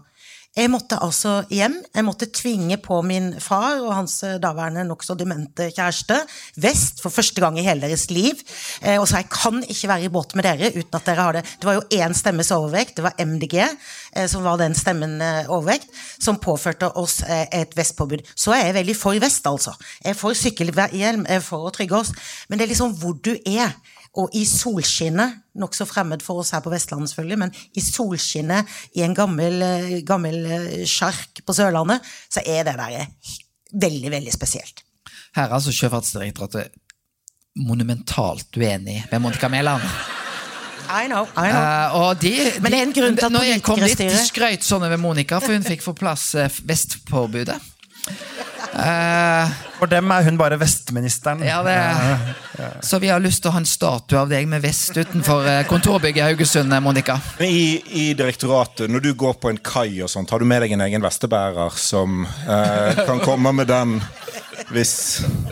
jeg 0.51 0.67
måtte 0.67 0.97
altså 0.99 1.37
hjem. 1.47 1.77
Jeg 1.95 2.03
måtte 2.03 2.27
tvinge 2.35 2.75
på 2.83 2.97
min 3.07 3.29
far 3.39 3.77
og 3.79 3.93
hans 3.95 4.17
eh, 4.27 4.35
daværende 4.41 4.83
nokså 4.83 5.15
demente 5.15 5.69
kjæreste 5.71 6.17
vest 6.59 6.99
for 6.99 7.13
første 7.13 7.39
gang 7.39 7.55
i 7.55 7.63
hele 7.63 7.85
deres 7.85 8.09
liv. 8.11 8.35
Eh, 8.81 8.97
og 8.99 9.07
sa 9.07 9.21
jeg 9.21 9.29
kan 9.31 9.61
ikke 9.63 9.87
være 9.93 10.09
i 10.09 10.11
båt 10.11 10.35
med 10.35 10.43
dere 10.43 10.73
uten 10.75 10.97
at 10.99 11.07
dere 11.07 11.27
har 11.29 11.39
det. 11.39 11.45
Det 11.55 11.69
var 11.69 11.77
jo 11.79 11.85
én 11.95 12.15
stemmes 12.17 12.51
overvekt, 12.51 12.97
det 12.99 13.05
var 13.07 13.15
MDG 13.15 13.55
eh, 13.61 14.27
som 14.27 14.43
var 14.43 14.59
den 14.59 14.75
stemmen 14.75 15.21
overvekt, 15.21 15.87
som 16.19 16.41
påførte 16.41 16.89
oss 16.99 17.21
et 17.29 17.71
vestpåbud. 17.77 18.25
Så 18.35 18.51
er 18.55 18.65
jeg 18.65 18.77
veldig 18.81 18.97
for 18.97 19.23
vest, 19.23 19.47
altså. 19.47 19.71
Jeg 20.03 20.11
er 20.11 20.19
for 20.19 20.35
sykkelhjelm, 20.35 21.25
jeg 21.29 21.39
er 21.39 21.45
for 21.45 21.69
å 21.69 21.71
trygge 21.73 21.95
oss. 21.95 22.11
Men 22.49 22.59
det 22.59 22.67
er 22.67 22.73
liksom 22.73 22.97
hvor 22.99 23.15
du 23.23 23.33
er. 23.39 23.71
Og 24.19 24.33
i 24.35 24.43
solskinnet, 24.43 25.37
nokså 25.55 25.85
fremmed 25.87 26.23
for 26.25 26.41
oss 26.41 26.51
her 26.51 26.63
på 26.63 26.71
Vestlandet 26.73 27.13
selvfølgelig, 27.13 27.39
men 27.39 27.53
i 27.79 27.83
solskinnet 27.83 28.67
i 28.99 29.05
en 29.05 29.15
gammel, 29.15 29.61
eh, 29.63 29.97
gammel 30.07 30.45
eh, 30.45 30.81
sjark 30.89 31.43
på 31.47 31.55
Sørlandet, 31.55 32.03
så 32.27 32.43
er 32.43 32.67
det 32.67 32.75
der 32.79 33.05
veldig, 33.71 34.11
veldig 34.11 34.33
spesielt. 34.35 34.83
Her 35.35 35.47
er 35.47 35.55
altså 35.55 35.71
Sjøfartsdirektoratet 35.71 36.75
monumentalt 37.55 38.57
uenig 38.57 39.05
med 39.11 39.21
Monica 39.21 39.47
Mæland. 39.47 39.83
I 40.91 41.07
know, 41.07 41.23
I 41.37 41.51
know. 41.51 41.61
Uh, 41.61 41.95
og 41.95 42.21
de, 42.21 42.33
Men 42.59 42.71
det 42.73 42.79
er 42.79 42.83
en 42.83 42.93
grunn 42.95 43.15
til 43.15 43.25
at 43.25 43.31
Når 43.31 43.45
jeg 43.47 43.63
kom 43.63 43.79
dit, 43.79 43.97
de 43.97 44.23
skrøt 44.25 44.65
sånn 44.65 44.83
over 44.83 44.99
Monica, 44.99 45.39
for 45.39 45.55
hun 45.55 45.63
fikk 45.63 45.85
for 45.85 45.95
plass 45.95 46.33
eh, 46.35 46.51
vestpåbudet. 46.67 47.55
Eh, 48.71 49.49
For 49.79 49.89
dem 49.89 50.11
er 50.13 50.23
hun 50.23 50.37
bare 50.39 50.57
vestministeren. 50.61 51.41
ja, 51.43 51.59
det, 51.65 51.75
så 52.85 52.99
vi 53.01 53.09
har 53.09 53.19
lyst 53.19 53.41
til 53.43 53.49
å 53.49 53.55
ha 53.55 53.59
en 53.61 53.67
statue 53.67 54.19
av 54.21 54.29
deg 54.31 54.47
med 54.47 54.61
vest 54.63 54.95
utenfor 54.95 55.47
eh, 55.49 55.61
kontorbygget 55.69 56.21
i 56.21 56.25
Haugesund, 56.29 56.73
eh, 56.73 56.79
Monica. 56.83 57.17
Men 57.39 57.49
i, 57.49 57.81
I 57.85 58.05
direktoratet, 58.17 58.89
når 58.93 59.03
du 59.07 59.11
går 59.17 59.33
på 59.41 59.51
en 59.51 59.57
kai 59.57 60.01
og 60.05 60.09
sånt, 60.13 60.29
har 60.31 60.39
du 60.39 60.45
med 60.47 60.61
deg 60.63 60.75
en 60.77 60.85
egen 60.87 61.03
vestebærer 61.03 61.75
som 61.81 62.23
eh, 62.25 63.01
kan 63.07 63.19
komme 63.25 63.51
med 63.57 63.67
den 63.73 63.97
hvis 64.73 64.93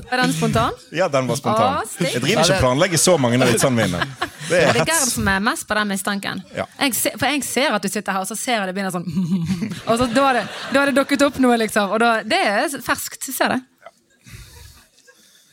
Var 0.09 0.21
den 0.23 0.33
spontan? 0.33 0.77
Ja, 0.95 1.07
den 1.11 1.27
var 1.29 1.37
spontan. 1.39 1.79
Å. 1.79 2.03
Jeg 2.03 2.21
driver 2.23 2.43
ikke 2.45 2.57
og 2.57 2.63
planlegger 2.63 3.01
så 3.01 3.15
mange 3.21 3.39
av 3.41 3.51
vitsene 3.51 3.75
mine. 3.75 4.01
Det 4.49 4.49
Det 4.49 4.61
er 4.65 4.79
er 4.81 4.87
Gerd 4.89 5.09
som 5.11 5.27
er 5.29 5.43
mest 5.45 5.67
på 5.69 5.77
den 5.77 5.91
mistanken. 5.91 6.43
Ja. 6.55 6.65
Jeg 6.79 6.95
se, 6.97 7.11
for 7.19 7.29
jeg 7.29 7.43
ser 7.45 7.75
at 7.77 7.83
du 7.85 7.89
sitter 7.91 8.15
her, 8.15 8.25
og 8.25 8.29
så 8.31 8.37
ser 8.39 8.57
jeg 8.57 8.69
det 8.69 8.75
begynner 8.77 8.95
sånn 8.95 9.05
Og 9.89 9.99
så 9.99 10.07
da 10.09 10.25
har 10.25 10.39
det, 10.39 10.45
da 10.73 10.81
har 10.81 10.91
det 10.91 10.95
dukket 10.97 11.25
opp 11.27 11.37
noe, 11.43 11.59
liksom. 11.61 11.93
Og 11.93 12.01
da, 12.01 12.13
det 12.25 12.39
er 12.39 12.79
ferskt. 12.85 13.29
Jeg 13.29 13.37
ser 13.37 13.53
det. 13.55 13.61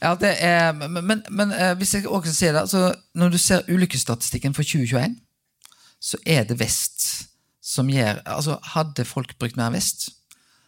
Ja, 0.02 0.14
det 0.20 0.34
er, 0.44 0.72
men 0.76 0.98
men, 1.04 1.22
men 1.30 1.52
eh, 1.52 1.72
hvis 1.80 1.94
jeg 1.96 2.06
også 2.06 2.32
sier 2.34 2.52
det, 2.52 2.66
altså, 2.66 2.90
når 3.16 3.32
du 3.32 3.38
ser 3.40 3.64
ulykkesstatistikken 3.68 4.54
for 4.54 4.62
2021, 4.62 5.16
så 6.00 6.20
er 6.26 6.44
det 6.44 6.58
vest 6.60 7.06
som 7.66 7.88
gjør 7.90 8.20
altså 8.30 8.58
Hadde 8.76 9.04
folk 9.08 9.32
brukt 9.40 9.56
mer 9.58 9.72
vest, 9.74 10.10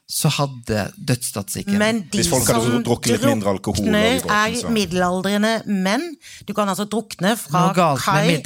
så 0.08 0.28
hadde 0.32 0.86
dødsstatistikken 1.08 1.76
Men 1.78 1.98
de 2.12 2.16
Hvis 2.18 2.30
folk 2.32 2.46
hadde 2.48 2.64
som 2.64 2.84
drukket 2.86 3.12
litt 3.12 3.26
mindre 3.28 3.50
alkohol 3.52 3.84
drukner, 3.84 4.22
er 4.24 4.54
så- 4.56 4.70
middelaldrende 4.72 5.50
menn. 5.66 6.06
Du 6.48 6.54
kan 6.56 6.68
altså 6.68 6.86
drukne 6.88 7.34
fra 7.36 7.66
kai 8.00 8.40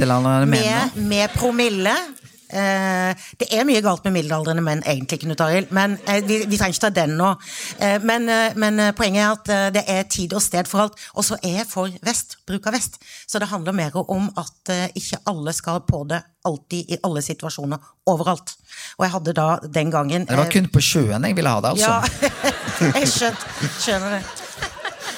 med, 0.47 0.97
med 1.07 1.29
promille. 1.37 1.95
Eh, 2.53 3.29
det 3.41 3.49
er 3.55 3.65
mye 3.65 3.81
galt 3.85 4.05
med 4.05 4.15
middelaldrende 4.19 4.65
menn, 4.65 4.83
egentlig, 4.89 5.23
Knut 5.23 5.41
Arild, 5.45 5.73
men 5.73 5.97
eh, 6.05 6.21
vi, 6.27 6.43
vi 6.45 6.59
trenger 6.61 6.77
ikke 6.77 6.85
ta 6.85 6.91
den 7.01 7.15
nå. 7.17 7.31
Eh, 7.81 7.97
men, 8.05 8.29
men 8.61 8.83
poenget 8.99 9.23
er 9.25 9.31
at 9.33 9.75
det 9.79 9.85
er 9.89 10.05
tid 10.13 10.35
og 10.37 10.45
sted 10.45 10.69
for 10.69 10.85
alt. 10.85 11.01
Og 11.17 11.27
så 11.27 11.39
er 11.41 11.63
jeg 11.63 11.71
for 11.71 11.93
vest, 12.05 12.39
bruk 12.49 12.69
av 12.69 12.77
vest. 12.77 13.01
Så 13.27 13.41
det 13.41 13.49
handler 13.53 13.77
mer 13.77 13.97
om 14.03 14.29
at 14.41 14.75
ikke 14.99 15.23
alle 15.31 15.57
skal 15.57 15.83
på 15.89 16.05
det 16.11 16.21
alltid, 16.45 16.93
i 16.93 16.99
alle 17.07 17.23
situasjoner, 17.25 17.91
overalt. 18.11 18.57
Og 18.99 19.07
jeg 19.07 19.15
hadde 19.15 19.35
da 19.37 19.49
den 19.63 19.93
gangen 19.95 20.25
Det 20.27 20.39
var 20.39 20.51
kun 20.51 20.67
på 20.73 20.83
sjøen 20.83 21.29
jeg 21.29 21.37
ville 21.39 21.53
ha 21.53 21.61
det, 21.63 21.77
altså. 21.77 21.93
ja, 21.93 22.95
jeg 22.99 23.37
skjønner 23.79 24.19
det. 24.19 24.52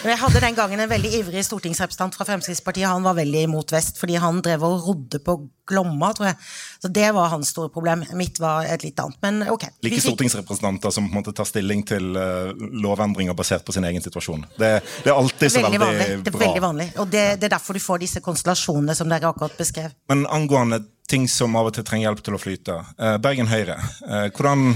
Men 0.05 0.12
jeg 0.12 0.21
hadde 0.21 0.40
den 0.45 0.57
gangen 0.57 0.81
en 0.85 0.90
veldig 0.90 1.11
ivrig 1.17 1.43
stortingsrepresentant 1.47 2.17
fra 2.19 2.27
Fremskrittspartiet. 2.29 2.85
Han 2.90 3.07
var 3.07 3.17
veldig 3.17 3.47
imot 3.47 3.73
vest, 3.73 3.97
fordi 3.97 4.19
han 4.21 4.43
drev 4.45 4.67
og 4.69 4.83
rodde 4.85 5.21
på 5.25 5.38
Glomma, 5.64 6.11
tror 6.12 6.29
jeg. 6.29 6.37
Så 6.85 6.90
det 6.93 7.07
var 7.17 7.31
hans 7.33 7.55
store 7.55 7.71
problem. 7.73 8.03
Mitt 8.21 8.37
var 8.43 8.69
et 8.69 8.85
litt 8.85 9.01
annet. 9.01 9.17
Men 9.25 9.49
ok. 9.49 9.64
Like 9.81 9.97
fikk- 9.97 10.05
stortingsrepresentanter 10.11 10.93
som 10.93 11.09
på 11.09 11.17
en 11.17 11.23
måte 11.23 11.33
tar 11.33 11.49
stilling 11.49 11.87
til 11.88 12.12
uh, 12.21 12.53
lovendringer 12.85 13.33
basert 13.38 13.64
på 13.64 13.73
sin 13.73 13.88
egen 13.88 14.05
situasjon. 14.05 14.45
Det, 14.59 14.75
det 15.07 15.09
er 15.09 15.17
alltid 15.17 15.57
så 15.57 15.64
Veldig 15.64 15.81
veldig, 15.81 15.88
vanlig. 15.88 16.21
Det 16.29 16.35
er 16.35 16.40
veldig 16.45 16.64
vanlig. 16.67 16.88
Og 17.01 17.09
det, 17.09 17.25
det 17.40 17.49
er 17.49 17.57
derfor 17.57 17.81
du 17.81 17.87
får 17.87 18.05
disse 18.05 18.25
konstellasjonene 18.29 18.99
som 18.99 19.09
dere 19.09 19.33
akkurat 19.33 19.57
beskrev. 19.57 19.97
Men 20.12 20.29
angående 20.29 20.85
ting 21.09 21.25
som 21.33 21.57
av 21.57 21.73
og 21.73 21.79
til 21.79 21.85
trenger 21.88 22.11
hjelp 22.11 22.25
til 22.29 22.37
å 22.37 22.45
flyte. 22.45 22.81
Uh, 23.01 23.17
Bergen 23.25 23.49
Høyre, 23.49 23.81
uh, 24.05 24.27
hvordan 24.37 24.75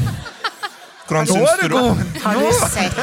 hvordan 1.08 1.26
syns 1.26 1.50
du 1.62 1.68
det? 1.72 2.20
Har 2.20 2.34
du 2.36 2.52
sett, 2.52 2.96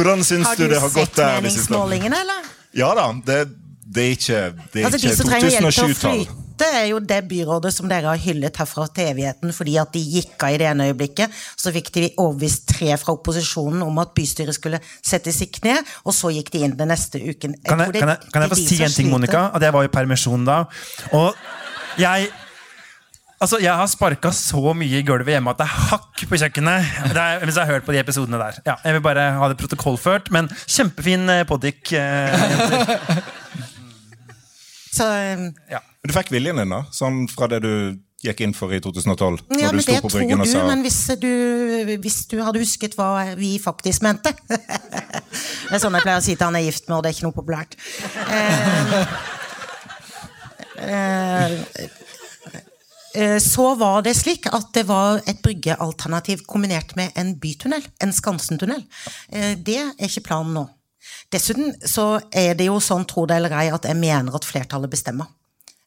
Hvordan 0.00 0.24
syns 0.24 0.52
du 0.56 0.64
du 0.64 0.70
det 0.72 0.80
har 0.80 0.88
gått 0.88 1.12
sett 1.12 1.20
Har 1.20 1.40
du 1.42 1.50
sett 1.50 1.68
meningsmålingene, 1.68 2.20
eller? 2.24 2.52
Ja 2.72 2.92
da. 2.96 3.10
Det, 3.26 3.40
det 3.84 4.04
er 4.06 4.14
ikke, 4.16 4.44
det 4.72 4.80
er 4.80 4.86
Altså, 4.88 5.00
de 5.02 5.16
som 5.16 5.28
trenger 5.28 5.50
hjelp 5.50 5.74
til 5.74 5.84
å 5.84 5.98
flyte, 5.98 6.68
er 6.80 6.86
jo 6.90 6.98
det 7.00 7.18
byrådet 7.28 7.72
som 7.74 7.88
dere 7.88 8.10
har 8.12 8.20
hyllet 8.20 8.58
herfra 8.60 8.86
til 8.94 9.10
evigheten 9.14 9.54
fordi 9.56 9.76
at 9.80 9.92
de 9.96 10.02
gikk 10.16 10.44
av 10.44 10.54
i 10.54 10.58
det 10.60 10.68
ene 10.70 10.88
øyeblikket. 10.90 11.38
Så 11.60 11.72
fikk 11.74 11.92
de 11.96 12.08
overbevist 12.14 12.66
tre 12.70 12.96
fra 13.00 13.14
opposisjonen 13.16 13.82
om 13.86 14.00
at 14.02 14.12
bystyret 14.16 14.56
skulle 14.56 14.80
settes 15.00 15.40
i 15.44 15.48
kne, 15.52 15.78
og 16.04 16.16
så 16.16 16.32
gikk 16.36 16.52
de 16.54 16.64
inn 16.68 16.76
den 16.78 16.92
neste 16.92 17.20
uken. 17.20 17.56
Kan 17.66 17.84
jeg, 17.84 17.96
kan 18.00 18.14
jeg, 18.14 18.30
kan 18.32 18.46
jeg 18.46 18.52
få 18.52 18.60
si 18.60 18.80
en 18.84 18.96
ting. 18.96 19.10
Monica? 19.12 19.48
At 19.56 19.64
jeg 19.68 19.76
var 19.76 19.88
i 19.88 19.92
permisjon 19.92 20.46
da. 20.48 20.62
Og 21.16 21.34
jeg 22.00 22.30
Altså, 23.40 23.56
Jeg 23.56 23.72
har 23.72 23.86
sparka 23.88 24.28
så 24.36 24.74
mye 24.76 24.98
i 25.00 25.06
gulvet 25.06 25.32
hjemme 25.32 25.52
at 25.54 25.62
det 25.62 25.64
er 25.64 25.76
hakk 25.88 26.24
på 26.28 26.38
kjøkkenet. 26.42 26.90
Det 27.14 27.22
er, 27.22 27.38
hvis 27.46 27.56
jeg 27.56 27.64
har 27.64 27.72
hørt 27.72 27.86
på 27.86 27.94
de 27.94 28.00
episodene 28.02 28.36
der. 28.36 28.58
Ja, 28.66 28.74
jeg 28.84 28.98
vil 28.98 29.04
bare 29.06 29.30
ha 29.38 29.48
det 29.48 29.56
protokollført, 29.62 30.28
men 30.34 30.50
kjempefin 30.66 31.24
eh, 31.32 31.46
poddik. 31.48 31.88
Eh. 31.96 32.36
Så, 34.92 35.06
um, 35.08 35.46
ja. 35.72 35.80
Du 36.04 36.12
fikk 36.12 36.32
viljen 36.34 36.60
din, 36.60 36.72
da? 36.72 36.82
Sånn 36.92 37.22
fra 37.32 37.48
det 37.48 37.62
du 37.64 37.72
gikk 38.20 38.42
inn 38.44 38.52
for 38.52 38.72
i 38.76 38.80
2012? 38.84 39.40
ja, 39.56 39.70
når 39.70 39.72
du 39.72 39.78
men 39.78 39.84
sto 39.86 39.94
det 39.94 40.02
på 40.04 40.10
tror 40.12 40.26
du, 40.28 40.44
sa 40.50 40.64
men 40.68 40.82
hvis 40.84 40.98
du, 41.22 41.30
hvis 42.04 42.18
du 42.28 42.36
hadde 42.44 42.60
husket 42.60 42.96
hva 42.98 43.08
vi 43.38 43.54
faktisk 43.62 44.04
mente 44.04 44.34
Det 44.50 45.78
er 45.78 45.80
sånn 45.80 45.96
jeg 45.96 46.04
pleier 46.04 46.20
å 46.20 46.24
si 46.24 46.34
til 46.34 46.44
han 46.44 46.58
er 46.58 46.66
gift 46.66 46.90
med, 46.90 46.98
og 46.98 47.04
det 47.06 47.12
er 47.12 47.16
ikke 47.16 47.28
noe 47.28 47.38
populært. 47.38 47.78
Eh, 50.80 50.90
eh, 50.90 52.00
så 53.42 53.74
var 53.74 54.04
det 54.06 54.14
slik 54.18 54.46
at 54.54 54.68
det 54.76 54.84
var 54.86 55.18
et 55.26 55.40
bryggealternativ 55.42 56.44
kombinert 56.46 56.94
med 56.96 57.10
en 57.18 57.34
bytunnel, 57.42 57.82
en 58.02 58.12
Skansentunnel. 58.14 58.84
Eh, 59.32 59.56
Det 59.58 59.78
er 59.80 60.06
ikke 60.06 60.28
planen 60.28 60.54
nå. 60.54 60.68
Dessuten 61.32 61.74
så 61.86 62.20
er 62.30 62.54
det 62.54 62.66
jo 62.68 62.78
sånn, 62.82 63.06
tro 63.08 63.26
det 63.26 63.36
eller 63.40 63.54
ei, 63.56 63.68
at 63.72 63.86
jeg 63.88 63.98
mener 63.98 64.34
at 64.36 64.46
flertallet 64.46 64.90
bestemmer. 64.90 65.26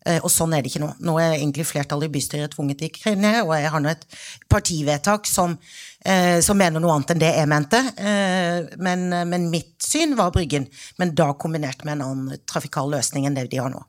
Eh, 0.06 0.20
Og 0.24 0.32
sånn 0.32 0.54
er 0.54 0.62
det 0.62 0.72
ikke 0.72 0.84
nå. 0.84 0.90
Nå 1.00 1.16
er 1.22 1.38
egentlig 1.38 1.66
flertallet 1.70 2.10
i 2.10 2.14
bystyret 2.18 2.52
tvunget 2.52 2.82
til 2.82 3.14
å 3.14 3.16
ned, 3.16 3.40
og 3.46 3.54
jeg 3.56 3.72
har 3.72 3.80
nå 3.80 3.90
et 3.90 4.06
partivedtak 4.50 5.26
som, 5.26 5.58
eh, 6.04 6.42
som 6.42 6.58
mener 6.58 6.80
noe 6.80 6.92
annet 6.92 7.12
enn 7.12 7.20
det 7.24 7.34
jeg 7.38 7.48
mente. 7.48 7.80
Eh, 7.98 8.76
men, 8.78 9.10
men 9.30 9.50
mitt 9.50 9.80
syn 9.80 10.16
var 10.16 10.32
Bryggen, 10.32 10.68
men 11.00 11.16
da 11.16 11.34
kombinert 11.34 11.86
med 11.86 11.94
en 12.02 12.06
annen 12.10 12.38
trafikal 12.46 12.92
løsning 12.92 13.26
enn 13.28 13.36
det 13.36 13.50
de 13.50 13.58
har 13.64 13.70
nå. 13.72 13.84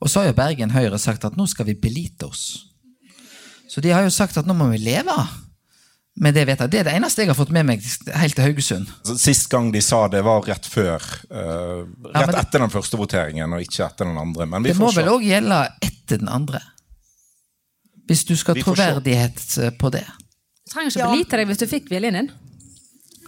Og 0.00 0.08
så 0.08 0.20
har 0.22 0.30
jo 0.30 0.36
Bergen 0.38 0.70
Høyre 0.70 0.98
sagt 0.98 1.24
at 1.24 1.36
nå 1.36 1.46
skal 1.50 1.66
vi 1.68 1.74
belite 1.74 2.26
oss. 2.28 2.64
Så 3.68 3.82
de 3.84 3.90
har 3.92 4.02
jo 4.06 4.10
sagt 4.14 4.36
at 4.40 4.46
nå 4.48 4.54
må 4.56 4.70
vi 4.72 4.78
leve 4.80 5.14
med 6.18 6.34
det 6.34 6.46
vedtaket. 6.48 6.70
Det 6.72 6.78
er 6.80 6.86
det 6.88 6.94
eneste 6.98 7.22
jeg 7.22 7.28
har 7.30 7.36
fått 7.38 7.52
med 7.54 7.66
meg 7.68 7.82
helt 8.16 8.34
til 8.34 8.44
Haugesund. 8.48 8.88
Altså, 9.04 9.18
Sist 9.22 9.48
gang 9.52 9.68
de 9.74 9.82
sa 9.84 10.00
det, 10.10 10.22
var 10.26 10.40
rett 10.48 10.66
før. 10.66 11.04
Uh, 11.30 11.84
rett 12.08 12.16
ja, 12.16 12.24
det- 12.32 12.40
etter 12.40 12.64
den 12.64 12.72
første 12.74 12.98
voteringen, 12.98 13.52
og 13.54 13.60
ikke 13.62 13.84
etter 13.86 14.08
den 14.08 14.18
andre. 14.18 14.46
Men 14.46 14.62
vi 14.64 14.72
Det 14.72 14.78
må 14.80 14.90
se. 14.90 15.02
vel 15.02 15.12
òg 15.12 15.22
gjelde 15.28 15.60
etter 15.84 16.18
den 16.18 16.28
andre? 16.32 16.62
Hvis 18.08 18.24
du 18.24 18.34
skal 18.40 18.56
ha 18.56 18.62
troverdighet 18.64 19.78
på 19.78 19.90
det. 19.92 20.06
Du 20.64 20.72
trenger 20.72 20.90
ikke 20.90 20.98
Ja. 21.04 21.10
belite 21.12 21.36
deg 21.36 21.46
hvis 21.46 21.58
du 21.60 21.66
fikk 21.66 21.88
viljen 21.92 22.14
din. 22.14 22.30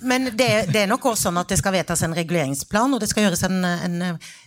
Men 0.02 0.30
det, 0.36 0.48
det 0.72 0.82
er 0.82 0.88
nok 0.88 1.04
også 1.10 1.28
sånn 1.28 1.38
at 1.40 1.50
det 1.50 1.58
skal 1.60 1.74
vedtas 1.74 2.02
en 2.06 2.14
reguleringsplan, 2.16 2.94
og 2.94 3.02
det 3.02 3.08
skal 3.10 3.26
gjøres 3.26 3.42
en, 3.46 3.58
en, 3.64 3.96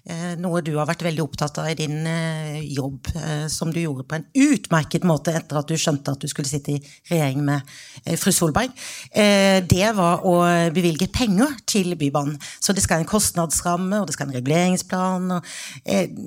eh, 0.10 0.34
noe 0.42 0.62
du 0.66 0.72
har 0.78 0.88
vært 0.90 1.06
veldig 1.06 1.24
opptatt 1.24 1.60
av 1.62 1.70
i 1.72 1.78
din 1.78 2.08
eh, 2.10 2.64
jobb, 2.74 3.12
eh, 3.20 3.46
som 3.52 3.72
du 3.74 3.80
gjorde 3.82 4.06
på 4.10 4.18
en 4.18 4.26
utmerket 4.46 5.06
måte 5.08 5.36
etter 5.36 5.60
at 5.60 5.70
du 5.70 5.78
skjønte 5.80 6.16
at 6.16 6.24
du 6.24 6.30
skulle 6.32 6.50
sitte 6.50 6.76
i 6.76 6.82
regjering 7.12 7.44
med 7.46 7.74
fru 8.20 8.32
Solberg. 8.34 8.74
Det 9.14 9.90
var 9.96 10.26
å 10.28 10.34
bevilge 10.74 11.08
penger 11.14 11.54
til 11.70 11.94
Bybanen. 12.00 12.36
Så 12.60 12.74
det 12.76 12.84
skal 12.84 13.02
en 13.02 13.10
kostnadsramme, 13.10 14.02
og 14.02 14.10
det 14.10 14.16
skal 14.18 14.30
en 14.30 14.38
reguleringsplan. 14.38 15.32
Og, 15.38 15.56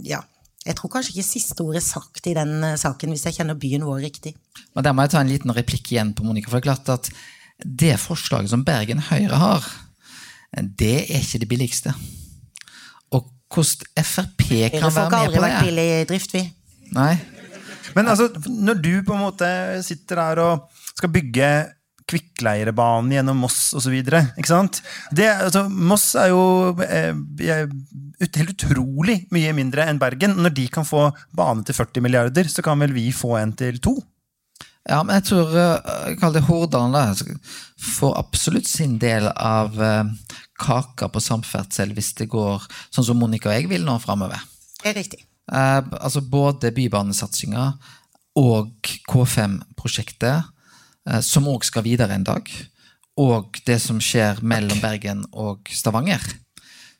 ja. 0.06 0.22
Jeg 0.66 0.78
tror 0.78 0.90
kanskje 0.96 1.14
ikke 1.14 1.26
siste 1.28 1.62
ord 1.62 1.78
er 1.78 1.84
sagt 1.84 2.26
i 2.26 2.34
den 2.36 2.64
saken, 2.80 3.12
hvis 3.14 3.26
jeg 3.28 3.38
kjenner 3.38 3.58
byen 3.58 3.86
vår 3.86 4.02
riktig. 4.08 4.34
Men 4.74 4.86
Der 4.86 4.96
må 4.96 5.04
jeg 5.04 5.14
ta 5.14 5.22
en 5.22 5.30
liten 5.30 5.54
replikk 5.54 5.92
igjen 5.92 6.14
på 6.16 6.26
Monica. 6.26 6.50
For 6.50 6.58
det 6.58 6.64
er 6.64 6.70
klart 6.72 6.94
at 6.96 7.10
det 7.64 7.96
forslaget 8.00 8.52
som 8.52 8.64
Bergen 8.64 9.00
Høyre 9.08 9.40
har, 9.40 9.68
det 10.56 11.06
er 11.06 11.22
ikke 11.22 11.42
det 11.42 11.48
billigste. 11.50 11.94
Og 13.14 13.30
hvordan 13.52 14.04
Frp 14.04 14.44
kan 14.46 14.50
være 14.50 14.70
med 14.70 14.80
på 14.80 14.82
det 14.82 14.92
Folk 14.96 15.14
har 15.14 15.24
aldri 15.24 15.44
vært 15.44 15.64
billig 15.64 15.86
i 15.86 16.04
drift, 16.10 16.36
vi. 16.36 16.44
Nei. 16.96 17.14
Men 17.96 18.12
altså, 18.12 18.28
når 18.50 18.82
du 18.82 18.92
på 19.06 19.16
en 19.16 19.24
måte 19.24 19.48
sitter 19.86 20.20
der 20.20 20.42
og 20.44 20.84
skal 20.96 21.12
bygge 21.12 21.50
kvikkleirebanen 22.06 23.16
gjennom 23.16 23.40
Moss 23.42 23.72
osv. 23.76 23.94
Altså, 24.06 25.64
Moss 25.66 26.12
er 26.18 26.30
jo 26.30 26.42
eh, 26.86 27.10
helt 28.22 28.52
utrolig 28.54 29.18
mye 29.34 29.54
mindre 29.56 29.88
enn 29.90 29.98
Bergen. 30.02 30.36
Når 30.38 30.54
de 30.54 30.68
kan 30.72 30.86
få 30.86 31.08
bane 31.36 31.66
til 31.66 31.76
40 31.76 32.04
milliarder, 32.06 32.50
så 32.52 32.62
kan 32.64 32.78
vel 32.84 32.94
vi 32.94 33.08
få 33.14 33.34
en 33.40 33.56
til 33.58 33.80
to? 33.82 33.96
Ja, 34.86 35.00
men 35.02 35.16
jeg 35.18 35.26
tror 35.30 35.54
jeg 35.56 36.18
Kall 36.20 36.34
det 36.36 36.44
Hordaland 36.46 36.94
da, 36.94 37.38
får 37.82 38.12
absolutt 38.20 38.68
sin 38.70 38.98
del 39.02 39.26
av 39.32 39.74
eh, 39.82 40.04
kaka 40.62 41.08
på 41.12 41.22
samferdsel 41.22 41.94
hvis 41.96 42.12
det 42.20 42.28
går 42.32 42.62
sånn 42.94 43.08
som 43.08 43.18
Monica 43.18 43.50
og 43.50 43.56
jeg 43.58 43.70
vil 43.72 43.86
nå 43.86 43.98
framover. 44.02 44.44
Det 44.78 44.92
er 44.92 44.98
riktig. 45.00 45.24
Eh, 45.50 45.82
altså 45.98 46.22
både 46.22 46.72
bybanesatsinga 46.74 47.66
og 48.36 48.90
K5-prosjektet, 49.10 50.48
eh, 51.08 51.20
som 51.24 51.48
òg 51.50 51.66
skal 51.66 51.86
videre 51.86 52.16
en 52.16 52.26
dag, 52.26 52.50
og 53.16 53.58
det 53.66 53.78
som 53.80 54.00
skjer 54.02 54.42
mellom 54.44 54.82
Bergen 54.82 55.24
og 55.32 55.70
Stavanger, 55.72 56.22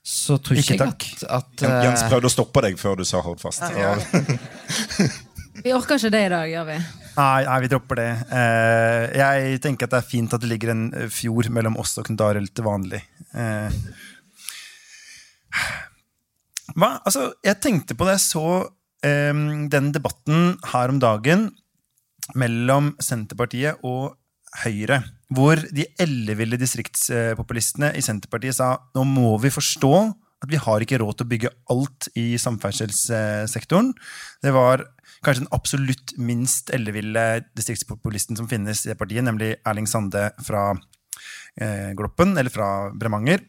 så 0.06 0.38
tror 0.38 0.58
ikke, 0.60 0.76
Ikke 0.76 0.84
jeg 0.86 0.92
takk. 0.94 1.06
at, 1.26 1.62
at 1.62 1.66
eh, 1.66 1.80
Jens 1.88 2.04
prøvde 2.06 2.30
å 2.30 2.32
stoppe 2.32 2.62
deg 2.62 2.78
før 2.78 3.00
du 3.00 3.04
sa 3.04 3.20
Hordfast. 3.26 3.64
Og, 3.66 4.04
Vi 5.66 5.72
orker 5.74 5.98
ikke 5.98 6.12
det 6.14 6.20
i 6.28 6.30
dag, 6.30 6.46
gjør 6.46 6.66
vi? 6.68 6.74
Nei, 7.16 7.40
nei, 7.42 7.54
vi 7.64 7.68
dropper 7.72 7.98
det. 7.98 8.10
Uh, 8.30 9.04
jeg 9.18 9.56
tenker 9.64 9.88
at 9.88 9.96
det 9.96 9.98
er 9.98 10.06
fint 10.12 10.36
at 10.36 10.42
det 10.44 10.50
ligger 10.52 10.70
en 10.70 10.84
eh, 10.94 11.08
fjord 11.10 11.48
mellom 11.50 11.78
oss 11.82 11.96
og 11.98 12.06
Knut 12.06 12.22
Arild 12.22 12.52
til 12.54 12.68
vanlig. 12.68 13.00
Uh, 13.34 13.66
hva? 16.76 16.92
Altså, 17.00 17.32
jeg 17.42 17.58
tenkte 17.64 17.96
på 17.98 18.06
det 18.06 18.14
jeg 18.14 18.24
så 18.28 18.46
um, 18.68 19.42
den 19.72 19.90
debatten 19.96 20.54
her 20.70 20.92
om 20.92 21.00
dagen 21.02 21.48
mellom 22.38 22.92
Senterpartiet 23.02 23.82
og 23.82 24.14
Høyre, 24.62 25.00
hvor 25.34 25.58
de 25.74 25.88
elleville 26.00 26.60
distriktspopulistene 26.60 27.90
i 27.98 28.04
Senterpartiet 28.06 28.60
sa 28.60 28.70
nå 28.94 29.02
må 29.08 29.34
vi 29.42 29.50
forstå 29.50 29.94
at 30.44 30.52
vi 30.52 30.60
har 30.60 30.84
ikke 30.84 31.00
råd 31.02 31.18
til 31.18 31.26
å 31.26 31.30
bygge 31.32 31.52
alt 31.72 32.08
i 32.18 32.28
samferdselssektoren. 32.38 33.90
Det 34.44 34.52
var 34.54 34.84
kanskje 35.26 35.44
den 35.44 35.54
absolutt 35.54 36.14
minst 36.22 36.70
elleville 36.74 37.24
distriktspopulisten 37.58 38.38
som 38.38 38.48
finnes 38.50 38.84
i 38.86 38.96
partiet, 38.98 39.26
nemlig 39.26 39.54
Erling 39.66 39.88
Sande 39.90 40.28
fra 40.46 40.70
eh, 41.60 41.92
Gloppen, 41.98 42.36
eller 42.36 42.52
fra 42.52 42.70
Bremanger. 42.94 43.44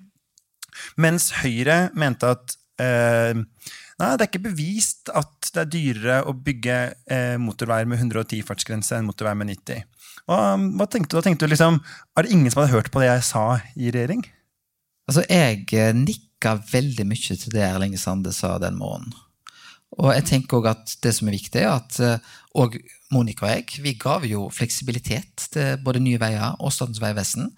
Mens 1.01 1.31
Høyre 1.41 1.87
mente 1.97 2.29
at 2.35 2.55
eh, 2.81 3.33
nei, 3.37 4.09
det 4.13 4.25
er 4.25 4.29
ikke 4.29 4.45
bevist 4.49 5.11
at 5.13 5.51
det 5.53 5.63
er 5.63 5.71
dyrere 5.73 6.17
å 6.29 6.35
bygge 6.35 6.79
eh, 7.09 7.35
motorveier 7.41 7.89
med 7.89 8.01
110 8.01 8.43
fartsgrense 8.47 8.97
enn 8.97 9.07
motorveier 9.07 9.39
med 9.39 9.51
90. 9.55 9.85
Hva, 10.27 10.39
hva 10.57 10.89
tenkte 10.91 11.15
du? 11.15 11.23
Tenkte 11.23 11.47
du 11.47 11.53
liksom, 11.53 11.79
Er 12.17 12.25
det 12.25 12.33
ingen 12.35 12.51
som 12.51 12.63
hadde 12.63 12.75
hørt 12.75 12.91
på 12.91 12.99
det 13.01 13.07
jeg 13.07 13.23
sa 13.29 13.45
i 13.75 13.93
regjering? 13.93 14.25
Altså, 15.07 15.23
jeg 15.31 15.63
eh, 15.71 15.93
nikka 15.95 16.57
veldig 16.71 17.07
mye 17.07 17.39
til 17.39 17.53
det 17.53 17.63
Erling 17.63 17.95
Sande 17.99 18.33
sa 18.35 18.57
den 18.61 18.77
morgenen. 18.79 19.15
Og 19.95 20.11
jeg 20.11 20.25
tenker 20.27 20.59
også 20.59 20.73
at 20.73 20.95
det 21.03 21.13
som 21.15 21.29
er 21.29 21.37
viktig, 21.37 21.63
er 21.63 21.71
at 21.77 21.99
eh, 22.03 22.31
og 22.59 22.75
Monica 23.13 23.45
og 23.47 23.53
jeg 23.53 23.83
vi 23.85 23.93
gav 23.99 24.25
jo 24.27 24.47
fleksibilitet 24.51 25.47
til 25.53 25.77
både 25.83 26.01
Nye 26.03 26.19
Veier 26.19 26.57
og 26.59 26.73
Statens 26.75 26.99
vegvesen 27.01 27.51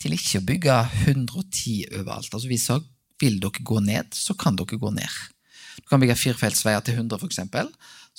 til 0.00 0.14
ikke 0.14 0.40
å 0.40 0.46
bygge 0.46 0.76
110 1.10 1.94
overalt. 2.00 2.30
Altså 2.30 2.50
Vi 2.50 2.58
sa 2.60 2.78
vil 3.22 3.38
dere 3.42 3.62
gå 3.62 3.78
ned, 3.82 4.14
så 4.14 4.34
kan 4.38 4.56
dere 4.58 4.78
gå 4.78 4.90
ned. 4.94 5.20
Du 5.78 5.88
kan 5.90 6.02
bygge 6.02 6.16
firefeltsveier 6.18 6.82
til 6.84 6.98
100, 6.98 7.18
f.eks. 7.18 7.42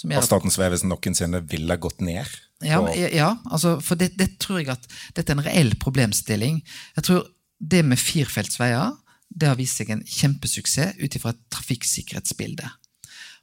Og 0.03 0.25
Statens 0.27 0.57
vegvesen 0.59 0.91
noensinne 0.91 1.41
ville 1.51 1.77
gått 1.79 2.03
ned? 2.03 2.27
ja, 2.95 3.09
ja 3.11 3.29
altså, 3.51 3.77
for 3.83 3.99
det, 3.99 4.13
det 4.19 4.37
tror 4.43 4.61
jeg 4.61 4.71
at 4.73 4.87
dette 5.15 5.31
er 5.31 5.37
en 5.37 5.45
reell 5.45 5.75
problemstilling. 5.79 6.61
Jeg 6.97 7.07
tror 7.07 7.27
det 7.59 7.83
med 7.87 7.99
firefeltsveier 8.01 8.95
det 9.35 9.49
har 9.49 9.59
vist 9.59 9.79
seg 9.79 9.91
en 9.91 10.03
kjempesuksess 10.07 10.99
ut 10.99 11.15
ifra 11.17 11.33
et 11.33 11.41
trafikksikkerhetsbilde. 11.51 12.69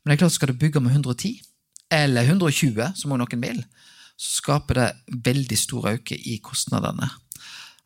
Men 0.02 0.12
det 0.12 0.16
er 0.16 0.22
klart, 0.24 0.36
skal 0.36 0.52
du 0.52 0.60
bygge 0.60 0.82
med 0.82 0.94
110, 0.96 1.40
eller 1.92 2.26
120, 2.26 2.92
som 2.98 3.12
også 3.14 3.22
noen 3.22 3.44
vil, 3.44 3.60
så 4.16 4.38
skaper 4.38 4.80
det 4.80 5.18
veldig 5.30 5.58
stor 5.58 5.90
øke 5.92 6.16
i 6.16 6.38
kostnadene. 6.44 7.08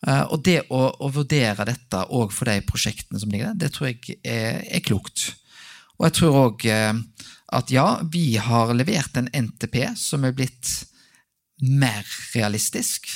Eh, 0.07 0.25
og 0.33 0.43
det 0.47 0.63
å, 0.71 0.83
å 1.03 1.11
vurdere 1.13 1.69
dette 1.69 2.03
òg 2.15 2.35
for 2.35 2.49
de 2.49 2.65
prosjektene 2.67 3.21
som 3.21 3.33
ligger 3.33 3.53
der, 3.53 3.67
det 3.67 3.73
tror 3.75 3.91
jeg 3.91 4.19
er, 4.23 4.63
er 4.65 4.85
klokt. 4.85 5.31
Og 5.97 6.09
jeg 6.09 6.17
tror 6.19 6.41
òg 6.43 6.67
at 7.57 7.71
ja, 7.73 7.87
vi 8.13 8.35
har 8.43 8.75
levert 8.77 9.17
en 9.17 9.31
NTP 9.33 9.79
som 9.97 10.27
er 10.27 10.35
blitt 10.37 10.73
mer 11.63 12.05
realistisk, 12.35 13.09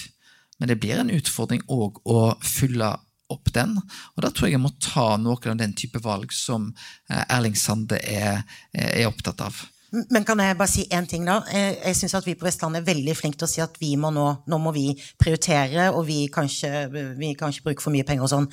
men 0.61 0.71
det 0.71 0.79
blir 0.81 1.01
en 1.01 1.13
utfordring 1.13 1.63
òg 1.73 2.01
å 2.09 2.21
fylle 2.45 2.95
opp 3.31 3.53
den. 3.55 3.77
Og 4.17 4.25
da 4.25 4.31
tror 4.31 4.49
jeg 4.49 4.59
jeg 4.59 4.65
må 4.65 4.73
ta 4.83 5.17
noen 5.21 5.55
av 5.55 5.61
den 5.61 5.75
type 5.79 6.03
valg 6.05 6.33
som 6.35 6.73
eh, 7.11 7.25
Erling 7.29 7.59
Sande 7.59 8.01
er, 8.03 8.43
er 8.73 9.07
opptatt 9.09 9.45
av. 9.47 9.61
Men 9.91 10.23
kan 10.23 10.39
jeg 10.39 10.55
bare 10.55 10.71
si 10.71 10.85
én 10.95 11.07
ting, 11.11 11.25
da? 11.27 11.41
Eh, 11.51 11.75
Jeg 11.89 11.97
syns 11.99 12.15
at 12.15 12.27
vi 12.27 12.37
på 12.39 12.47
Vestlandet 12.47 12.83
er 12.85 12.93
veldig 12.93 13.15
flinke 13.19 13.41
til 13.41 13.49
å 13.49 13.51
si 13.51 13.63
at 13.65 13.75
vi 13.83 13.97
må 13.99 14.13
nå, 14.15 14.27
nå 14.47 14.59
må 14.63 14.71
vi 14.77 14.93
prioritere, 15.19 15.89
og 15.91 16.05
vi 16.07 16.29
kan 16.31 16.47
ikke, 16.47 17.17
vi 17.19 17.33
kan 17.35 17.51
ikke 17.51 17.67
bruke 17.67 17.83
for 17.83 17.95
mye 17.95 18.07
penger 18.07 18.29
og 18.29 18.31
sånn. 18.31 18.47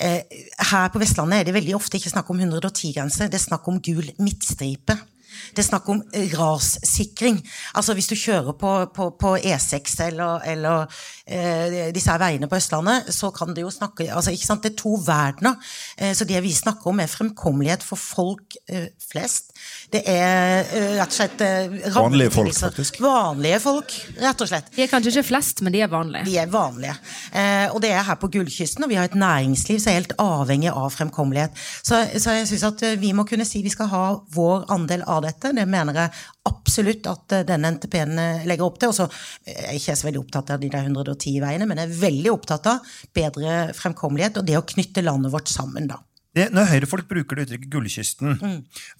Eh, 0.00 0.24
Her 0.70 0.88
på 0.88 1.02
Vestlandet 1.02 1.42
er 1.42 1.50
det 1.50 1.56
veldig 1.58 1.76
ofte 1.76 2.00
ikke 2.00 2.14
snakk 2.14 2.32
om 2.32 2.40
110-grense, 2.40 3.28
det 3.28 3.36
er 3.36 3.44
snakk 3.44 3.68
om 3.68 3.80
gul 3.84 4.08
midtstripe. 4.24 4.96
Det 5.50 5.62
er 5.62 5.68
snakk 5.68 5.88
om 5.92 6.02
rassikring. 6.38 7.40
Altså 7.74 7.94
Hvis 7.94 8.10
du 8.10 8.14
kjører 8.14 8.56
på, 8.58 8.72
på, 8.94 9.10
på 9.20 9.34
E6 9.36 9.96
eller, 10.06 10.44
eller 10.46 10.86
eh, 11.26 11.90
disse 11.94 12.16
veiene 12.20 12.48
på 12.48 12.58
Østlandet, 12.58 13.10
så 13.14 13.30
kan 13.34 13.54
det 13.54 13.64
jo 13.64 13.70
snakke 13.70 14.08
altså 14.12 14.34
ikke 14.34 14.46
sant, 14.46 14.62
Det 14.62 14.72
er 14.72 14.82
to 14.82 14.96
verdener. 15.06 15.56
Eh, 15.98 16.14
så 16.14 16.24
det 16.24 16.42
vi 16.42 16.52
snakker 16.54 16.90
om, 16.90 17.00
er 17.00 17.10
fremkommelighet 17.10 17.86
for 17.86 18.00
folk 18.00 18.56
eh, 18.68 18.88
flest. 19.10 19.54
Det 19.90 20.00
er 20.06 20.68
eh, 20.70 20.92
rett 21.00 21.10
og 21.10 21.16
slett 21.16 21.40
eh, 21.42 21.88
Vanlige 21.96 22.30
folk, 22.30 22.54
faktisk. 22.54 23.00
Vanlige 23.02 23.58
folk, 23.62 23.94
rett 24.22 24.42
og 24.44 24.50
slett. 24.50 24.68
De 24.76 24.84
er 24.84 24.90
kanskje 24.90 25.10
ikke 25.16 25.28
flest, 25.32 25.62
men 25.66 25.74
de 25.74 25.80
er 25.82 25.90
vanlige. 25.90 26.26
De 26.28 26.36
er 26.38 26.50
vanlige. 26.50 26.94
Eh, 27.34 27.66
og 27.72 27.80
det 27.82 27.90
er 27.90 28.04
her 28.06 28.18
på 28.20 28.30
Gullkysten, 28.30 28.86
og 28.86 28.92
vi 28.92 28.98
har 29.00 29.08
et 29.08 29.18
næringsliv 29.18 29.80
som 29.82 29.90
er 29.90 29.98
helt 29.98 30.14
avhengig 30.22 30.70
av 30.70 30.94
fremkommelighet. 30.94 31.58
Så, 31.82 31.98
så 32.22 32.36
jeg 32.38 32.46
syns 32.52 32.66
at 32.68 32.84
vi 33.02 33.10
må 33.16 33.24
kunne 33.26 33.46
si 33.48 33.64
vi 33.64 33.72
skal 33.72 33.90
ha 33.90 34.04
vår 34.36 34.68
andel 34.70 35.02
av 35.10 35.24
dette. 35.26 35.50
Det 35.58 35.66
mener 35.66 36.04
jeg 36.04 36.14
absolutt 36.50 37.08
at 37.10 37.34
denne 37.48 37.74
NTP-en 37.74 38.14
legger 38.46 38.66
opp 38.68 38.78
til. 38.78 38.92
Og 38.92 38.98
så 39.00 39.08
er 39.50 39.72
jeg 39.72 39.82
ikke 39.82 39.98
så 39.98 40.10
veldig 40.10 40.22
opptatt 40.22 40.54
av 40.54 40.62
de 40.62 40.70
der 40.70 40.86
110-veiene, 40.86 41.66
men 41.66 41.82
jeg 41.82 41.90
er 41.90 41.98
veldig 42.06 42.36
opptatt 42.36 42.70
av 42.70 42.94
bedre 43.16 43.58
fremkommelighet 43.74 44.38
og 44.38 44.46
det 44.46 44.60
å 44.60 44.64
knytte 44.70 45.04
landet 45.04 45.34
vårt 45.34 45.50
sammen, 45.50 45.90
da. 45.90 45.98
Det, 46.36 46.46
når 46.54 46.68
høyrefolk 46.70 47.08
bruker 47.10 47.38
det 47.38 47.48
uttrykket 47.48 47.72
'gullkysten', 47.72 48.36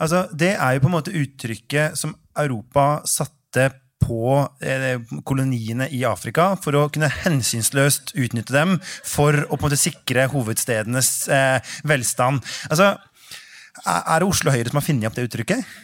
altså, 0.02 0.24
det 0.34 0.56
er 0.56 0.74
jo 0.74 0.82
på 0.82 0.90
en 0.90 0.96
måte 0.96 1.14
uttrykket 1.14 1.98
som 1.98 2.16
Europa 2.34 3.02
satte 3.06 3.68
på 4.00 4.32
eh, 4.64 4.96
koloniene 5.28 5.86
i 5.94 6.02
Afrika 6.08 6.54
for 6.62 6.78
å 6.78 6.88
kunne 6.92 7.10
hensynsløst 7.12 8.14
utnytte 8.18 8.54
dem 8.56 8.78
for 8.82 9.44
å 9.44 9.54
på 9.54 9.60
en 9.60 9.66
måte 9.68 9.78
sikre 9.78 10.26
hovedstedenes 10.32 11.12
eh, 11.28 11.74
velstand. 11.86 12.42
Altså, 12.70 12.96
er 13.84 14.18
det 14.18 14.26
Oslo 14.26 14.50
Høyre 14.50 14.72
som 14.72 14.80
har 14.80 14.86
funnet 14.88 15.06
opp 15.10 15.18
det 15.18 15.28
uttrykket? 15.28 15.78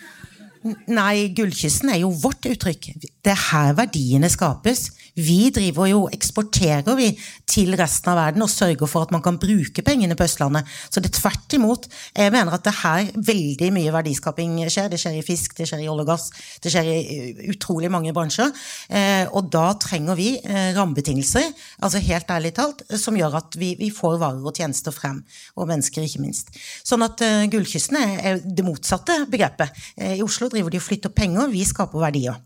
Nei, 0.91 1.29
gullkysten 1.37 1.91
er 1.93 2.01
jo 2.03 2.11
vårt 2.23 2.47
uttrykk. 2.49 2.89
Det 3.01 3.33
er 3.33 3.43
her 3.51 3.75
verdiene 3.79 4.31
skapes. 4.33 4.89
Vi 5.17 5.49
driver 5.55 5.89
jo 5.89 6.01
eksporterer 6.13 6.97
vi 6.99 7.09
til 7.49 7.73
resten 7.79 8.11
av 8.13 8.19
verden 8.19 8.45
og 8.45 8.51
sørger 8.53 8.91
for 8.91 9.07
at 9.07 9.13
man 9.15 9.23
kan 9.25 9.39
bruke 9.41 9.85
pengene 9.87 10.17
på 10.19 10.27
Østlandet. 10.27 10.67
Så 10.91 11.01
det 11.01 11.11
er 11.11 11.19
tvert 11.21 11.57
imot. 11.57 11.89
Jeg 12.17 12.35
mener 12.35 12.57
at 12.57 12.65
det 12.67 12.75
her 12.83 13.11
veldig 13.15 13.71
mye 13.77 13.95
verdiskaping 13.95 14.59
skjer. 14.69 14.91
Det 14.93 15.01
skjer 15.01 15.19
i 15.21 15.25
fisk, 15.25 15.57
det 15.59 15.69
skjer 15.71 15.85
i 15.85 15.89
olje 15.93 16.05
og 16.05 16.11
gass, 16.11 16.27
det 16.63 16.73
skjer 16.73 16.91
i 16.91 16.99
uh, 17.01 17.45
utrolig 17.55 17.91
mange 17.93 18.13
bransjer. 18.17 18.53
Eh, 18.91 19.25
og 19.37 19.49
da 19.53 19.71
trenger 19.81 20.19
vi 20.19 20.29
eh, 20.39 20.71
rammebetingelser, 20.77 21.49
altså 21.85 22.03
helt 22.05 22.31
ærlig 22.31 22.53
talt, 22.57 22.85
som 23.01 23.17
gjør 23.17 23.39
at 23.41 23.57
vi, 23.59 23.75
får 23.97 24.19
varer 24.21 24.45
og 24.45 24.57
tjenester 24.57 24.95
frem. 24.95 25.23
Og 25.57 25.69
mennesker, 25.71 26.05
ikke 26.05 26.23
minst. 26.23 26.53
Sånn 26.87 27.05
at 27.07 27.23
Gullkysten 27.51 27.99
er, 28.01 28.15
er 28.21 28.43
det 28.45 28.65
motsatte 28.67 29.23
begrepet. 29.31 29.73
Eh, 29.97 30.17
I 30.19 30.25
Oslo 30.25 30.51
driver 30.57 30.75
de 30.75 30.81
og 30.81 30.87
flytter 30.87 31.13
penger, 31.15 31.51
vi 31.53 31.65
skaper 31.69 32.03
verdier. 32.03 32.41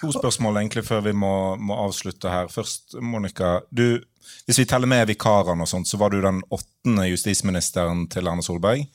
To 0.00 0.10
spørsmål 0.14 0.60
egentlig 0.60 0.84
før 0.86 1.04
vi 1.06 1.14
må, 1.16 1.32
må 1.62 1.76
avslutte 1.86 2.30
her. 2.30 2.50
Først, 2.52 2.96
Monica. 3.02 3.60
Du, 3.70 4.00
hvis 4.46 4.58
vi 4.60 4.66
teller 4.68 4.90
med 4.90 5.06
vikarene, 5.10 5.62
og 5.62 5.70
sånt, 5.70 5.88
så 5.88 5.98
var 6.00 6.12
du 6.12 6.18
den 6.22 6.42
åttende 6.50 7.06
justisministeren 7.10 8.06
til 8.12 8.26
Erna 8.26 8.44
Solberg. 8.44 8.86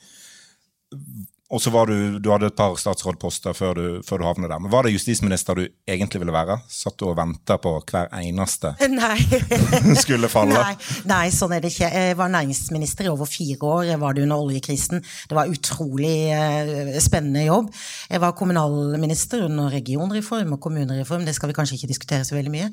Og 1.52 1.60
så 1.60 1.72
var 1.72 1.90
du, 1.90 2.16
du 2.22 2.30
hadde 2.32 2.48
et 2.48 2.56
par 2.56 2.74
statsrådposter 2.80 3.52
før 3.56 3.76
du, 3.76 3.86
før 4.06 4.22
du 4.22 4.24
havnet 4.24 4.48
der. 4.48 4.60
Men 4.62 4.72
Var 4.72 4.86
det 4.86 4.94
justisminister 4.94 5.58
du 5.58 5.66
egentlig 5.88 6.22
ville 6.22 6.32
være? 6.32 6.56
Satt 6.72 6.96
du 7.00 7.10
og 7.10 7.16
venta 7.18 7.58
på 7.60 7.74
hver 7.90 8.08
eneste 8.22 8.72
Nei. 8.92 9.18
skulle 10.02 10.30
falle? 10.32 10.56
Nei, 10.56 10.76
nei, 11.10 11.26
sånn 11.34 11.52
er 11.52 11.64
det 11.64 11.72
ikke. 11.74 11.90
Jeg 11.92 12.16
var 12.18 12.32
næringsminister 12.32 13.08
i 13.08 13.12
over 13.12 13.28
fire 13.28 13.58
år. 13.68 13.82
Jeg 13.90 14.00
var 14.00 14.16
det 14.16 14.24
under 14.24 14.46
oljekrisen. 14.46 15.04
Det 15.28 15.36
var 15.36 15.52
utrolig 15.52 16.14
eh, 16.32 16.96
spennende 17.04 17.44
jobb. 17.44 17.68
Jeg 18.08 18.22
var 18.24 18.36
kommunalminister 18.38 19.44
under 19.46 19.68
regionreform 19.76 20.56
og 20.56 20.62
kommunereform. 20.64 21.26
Det 21.28 21.36
skal 21.36 21.52
vi 21.52 21.58
kanskje 21.58 21.76
ikke 21.78 21.92
diskutere 21.92 22.24
så 22.28 22.38
veldig 22.38 22.54
mye. 22.54 22.70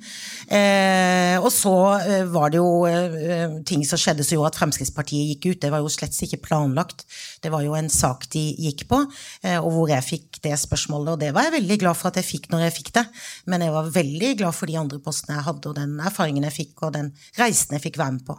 Eh, 0.55 1.35
og 1.39 1.51
så 1.53 1.75
eh, 1.99 2.25
var 2.31 2.53
det 2.53 2.61
jo 2.61 2.71
eh, 2.87 3.59
ting 3.67 3.83
som 3.87 3.99
skjedde 3.99 4.23
som 4.23 4.37
gjorde 4.37 4.53
at 4.53 4.61
Fremskrittspartiet 4.63 5.33
gikk 5.33 5.51
ut. 5.51 5.61
Det 5.65 5.73
var 5.75 5.83
jo 5.83 5.91
slett 5.91 6.15
ikke 6.23 6.41
planlagt. 6.47 7.05
Det 7.43 7.51
var 7.51 7.63
jo 7.67 7.75
en 7.77 7.91
sak 7.91 8.27
de 8.33 8.47
gikk 8.55 8.68
gikk 8.69 8.85
på, 8.89 9.01
eh, 9.43 9.57
og 9.59 9.69
hvor 9.75 9.91
jeg 9.91 10.05
fikk 10.05 10.39
det 10.45 10.55
spørsmålet. 10.61 11.13
Og 11.13 11.21
det 11.21 11.33
var 11.35 11.47
jeg 11.47 11.57
veldig 11.59 11.79
glad 11.83 11.97
for 11.99 12.11
at 12.11 12.19
jeg 12.21 12.27
fikk 12.27 12.49
når 12.53 12.67
jeg 12.67 12.75
fikk 12.79 12.93
det. 12.99 13.05
Men 13.51 13.65
jeg 13.65 13.75
var 13.75 13.91
veldig 13.95 14.31
glad 14.41 14.57
for 14.57 14.71
de 14.71 14.77
andre 14.79 15.01
postene 15.03 15.37
jeg 15.37 15.47
hadde, 15.49 15.71
og 15.71 15.77
den 15.79 15.97
erfaringen 15.99 16.47
jeg 16.47 16.57
fikk, 16.61 16.75
og 16.87 16.95
den 16.95 17.11
reisen 17.39 17.75
jeg 17.77 17.85
fikk 17.89 17.99
være 18.01 18.17
med 18.17 18.25
på. 18.29 18.37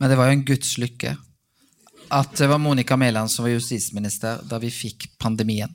Men 0.00 0.12
det 0.12 0.18
var 0.18 0.30
jo 0.30 0.36
en 0.36 0.46
Guds 0.48 0.76
lykke 0.80 1.16
at 2.14 2.36
det 2.38 2.46
var 2.46 2.62
Monica 2.62 2.94
Mæland 2.94 3.30
som 3.32 3.42
var 3.42 3.56
justisminister 3.56 4.44
da 4.46 4.60
vi 4.62 4.70
fikk 4.70 5.08
pandemien. 5.18 5.72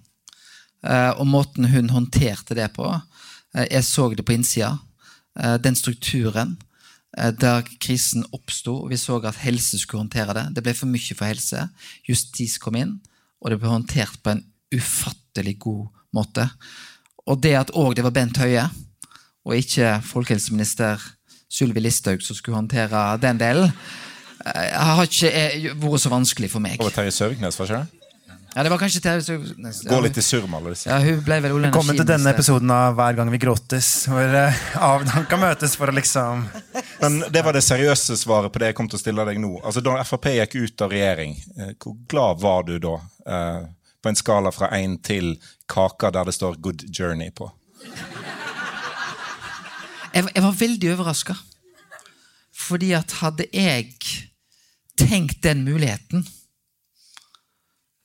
Eh, 0.87 1.11
og 1.19 1.27
måten 1.27 1.67
hun 1.69 1.91
håndterte 1.91 2.55
det 2.57 2.69
på 2.73 2.87
eh, 2.87 3.67
Jeg 3.67 3.83
så 3.85 4.07
det 4.15 4.25
på 4.25 4.37
innsida. 4.37 4.77
Den 5.63 5.77
strukturen 5.79 6.57
der 7.39 7.63
krisen 7.79 8.25
oppsto, 8.35 8.73
og 8.83 8.89
vi 8.91 8.97
så 8.99 9.15
at 9.23 9.39
helse 9.43 9.79
skulle 9.79 10.01
håndtere 10.01 10.33
det. 10.35 10.43
Det 10.55 10.63
ble 10.63 10.73
for 10.75 10.91
mye 10.91 11.15
for 11.15 11.27
helse. 11.27 11.69
Justis 12.07 12.57
kom 12.59 12.75
inn 12.75 12.97
og 13.41 13.49
det 13.49 13.57
ble 13.61 13.71
håndtert 13.73 14.21
på 14.23 14.35
en 14.35 14.43
ufattelig 14.71 15.57
god 15.65 15.87
måte. 16.15 16.47
Og 17.27 17.41
det 17.41 17.55
at 17.57 17.73
òg 17.77 17.95
det 17.97 18.05
var 18.05 18.15
Bent 18.15 18.39
Høie, 18.41 18.67
og 19.45 19.57
ikke 19.57 19.97
folkehelseminister 20.05 21.01
Sylvi 21.51 21.83
Listhaug 21.83 22.21
som 22.23 22.37
skulle 22.37 22.59
håndtere 22.59 22.99
den 23.21 23.39
delen, 23.41 23.71
eh, 24.45 24.77
har 24.77 25.07
ikke 25.07 25.31
eh, 25.31 25.71
vært 25.75 26.05
så 26.05 26.13
vanskelig 26.13 26.51
for 26.53 26.63
meg. 26.63 26.77
Og 26.81 26.93
Terje 26.93 27.13
Søviknes, 27.15 27.57
var 27.59 27.67
ikke 27.69 27.81
det? 27.81 27.97
Ja, 28.51 28.65
det 28.65 28.71
var 28.73 28.81
kanskje 28.81 28.99
Terje 29.03 29.23
Søviknes. 29.25 29.81
Gå 29.87 29.99
litt 30.03 30.17
i 30.19 30.23
surr 30.25 30.45
med 30.45 30.59
alle 30.59 30.73
disse. 30.75 30.89
Ja, 30.91 30.99
hun 30.99 31.21
ble 31.23 31.37
vel 31.43 31.55
Velkommen 31.65 31.95
til 31.95 32.07
denne 32.07 32.33
episoden 32.33 32.71
av 32.75 32.97
Hver 32.99 33.15
gang 33.19 33.31
vi 33.31 33.39
gråtes, 33.39 33.91
hvor 34.11 34.35
uh, 34.35 34.63
avdanka 34.91 35.39
møtes 35.39 35.77
for 35.79 35.91
å 35.91 35.95
liksom 35.95 36.43
Men 36.99 37.21
det 37.31 37.45
var 37.47 37.55
det 37.55 37.63
seriøse 37.63 38.17
svaret 38.19 38.51
på 38.51 38.59
det 38.61 38.73
jeg 38.73 38.77
kom 38.77 38.91
til 38.91 38.99
å 38.99 39.03
stille 39.03 39.25
deg 39.27 39.39
nå. 39.41 39.55
Altså 39.63 39.83
Da 39.83 39.95
Frp 40.03 40.33
gikk 40.35 40.57
ut 40.59 40.83
av 40.83 40.91
regjering, 40.91 41.37
hvor 41.79 41.95
glad 42.11 42.43
var 42.43 42.67
du 42.67 42.75
da? 42.83 42.97
Uh, 43.27 43.67
på 44.01 44.09
en 44.09 44.17
skala 44.17 44.51
fra 44.51 44.71
én 44.77 44.97
til 45.03 45.35
kaka 45.69 46.09
der 46.09 46.23
det 46.25 46.33
står 46.33 46.55
'Good 46.57 46.89
Journey' 46.89 47.31
på? 47.31 47.51
Jeg, 50.13 50.27
jeg 50.35 50.43
var 50.43 50.51
veldig 50.51 50.93
overraska. 50.93 51.35
Fordi 52.53 52.91
at 52.91 53.11
hadde 53.21 53.45
jeg 53.53 53.93
tenkt 54.97 55.43
den 55.43 55.63
muligheten 55.65 56.25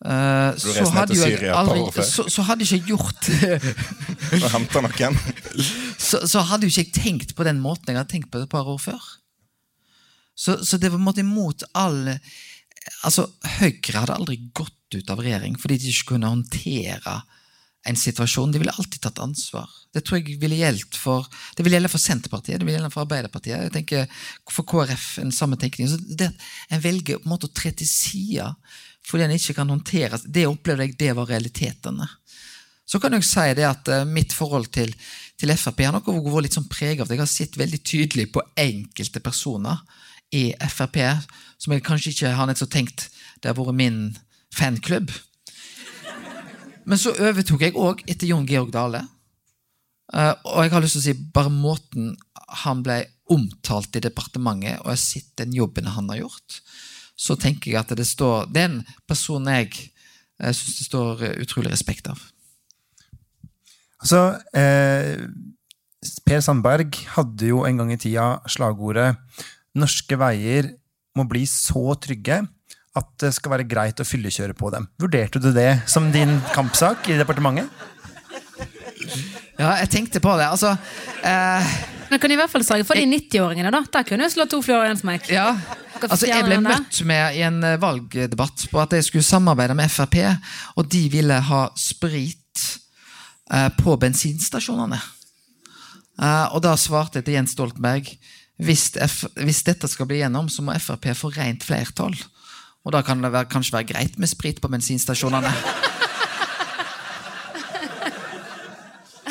uh, 0.07 0.55
så, 0.57 0.87
hadde 0.95 1.17
jeg 1.19 1.51
aldri, 1.53 1.83
så, 2.05 2.25
så, 2.31 2.43
hadde 2.47 2.65
jeg 2.65 2.81
ikke 2.81 2.95
gjort 2.95 3.29
noen. 4.87 5.19
så, 6.09 6.23
så 6.25 6.45
hadde 6.49 6.67
jo 6.67 6.73
ikke 6.73 6.87
jeg 6.87 6.95
tenkt 6.97 7.37
på 7.37 7.45
den 7.45 7.61
måten 7.61 7.93
jeg 7.93 8.01
hadde 8.01 8.13
tenkt 8.13 8.31
på 8.33 8.41
det 8.41 8.49
et 8.49 8.55
par 8.55 8.69
år 8.71 8.81
før. 8.81 9.03
Så, 10.37 10.59
så 10.65 10.79
det 10.79 10.93
var 10.93 11.01
en 11.01 11.09
måte 11.09 11.25
imot 11.25 11.65
all 11.75 12.19
Altså, 13.03 13.25
Høyre 13.59 13.99
hadde 13.99 14.15
aldri 14.15 14.37
gått 14.55 14.76
ut 14.95 15.11
av 15.11 15.23
regjering 15.23 15.57
fordi 15.59 15.81
de 15.83 15.93
ikke 15.93 16.13
kunne 16.15 16.31
håndtere 16.31 17.21
en 17.87 17.99
situasjon. 17.99 18.51
De 18.53 18.59
ville 18.59 18.75
alltid 18.75 19.01
tatt 19.03 19.21
ansvar. 19.23 19.71
Det 19.95 20.03
tror 20.05 20.19
jeg 20.19 20.41
ville 20.43 20.59
gjeldt 20.59 20.99
for 20.99 21.27
det 21.57 21.65
ville 21.65 21.79
gjelde 21.79 21.93
for 21.93 22.03
Senterpartiet, 22.03 22.59
det 22.59 22.67
ville 22.67 22.81
gjelde 22.81 22.93
for 22.93 23.07
Arbeiderpartiet. 23.07 23.63
jeg 23.63 23.73
tenker 23.75 24.07
For 24.51 24.67
KrF 24.67 25.19
en 25.23 25.33
samme 25.33 25.57
tenkning. 25.57 25.89
Så 25.89 25.99
det, 25.99 26.33
En 26.71 26.83
velger 26.83 27.19
på 27.19 27.29
en 27.29 27.35
måte 27.35 27.47
å 27.47 27.55
tre 27.55 27.73
til 27.73 27.89
side 27.89 28.55
fordi 29.07 29.23
en 29.23 29.31
ikke 29.37 29.55
kan 29.55 29.69
håndtere 29.71 30.19
Det 30.27 30.49
opplevde 30.49 30.83
jeg 30.83 30.99
det 30.99 31.13
var 31.15 31.29
realitetene. 31.31 32.09
Så 32.87 32.99
kan 33.01 33.13
jeg 33.15 33.25
si 33.27 33.55
det 33.55 33.67
at 33.67 33.89
uh, 33.89 34.05
mitt 34.05 34.33
forhold 34.33 34.67
til, 34.75 34.93
til 35.39 35.53
Frp 35.55 35.81
har 35.87 35.95
nok 35.95 36.11
vært 36.11 36.47
litt 36.47 36.59
sånn 36.59 36.69
preget 36.71 37.03
av 37.03 37.09
det. 37.09 37.17
Jeg 37.17 37.23
har 37.23 37.31
sett 37.31 37.59
veldig 37.59 37.81
tydelig 37.83 38.27
på 38.35 38.43
enkelte 38.57 39.23
personer 39.23 39.83
i 40.35 40.51
Frp 40.71 40.99
som 41.59 41.73
jeg 41.73 41.83
kanskje 41.87 42.13
ikke 42.13 42.35
har 42.37 42.47
nettopp 42.51 42.71
tenkt 42.71 43.09
det 43.41 43.51
har 43.51 43.59
vært 43.59 43.79
min 43.79 43.99
fanklubb. 44.57 45.13
Men 46.87 47.01
så 47.01 47.13
overtok 47.15 47.67
jeg 47.67 47.77
òg 47.79 48.05
etter 48.07 48.31
Jon 48.31 48.47
Georg 48.49 48.73
Dale. 48.75 49.03
Uh, 50.15 50.35
og 50.47 50.63
jeg 50.63 50.73
har 50.73 50.85
lyst 50.85 50.99
til 50.99 51.03
å 51.03 51.07
si 51.09 51.31
bare 51.35 51.51
måten 51.51 52.13
han 52.63 52.85
ble 52.87 53.01
omtalt 53.35 53.99
i 53.99 54.05
departementet, 54.05 54.79
og 54.85 54.93
jeg 54.93 54.95
har 54.95 55.03
sett 55.03 55.33
den 55.43 55.57
jobben 55.57 55.91
han 55.91 56.13
har 56.13 56.21
gjort, 56.21 56.61
så 57.19 57.35
tenker 57.41 57.73
jeg 57.73 57.81
at 57.81 57.95
det 57.97 58.07
står 58.07 58.47
Det 58.53 58.63
er 58.63 58.69
en 58.69 58.81
person 59.09 59.49
jeg, 59.51 59.73
jeg 60.39 60.59
syns 60.59 60.79
det 60.79 60.87
står 60.87 61.25
utrolig 61.43 61.73
respekt 61.73 62.07
av. 62.13 62.21
Altså, 64.05 64.37
eh, 64.55 65.25
Per 66.29 66.43
Sandberg 66.45 66.95
hadde 67.17 67.49
jo 67.51 67.65
en 67.67 67.81
gang 67.81 67.91
i 67.91 67.99
tida 67.99 68.37
slagordet 68.47 69.17
'Norske 69.75 70.17
veier 70.21 70.71
må 71.17 71.27
bli 71.29 71.43
så 71.49 71.97
trygge 71.99 72.45
at 72.97 73.11
det 73.23 73.33
skal 73.37 73.57
være 73.57 73.69
greit 73.69 74.01
å 74.01 74.07
fyllekjøre 74.07 74.57
på 74.57 74.71
dem. 74.75 74.89
Vurderte 75.01 75.43
du 75.43 75.51
det 75.55 75.83
som 75.91 76.09
din 76.15 76.39
kampsak 76.55 77.11
i 77.13 77.19
departementet? 77.21 77.69
Ja, 79.57 79.77
jeg 79.81 79.91
tenkte 79.93 80.21
på 80.25 80.35
det. 80.39 80.49
Altså 80.53 80.75
eh... 81.25 81.77
Men 82.11 82.21
kan 82.23 82.31
i 82.31 82.37
hvert 82.39 82.53
fall 82.53 82.65
sørge 82.67 82.87
for 82.87 82.99
de 82.99 83.07
90-åringene, 83.09 83.73
da. 83.75 83.81
Der 83.93 84.07
kunne 84.07 84.29
du 84.29 84.33
slå 84.33 84.47
to 84.51 84.61
fluer 84.63 84.87
i 84.87 84.93
en 84.93 85.01
smekk. 85.01 85.27
Ja. 85.35 85.49
Altså, 85.97 86.29
jeg 86.29 86.45
ble 86.45 86.61
møtt 86.63 87.01
med 87.09 87.39
i 87.39 87.43
en 87.47 87.63
eh, 87.65 87.79
valgdebatt 87.81 88.67
på 88.71 88.81
at 88.83 88.95
jeg 88.95 89.07
skulle 89.09 89.27
samarbeide 89.27 89.75
med 89.79 89.91
Frp, 89.91 90.19
og 90.77 90.89
de 90.93 91.03
ville 91.13 91.39
ha 91.49 91.63
sprit 91.81 92.65
eh, 93.51 93.69
på 93.81 93.97
bensinstasjonene. 94.01 95.01
Eh, 96.21 96.47
og 96.53 96.63
da 96.65 96.77
svarte 96.79 97.21
jeg 97.21 97.27
til 97.27 97.39
Jens 97.39 97.57
Stoltenberg 97.57 98.13
hvis, 98.63 98.89
F, 99.05 99.25
hvis, 99.41 99.65
dette 99.67 99.89
skal 99.91 100.09
bli 100.09 100.23
gjennom, 100.23 100.49
så 100.53 100.65
må 100.65 100.77
Frp 100.81 101.11
få 101.17 101.33
rent 101.35 101.65
flertall. 101.67 102.15
Og 102.87 102.95
da 102.95 103.03
kan 103.03 103.19
det 103.19 103.33
være, 103.35 103.51
kanskje 103.51 103.75
være 103.75 103.91
greit 103.91 104.19
med 104.23 104.31
sprit 104.31 104.61
på 104.63 104.71
bensinstasjonene. 104.71 105.51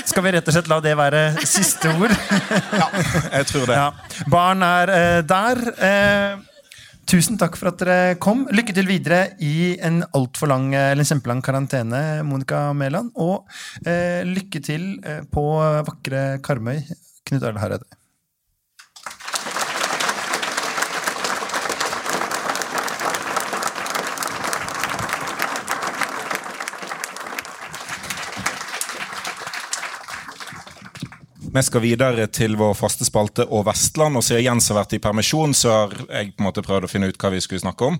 Skal 0.05 0.25
vi 0.25 0.33
rett 0.35 0.49
og 0.51 0.55
slett 0.57 0.67
la 0.69 0.81
det 0.83 0.91
være 0.99 1.21
siste 1.47 1.89
ord? 1.95 2.11
ja, 2.81 2.89
jeg 3.39 3.47
tror 3.49 3.65
det. 3.71 3.77
Ja. 3.79 3.87
Barn 4.31 4.61
er 4.67 4.91
eh, 4.93 5.21
der. 5.27 5.61
Eh, 5.87 6.35
tusen 7.09 7.39
takk 7.41 7.55
for 7.59 7.71
at 7.71 7.79
dere 7.81 8.19
kom. 8.21 8.43
Lykke 8.51 8.75
til 8.75 8.91
videre 8.91 9.33
i 9.39 9.73
en 9.79 10.03
altfor 10.15 10.51
lang, 10.51 10.69
eller 10.75 11.03
en 11.03 11.11
kjempelang 11.15 11.41
karantene, 11.45 12.01
Monica 12.27 12.67
Mæland. 12.75 13.15
Og 13.15 13.47
eh, 13.87 14.21
lykke 14.27 14.61
til 14.63 14.97
på 15.31 15.45
vakre 15.89 16.25
Karmøy, 16.43 16.83
Knut 17.25 17.47
Arne 17.47 17.63
Hareide. 17.63 18.04
Vi 31.55 31.61
skal 31.63 31.85
videre 31.85 32.25
til 32.27 32.57
vår 32.59 32.73
faste 32.75 33.05
spalte 33.07 33.45
og 33.47 33.61
Vestland. 33.69 34.17
og 34.19 34.23
Siden 34.27 34.43
Jens 34.43 34.65
har 34.67 34.75
vært 34.81 34.97
i 34.97 34.99
permisjon, 34.99 35.53
så 35.55 35.69
har 35.71 35.93
jeg 36.09 36.33
på 36.33 36.41
en 36.43 36.47
måte 36.49 36.63
prøvd 36.65 36.83
å 36.83 36.89
finne 36.91 37.07
ut 37.07 37.15
hva 37.21 37.29
vi 37.31 37.39
skulle 37.39 37.63
snakke 37.63 37.87
om. 37.93 37.99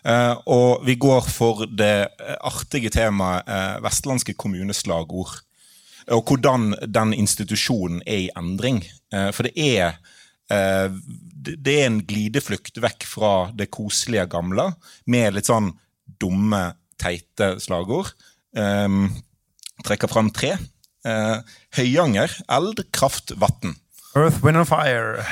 Eh, 0.00 0.32
og 0.48 0.86
vi 0.86 0.94
går 0.96 1.26
for 1.28 1.66
det 1.68 2.06
eh, 2.08 2.38
artige 2.48 2.88
temaet 2.94 3.50
eh, 3.52 3.74
vestlandske 3.84 4.32
kommuneslagord. 4.40 5.34
Og 6.16 6.22
hvordan 6.24 6.70
den 6.88 7.12
institusjonen 7.18 8.00
er 8.06 8.22
i 8.22 8.30
endring. 8.32 8.80
Eh, 9.12 9.28
for 9.36 9.44
det 9.44 9.52
er 9.60 10.00
det 10.48 11.72
er 11.72 11.88
en 11.88 11.96
glideflukt 12.06 12.76
vekk 12.78 13.02
fra 13.10 13.30
det 13.50 13.66
koselige 13.74 14.28
gamle, 14.30 14.68
med 15.10 15.34
litt 15.34 15.48
sånn 15.50 15.72
dumme, 16.22 16.60
teite 17.02 17.56
slagord. 17.58 18.12
Um, 18.54 19.08
trekker 19.82 20.06
fram 20.06 20.30
tre. 20.30 20.52
Eh, 21.06 21.36
Høyanger, 21.78 22.32
eld, 22.56 22.80
kraft, 22.96 23.30
vann. 23.38 23.76
Earth, 24.16 24.40
wind 24.42 24.58
and 24.58 24.66
fire. 24.68 25.22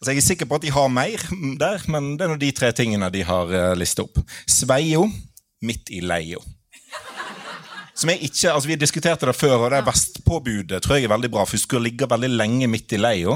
Altså, 0.00 0.14
jeg 0.14 0.22
er 0.22 0.24
sikker 0.24 0.48
på 0.48 0.56
at 0.56 0.64
de 0.64 0.70
har 0.72 0.86
mer 0.88 1.20
der, 1.60 1.82
men 1.92 2.14
det 2.16 2.24
er 2.24 2.30
nå 2.32 2.38
de 2.40 2.48
tre 2.56 2.70
tingene 2.72 3.10
de 3.12 3.20
har 3.28 3.50
eh, 3.52 3.74
listet 3.76 4.06
opp. 4.06 4.22
Sveio, 4.48 5.04
midt 5.66 5.90
i 5.92 6.00
leio. 6.00 6.40
Som 8.00 8.08
er 8.08 8.22
ikke, 8.24 8.48
altså 8.54 8.70
Vi 8.70 8.78
diskuterte 8.80 9.28
det 9.28 9.34
før, 9.36 9.66
og 9.66 9.74
det 9.74 9.82
vestpåbudet 9.84 10.78
tror 10.80 10.96
jeg 10.96 11.04
er 11.04 11.12
veldig 11.12 11.28
bra. 11.34 11.44
For 11.44 11.60
du 11.60 11.64
skal 11.66 11.84
ligge 11.84 12.08
veldig 12.08 12.30
lenge 12.32 12.68
midt 12.72 12.94
i 12.96 13.00
leia, 13.02 13.34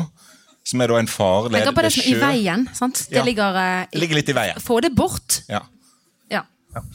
som 0.64 0.80
er 0.80 0.88
da 0.88 1.02
en 1.02 1.10
farlig 1.10 1.60
Tenk 1.60 1.76
på 1.76 1.82
det 1.84 1.90
er 1.90 1.96
som 1.98 2.08
i 2.08 2.14
veien. 2.22 2.64
sant? 2.72 3.02
Det 3.10 3.18
Ja. 3.20 3.24
ligger 3.26 3.52
uh, 3.60 3.84
ligger 4.00 4.16
litt 4.22 4.30
i 4.32 4.36
veien. 4.38 4.62
Få 4.64 4.78
det 4.80 4.94
bort. 4.96 5.42
Ja. 5.52 5.60
Ja. 6.32 6.46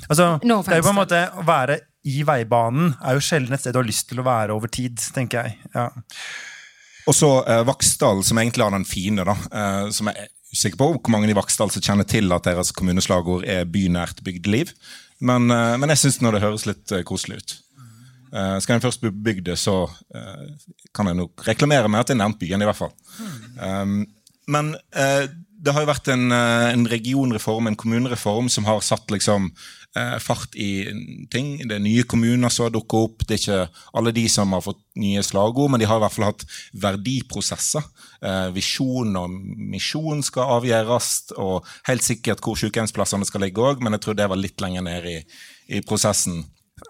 Altså, 0.10 0.40
No 0.42 0.64
det 0.66 0.74
er 0.74 0.82
jo 0.82 0.88
på 0.90 0.96
en 0.96 0.98
måte 0.98 1.20
Å 1.38 1.46
være 1.46 1.78
i 2.08 2.22
veibanen 2.24 2.94
er 3.04 3.18
jo 3.18 3.24
sjelden 3.24 3.56
et 3.56 3.64
sted 3.64 3.76
du 3.76 3.82
har 3.82 3.88
lyst 3.88 4.08
til 4.12 4.22
å 4.22 4.28
være 4.28 4.56
over 4.56 4.72
tid, 4.72 5.02
tenker 5.16 5.44
jeg. 5.44 5.60
Ja. 5.76 5.90
Og 7.10 7.16
så 7.18 7.30
eh, 7.44 7.64
Vaksdal, 7.68 8.22
som 8.26 8.40
egentlig 8.40 8.66
har 8.66 8.76
den 8.76 8.88
fine, 8.88 9.26
da. 9.28 9.36
Eh, 9.36 9.88
som 9.96 10.12
jeg 10.12 10.28
er 10.28 10.30
usikker 10.54 10.80
på 10.80 10.90
hvor 10.96 11.14
mange 11.14 11.30
i 11.30 11.38
Vaksdal 11.38 11.72
som 11.74 11.84
kjenner 11.84 12.08
til 12.10 12.32
at 12.36 12.48
deres 12.48 12.72
kommuneslagord 12.76 13.48
er 13.50 13.68
bynært 13.70 14.24
bygdeliv. 14.26 14.74
Men, 15.20 15.50
eh, 15.52 15.76
men 15.82 15.92
jeg 15.94 16.04
syns 16.06 16.22
nå 16.24 16.32
det 16.36 16.44
høres 16.44 16.68
litt 16.70 16.94
eh, 16.96 17.06
koselig 17.08 17.42
ut. 17.42 17.58
Eh, 18.30 18.56
skal 18.62 18.78
en 18.78 18.86
først 18.86 19.04
bli 19.04 19.12
bygd, 19.12 19.52
så 19.58 19.82
eh, 20.16 20.46
kan 20.96 21.10
jeg 21.10 21.20
nok 21.20 21.46
reklamere 21.48 21.92
med 21.92 22.04
at 22.04 22.14
jeg 22.14 22.22
nært 22.22 22.40
byen, 22.42 22.62
i 22.62 22.70
hvert 22.70 22.80
fall. 22.80 22.94
Um, 23.60 24.04
men 24.50 24.72
det 24.82 25.74
har 25.76 25.84
jo 25.84 25.90
vært 25.92 26.08
en, 26.10 26.32
en 26.34 26.86
regionreform, 26.90 27.68
en 27.70 27.78
kommunereform, 27.78 28.48
som 28.50 28.66
har 28.66 28.80
satt 28.82 29.12
liksom 29.14 29.52
fart 30.22 30.54
i 30.54 30.86
ting. 31.34 31.56
Det 31.66 31.78
er 31.78 31.82
nye 31.82 32.04
kommuner 32.08 32.52
som 32.54 32.68
har 32.68 32.74
dukket 32.76 33.08
opp. 33.08 33.24
Det 33.26 33.36
er 33.36 33.42
ikke 33.42 33.88
alle 33.98 34.14
de 34.14 34.26
som 34.30 34.54
har 34.54 34.62
fått 34.62 34.82
nye 35.02 35.24
slagord, 35.26 35.72
men 35.72 35.82
de 35.82 35.88
har 35.90 36.00
i 36.00 36.04
hvert 36.04 36.16
fall 36.16 36.28
hatt 36.30 36.46
verdiprosesser. 36.84 37.88
Eh, 38.22 38.52
visjon 38.56 39.16
og 39.20 39.34
misjon 39.74 40.24
skal 40.26 40.60
avgjøres, 40.60 41.10
og 41.40 41.68
helt 41.90 42.06
sikkert 42.06 42.44
hvor 42.44 42.60
sykehjemsplassene 42.60 43.28
skal 43.28 43.46
ligge 43.46 43.64
òg, 43.64 43.84
men 43.84 43.96
jeg 43.98 44.06
tror 44.06 44.20
det 44.20 44.30
var 44.32 44.40
litt 44.40 44.62
lenger 44.64 44.86
ned 44.86 45.10
i, 45.10 45.20
i 45.80 45.84
prosessen. 45.86 46.44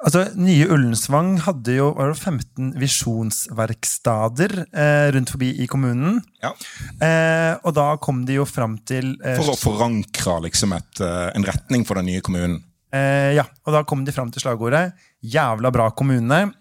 Altså, 0.05 0.27
Nye 0.37 0.67
Ullensvang 0.69 1.31
hadde 1.43 1.73
jo 1.79 1.89
var 1.97 2.11
det 2.13 2.19
15 2.21 2.73
visjonsverkstader 2.79 4.53
eh, 4.69 5.07
rundt 5.15 5.33
forbi 5.33 5.49
i 5.63 5.67
kommunen. 5.71 6.19
Ja. 6.43 6.53
Eh, 7.01 7.53
og 7.63 7.73
da 7.77 7.87
kom 8.01 8.21
de 8.27 8.37
jo 8.37 8.45
fram 8.45 8.77
til 8.87 9.15
eh, 9.17 9.39
For 9.41 9.55
å 9.55 9.57
forankre 9.59 10.37
liksom 10.45 10.75
et, 10.77 11.01
eh, 11.03 11.29
en 11.33 11.47
retning 11.47 11.87
for 11.89 11.99
den 11.99 12.09
nye 12.11 12.23
kommunen. 12.25 12.61
Eh, 12.93 13.35
Ja, 13.37 13.45
og 13.65 13.75
da 13.75 13.83
kom 13.87 14.05
de 14.05 14.15
fram 14.15 14.31
til 14.31 14.43
slagordet 14.43 14.93
'Jævla 15.23 15.71
bra 15.71 15.89
kommune'. 15.91 16.53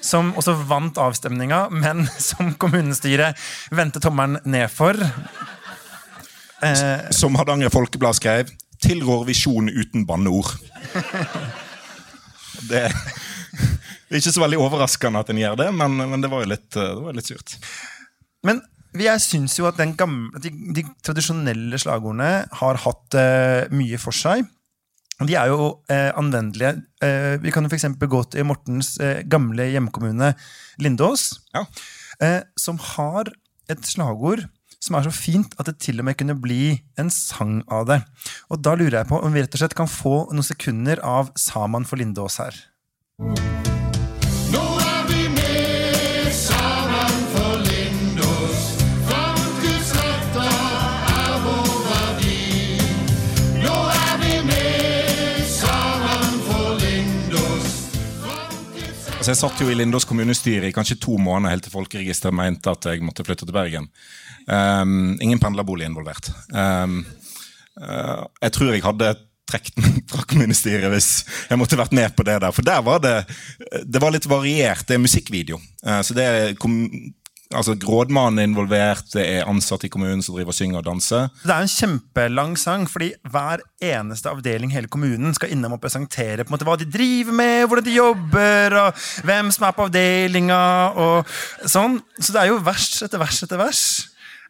Som 0.00 0.34
også 0.38 0.54
vant 0.68 0.98
avstemninga, 0.98 1.68
men 1.70 2.06
som 2.30 2.54
kommunestyret 2.54 3.36
vendte 3.74 4.00
tommelen 4.00 4.38
ned 4.44 4.70
for. 4.70 4.94
Eh, 6.62 7.10
Som 7.10 7.34
Hardanger 7.34 7.72
Folkeblad 7.74 8.14
skrev, 8.14 8.52
tilrår 8.80 9.24
visjon 9.26 9.68
uten 9.68 10.06
banneord. 10.06 10.54
Det, 12.64 12.86
det 14.08 14.14
er 14.14 14.22
ikke 14.22 14.32
så 14.32 14.40
veldig 14.40 14.60
overraskende 14.62 15.20
at 15.20 15.32
en 15.32 15.40
gjør 15.40 15.58
det, 15.58 15.66
men, 15.76 15.98
men 15.98 16.22
det 16.22 16.30
var 16.32 16.44
jo 16.44 16.52
litt, 16.54 16.70
det 16.72 17.02
var 17.02 17.16
litt 17.16 17.28
surt. 17.28 17.56
Men 18.46 18.62
jeg 18.94 19.22
syns 19.24 19.56
jo 19.58 19.66
at 19.68 19.78
den 19.80 19.94
gamle, 19.98 20.38
de, 20.40 20.52
de 20.76 20.84
tradisjonelle 21.04 21.80
slagordene 21.82 22.44
har 22.60 22.80
hatt 22.84 23.16
uh, 23.18 23.72
mye 23.74 23.98
for 24.00 24.14
seg. 24.14 24.46
De 25.22 25.36
er 25.38 25.46
jo 25.52 25.68
eh, 25.92 26.10
anvendelige. 26.18 26.82
Eh, 27.04 27.36
vi 27.42 27.52
kan 27.54 27.62
jo 27.64 27.70
f.eks. 27.70 27.86
gå 28.02 28.22
til 28.34 28.44
Mortens 28.48 28.96
eh, 28.98 29.22
gamle 29.30 29.68
hjemkommune 29.70 30.32
Lindås, 30.82 31.28
Ja. 31.54 31.62
eh, 32.20 32.40
som 32.58 32.78
har 32.96 33.30
et 33.70 33.86
slagord 33.86 34.42
som 34.84 34.98
er 34.98 35.06
så 35.06 35.14
fint 35.16 35.54
at 35.56 35.64
det 35.70 35.78
til 35.80 36.02
og 36.02 36.04
med 36.04 36.18
kunne 36.20 36.34
bli 36.36 36.74
en 37.00 37.08
sang 37.08 37.62
av 37.72 37.86
det. 37.88 38.02
Og 38.52 38.60
da 38.60 38.74
lurer 38.76 38.98
jeg 39.00 39.08
på 39.08 39.22
om 39.24 39.32
vi 39.32 39.40
rett 39.40 39.54
og 39.56 39.62
slett 39.62 39.78
kan 39.78 39.88
få 39.88 40.26
noen 40.28 40.44
sekunder 40.44 41.00
av 41.00 41.30
Saman 41.40 41.86
for 41.88 41.96
Lindås 41.96 42.36
her. 42.42 42.58
Altså 59.24 59.32
jeg 59.32 59.40
satt 59.40 59.60
jo 59.62 59.70
i 59.72 59.74
Lindås 59.78 60.04
kommunestyre 60.04 60.68
i 60.68 60.74
kanskje 60.76 60.98
to 61.00 61.14
måneder 61.16 61.54
helt 61.54 61.64
til 61.64 61.72
folkeregisteret 61.72 62.36
mente 62.36 62.68
at 62.68 62.84
jeg 62.90 63.00
måtte 63.00 63.24
flytte 63.24 63.46
til 63.48 63.56
Bergen. 63.56 63.86
Um, 64.44 65.14
ingen 65.16 65.40
pendlerbolig 65.40 65.86
involvert. 65.88 66.28
Um, 66.52 66.98
uh, 67.80 68.26
jeg 68.44 68.52
tror 68.52 68.74
jeg 68.74 68.84
hadde 68.84 69.08
trukket 69.48 69.80
meg 69.80 69.96
fra 70.12 70.26
kommunestyret 70.28 70.92
hvis 70.92 71.08
jeg 71.48 71.56
måtte 71.56 71.80
vært 71.80 71.96
med 71.96 72.12
på 72.12 72.28
det 72.28 72.36
der. 72.44 72.52
For 72.52 72.68
der 72.68 72.84
var 72.84 73.00
det, 73.00 73.14
det 73.88 74.04
var 74.04 74.12
litt 74.12 74.28
variert. 74.28 74.84
Det 74.84 74.98
er 74.98 75.04
musikkvideo. 75.06 75.56
Uh, 75.80 76.02
så 76.04 76.20
det 76.20 76.28
kom, 76.60 76.76
altså 77.54 77.74
Rådmannen 77.78 78.40
er 78.42 78.48
involvert, 78.48 79.06
det 79.14 79.24
er 79.36 79.48
ansatte 79.50 79.88
i 79.88 79.92
kommunen 79.92 80.22
som 80.24 80.36
driver 80.36 80.52
og 80.52 80.56
synger 80.56 80.80
og 80.80 80.86
danser. 80.88 81.28
Det 81.44 81.52
er 81.54 81.64
en 81.64 81.70
kjempelang 81.70 82.56
sang, 82.60 82.86
fordi 82.90 83.12
hver 83.30 83.62
eneste 83.84 84.30
avdeling 84.32 84.72
hele 84.74 84.90
kommunen 84.92 85.34
skal 85.36 85.52
innom 85.54 85.76
og 85.76 85.82
presentere 85.82 86.44
på 86.44 86.52
en 86.52 86.56
måte 86.56 86.68
hva 86.68 86.76
de 86.80 86.88
driver 86.90 87.36
med, 87.40 87.66
hvordan 87.68 87.88
de 87.88 87.96
jobber, 87.96 88.78
og 88.82 89.06
hvem 89.28 89.50
som 89.54 89.68
er 89.68 89.76
på 89.78 89.88
avdelinga, 89.88 90.60
og 91.06 91.34
sånn. 91.70 92.00
Så 92.18 92.34
det 92.34 92.42
er 92.44 92.52
jo 92.52 92.60
vers 92.66 92.90
etter 93.06 93.22
vers 93.22 93.42
etter 93.46 93.60
vers. 93.60 93.82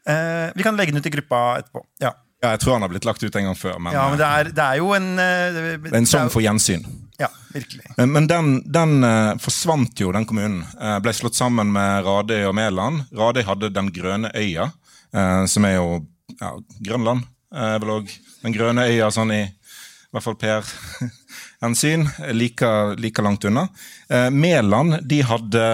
Eh, 0.08 0.50
vi 0.56 0.66
kan 0.66 0.76
legge 0.76 0.92
den 0.92 1.00
ut 1.00 1.08
i 1.08 1.14
gruppa 1.14 1.46
etterpå. 1.62 1.86
Ja, 2.04 2.12
Ja, 2.44 2.50
jeg 2.52 2.60
tror 2.60 2.74
han 2.74 2.82
har 2.84 2.90
blitt 2.92 3.06
lagt 3.08 3.22
ut 3.24 3.36
en 3.40 3.46
gang 3.46 3.56
før, 3.56 3.78
men, 3.80 3.94
ja 3.96 4.02
men 4.12 4.18
det 4.20 4.26
er, 4.28 4.48
det 4.52 4.64
er 4.64 4.76
jo 4.76 4.90
en 4.92 5.06
Det, 5.16 5.62
det 5.80 5.92
er 5.94 5.96
en 5.96 6.08
sang 6.10 6.28
for 6.28 6.44
gjensyn. 6.44 6.82
Ja, 7.18 7.28
virkelig. 7.54 7.84
Men, 7.96 8.12
men 8.12 8.26
den, 8.26 8.48
den 8.72 9.04
eh, 9.06 9.36
forsvant 9.38 10.00
jo, 10.02 10.10
den 10.12 10.26
kommunen. 10.26 10.64
Eh, 10.80 10.96
ble 11.04 11.12
slått 11.14 11.36
sammen 11.38 11.70
med 11.74 12.02
Radøy 12.06 12.40
og 12.48 12.54
Mæland. 12.58 13.04
Radøy 13.14 13.44
hadde 13.46 13.70
Den 13.74 13.92
grønne 13.94 14.32
øya, 14.34 14.70
eh, 15.14 15.44
som 15.50 15.66
er 15.68 15.76
jo 15.76 16.00
ja, 16.40 16.50
Grønland. 16.82 17.22
Eh, 17.54 17.76
vel 17.82 17.92
òg 18.00 18.10
Den 18.42 18.52
grønne 18.56 18.88
øya 18.90 19.12
sånn 19.14 19.30
i, 19.32 19.44
i 19.46 20.10
hvert 20.12 20.24
fall 20.26 20.36
Per 20.40 20.66
hensyn, 21.64 22.08
Like, 22.34 22.72
like 22.98 23.22
langt 23.22 23.46
unna. 23.46 23.68
Eh, 24.10 24.30
Mæland, 24.34 24.98
de 25.06 25.22
hadde 25.24 25.64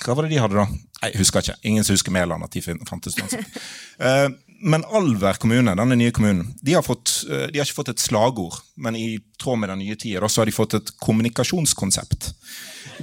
Hva 0.00 0.16
var 0.16 0.24
det 0.24 0.32
de 0.32 0.40
hadde, 0.42 0.64
da? 0.64 0.66
Nei, 1.04 1.10
jeg 1.12 1.20
husker 1.20 1.44
ikke. 1.44 1.60
Ingen 1.68 1.84
som 1.84 1.92
husker 1.98 2.14
Mæland. 2.16 2.44
at 2.48 2.56
de 2.56 2.64
fantes 2.88 3.18
uansett. 3.20 3.60
Men 4.64 4.84
Alver 4.96 5.36
kommune, 5.40 5.74
denne 5.76 5.96
nye 6.00 6.12
kommunen, 6.14 6.54
de 6.64 6.72
har, 6.72 6.84
fått, 6.86 7.18
eh, 7.28 7.48
de 7.52 7.60
har 7.60 7.66
ikke 7.66 7.82
fått 7.82 7.92
et 7.92 8.00
slagord, 8.00 8.56
men 8.80 8.96
i 8.96 9.18
tråd 9.40 9.60
med 9.60 9.68
den 9.68 9.82
nye 9.84 9.96
tida 10.00 10.28
så 10.28 10.40
har 10.40 10.48
de 10.48 10.56
fått 10.56 10.78
et 10.78 10.92
kommunikasjonskonsept. 11.04 12.30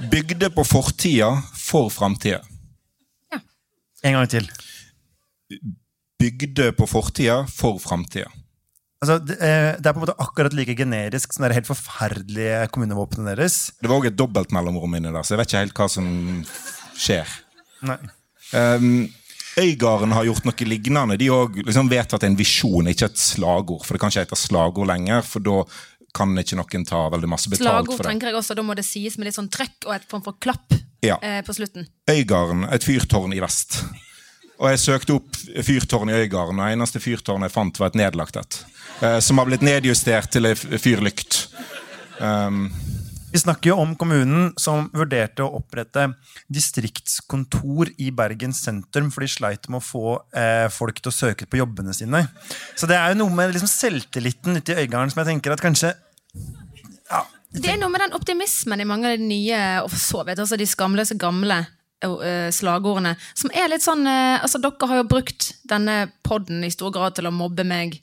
Bygde 0.09 0.49
på 0.55 0.65
fortida 0.65 1.35
for 1.57 1.91
framtida. 1.93 2.41
En 4.01 4.17
gang 4.17 4.29
til. 4.31 4.49
Bygde 6.21 6.71
på 6.73 6.89
fortida 6.89 7.43
for 7.49 7.77
framtida. 7.81 8.31
Altså, 9.01 9.19
det, 9.25 9.37
eh, 9.41 9.77
det 9.77 9.85
er 9.85 9.93
på 9.93 10.01
en 10.01 10.05
måte 10.05 10.17
akkurat 10.21 10.53
like 10.53 10.75
generisk 10.77 11.33
som 11.33 11.45
det 11.45 11.55
helt 11.57 11.69
forferdelige 11.69 12.67
kommunevåpenet 12.73 13.33
deres. 13.33 13.71
Det 13.81 13.89
var 13.89 14.01
òg 14.01 14.09
et 14.11 14.17
dobbeltmellomrom 14.17 14.97
inni 14.97 15.13
der, 15.13 15.25
så 15.25 15.33
jeg 15.33 15.41
vet 15.41 15.49
ikke 15.49 15.63
helt 15.65 15.79
hva 15.81 15.87
som 15.89 16.11
skjer. 16.97 17.39
Nei. 17.89 17.97
Um, 18.53 19.09
Øygarden 19.59 20.11
har 20.15 20.23
gjort 20.25 20.45
noe 20.47 20.67
lignende. 20.67 21.17
De 21.19 21.27
òg 21.33 21.57
også 21.65 21.83
vet 21.91 22.13
at 22.13 22.23
en 22.23 22.37
visjon, 22.39 22.87
ikke 22.87 23.09
et 23.11 23.17
slagord. 23.19 23.83
For 23.85 23.93
det 23.97 24.01
kan 24.03 24.13
ikke 24.13 24.23
hete 24.25 24.39
slagord 24.39 24.87
lenger, 24.87 25.21
for 25.27 25.43
da 25.43 25.57
kan 26.15 26.31
ikke 26.39 26.57
noen 26.59 26.85
ta 26.87 27.01
veldig 27.11 27.29
masse 27.31 27.49
betalt 27.51 27.63
Slagord 27.67 27.85
for 27.87 27.91
det. 27.91 28.03
Slagord 28.03 28.11
tenker 28.11 28.31
jeg 28.31 28.39
også, 28.39 28.55
da 28.55 28.63
må 28.67 28.75
det 28.75 28.85
sies 28.87 29.17
med 29.17 29.27
litt 29.29 29.37
sånn 29.37 29.51
trøkk 29.51 29.87
og 29.87 29.93
et 29.95 30.07
form 30.11 30.23
for 30.23 30.39
klapp 30.43 30.77
Ja. 31.03 31.17
eh, 31.21 31.41
på 31.43 31.53
slutten. 31.55 31.87
Øygarden, 32.09 32.65
et 32.71 32.83
fyrtårn 32.83 33.33
i 33.33 33.39
vest. 33.43 33.81
Og 34.61 34.69
jeg 34.69 34.79
søkte 34.83 35.15
opp 35.17 35.35
fyrtårn 35.65 36.11
i 36.11 36.19
Øygarden, 36.21 36.59
og 36.61 36.69
eneste 36.71 36.99
fyrtårn 37.01 37.41
jeg 37.47 37.51
fant, 37.55 37.79
var 37.79 37.87
et 37.87 37.95
nedlagt 37.95 38.35
et. 38.37 38.59
eh, 39.01 39.19
Som 39.19 39.37
har 39.39 39.45
blitt 39.47 39.61
nedjustert 39.65 40.29
til 40.31 40.45
ei 40.45 40.53
fyrlykt. 40.55 41.47
Um, 42.21 42.69
Vi 43.31 43.39
snakker 43.39 43.71
jo 43.71 43.77
om 43.79 43.93
kommunen 43.95 44.49
som 44.59 44.89
vurderte 44.91 45.45
å 45.45 45.53
opprette 45.61 46.09
distriktskontor 46.51 47.93
i 48.03 48.09
Bergen 48.11 48.51
sentrum, 48.55 49.07
for 49.13 49.23
de 49.23 49.29
sleit 49.31 49.69
med 49.71 49.79
å 49.79 49.85
få 49.85 50.17
eh, 50.35 50.67
folk 50.73 50.99
til 50.99 51.13
å 51.13 51.15
søke 51.15 51.47
på 51.47 51.61
jobbene 51.61 51.95
sine. 51.95 52.25
Så 52.75 52.89
det 52.91 52.97
er 52.99 53.13
jo 53.13 53.21
noe 53.21 53.35
med 53.35 53.53
liksom, 53.55 53.71
selvtilliten 53.71 54.59
ute 54.59 54.75
i 54.75 54.83
Øygarden 54.83 55.13
som 55.13 55.23
jeg 55.23 55.31
tenker 55.31 55.55
at 55.55 55.63
kanskje 55.63 55.93
ja, 56.35 57.23
Det 57.55 57.71
er 57.71 57.79
noe 57.79 57.91
med 57.93 58.03
den 58.03 58.17
optimismen 58.19 58.83
i 58.83 58.89
mange 58.89 59.07
av 59.07 59.15
de 59.15 59.29
nye, 59.31 59.61
og 59.85 59.91
for 59.93 60.03
så 60.03 60.25
vidt 60.27 60.43
altså 60.43 60.59
de 60.59 60.67
skamløse 60.67 61.15
gamle 61.21 61.63
eh, 62.03 62.51
slagordene, 62.51 63.15
som 63.31 63.55
er 63.55 63.71
litt 63.71 63.85
sånn 63.85 64.03
eh, 64.11 64.41
Altså, 64.41 64.59
dere 64.59 64.91
har 64.91 65.03
jo 65.05 65.07
brukt 65.15 65.53
denne 65.71 66.01
podden 66.27 66.65
i 66.67 66.73
stor 66.73 66.91
grad 66.91 67.15
til 67.15 67.31
å 67.31 67.35
mobbe 67.35 67.63
meg. 67.67 68.01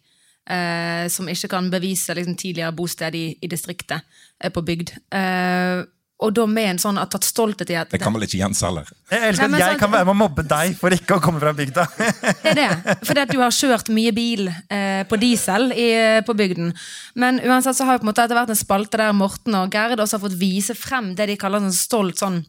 Eh, 0.49 1.05
som 1.13 1.29
ikke 1.29 1.51
kan 1.53 1.69
bevise 1.73 2.17
liksom, 2.17 2.37
tidligere 2.41 2.73
bosted 2.77 3.15
i, 3.15 3.29
i 3.43 3.51
distriktet, 3.51 4.03
eh, 4.43 4.51
på 4.55 4.65
bygd. 4.65 4.97
Eh, 5.15 5.85
og 6.19 6.33
da 6.35 6.49
med 6.51 6.67
en 6.73 6.81
sånn 6.83 6.97
at 6.99 7.13
tatt 7.15 7.23
stolthet 7.23 7.69
i 7.71 7.77
at 7.79 7.93
Det 7.95 8.01
kan 8.03 8.11
vel 8.11 8.25
ikke 8.27 8.41
Jens 8.41 8.59
heller. 8.67 8.89
Jeg 9.07 9.23
elsker 9.29 9.45
at 9.47 9.53
jeg 9.55 9.69
sånn- 9.77 9.79
kan 9.85 9.93
være 9.93 10.09
med 10.09 10.17
å 10.17 10.19
mobbe 10.19 10.43
deg 10.51 10.73
for 10.75 10.91
ikke 10.91 11.15
å 11.15 11.23
komme 11.23 11.39
fra 11.39 11.53
bygda. 11.55 11.85
Det 12.43 12.51
er 12.51 12.59
det. 12.59 12.97
Fordi 13.07 13.23
at 13.23 13.31
du 13.31 13.39
har 13.39 13.55
kjørt 13.55 13.93
mye 13.95 14.11
bil 14.17 14.49
eh, 14.51 15.05
på 15.07 15.19
diesel 15.23 15.71
i, 15.79 15.87
på 16.27 16.35
bygden. 16.35 16.73
Men 17.15 17.39
uansett 17.47 17.79
så 17.79 17.87
har 17.87 17.95
jo 17.95 18.03
på 18.03 18.09
en 18.09 18.11
måte 18.11 18.25
etter 18.27 18.35
hvert 18.35 18.51
en 18.51 18.59
spalte 18.59 18.99
der 18.99 19.15
Morten 19.15 19.55
og 19.61 19.71
Gerd 19.71 20.03
også 20.03 20.19
har 20.19 20.25
fått 20.27 20.41
vise 20.43 20.75
frem 20.75 21.13
det 21.15 21.29
de 21.31 21.39
kaller 21.39 21.63
en 21.63 21.71
stolt 21.77 22.19
sånn 22.19 22.41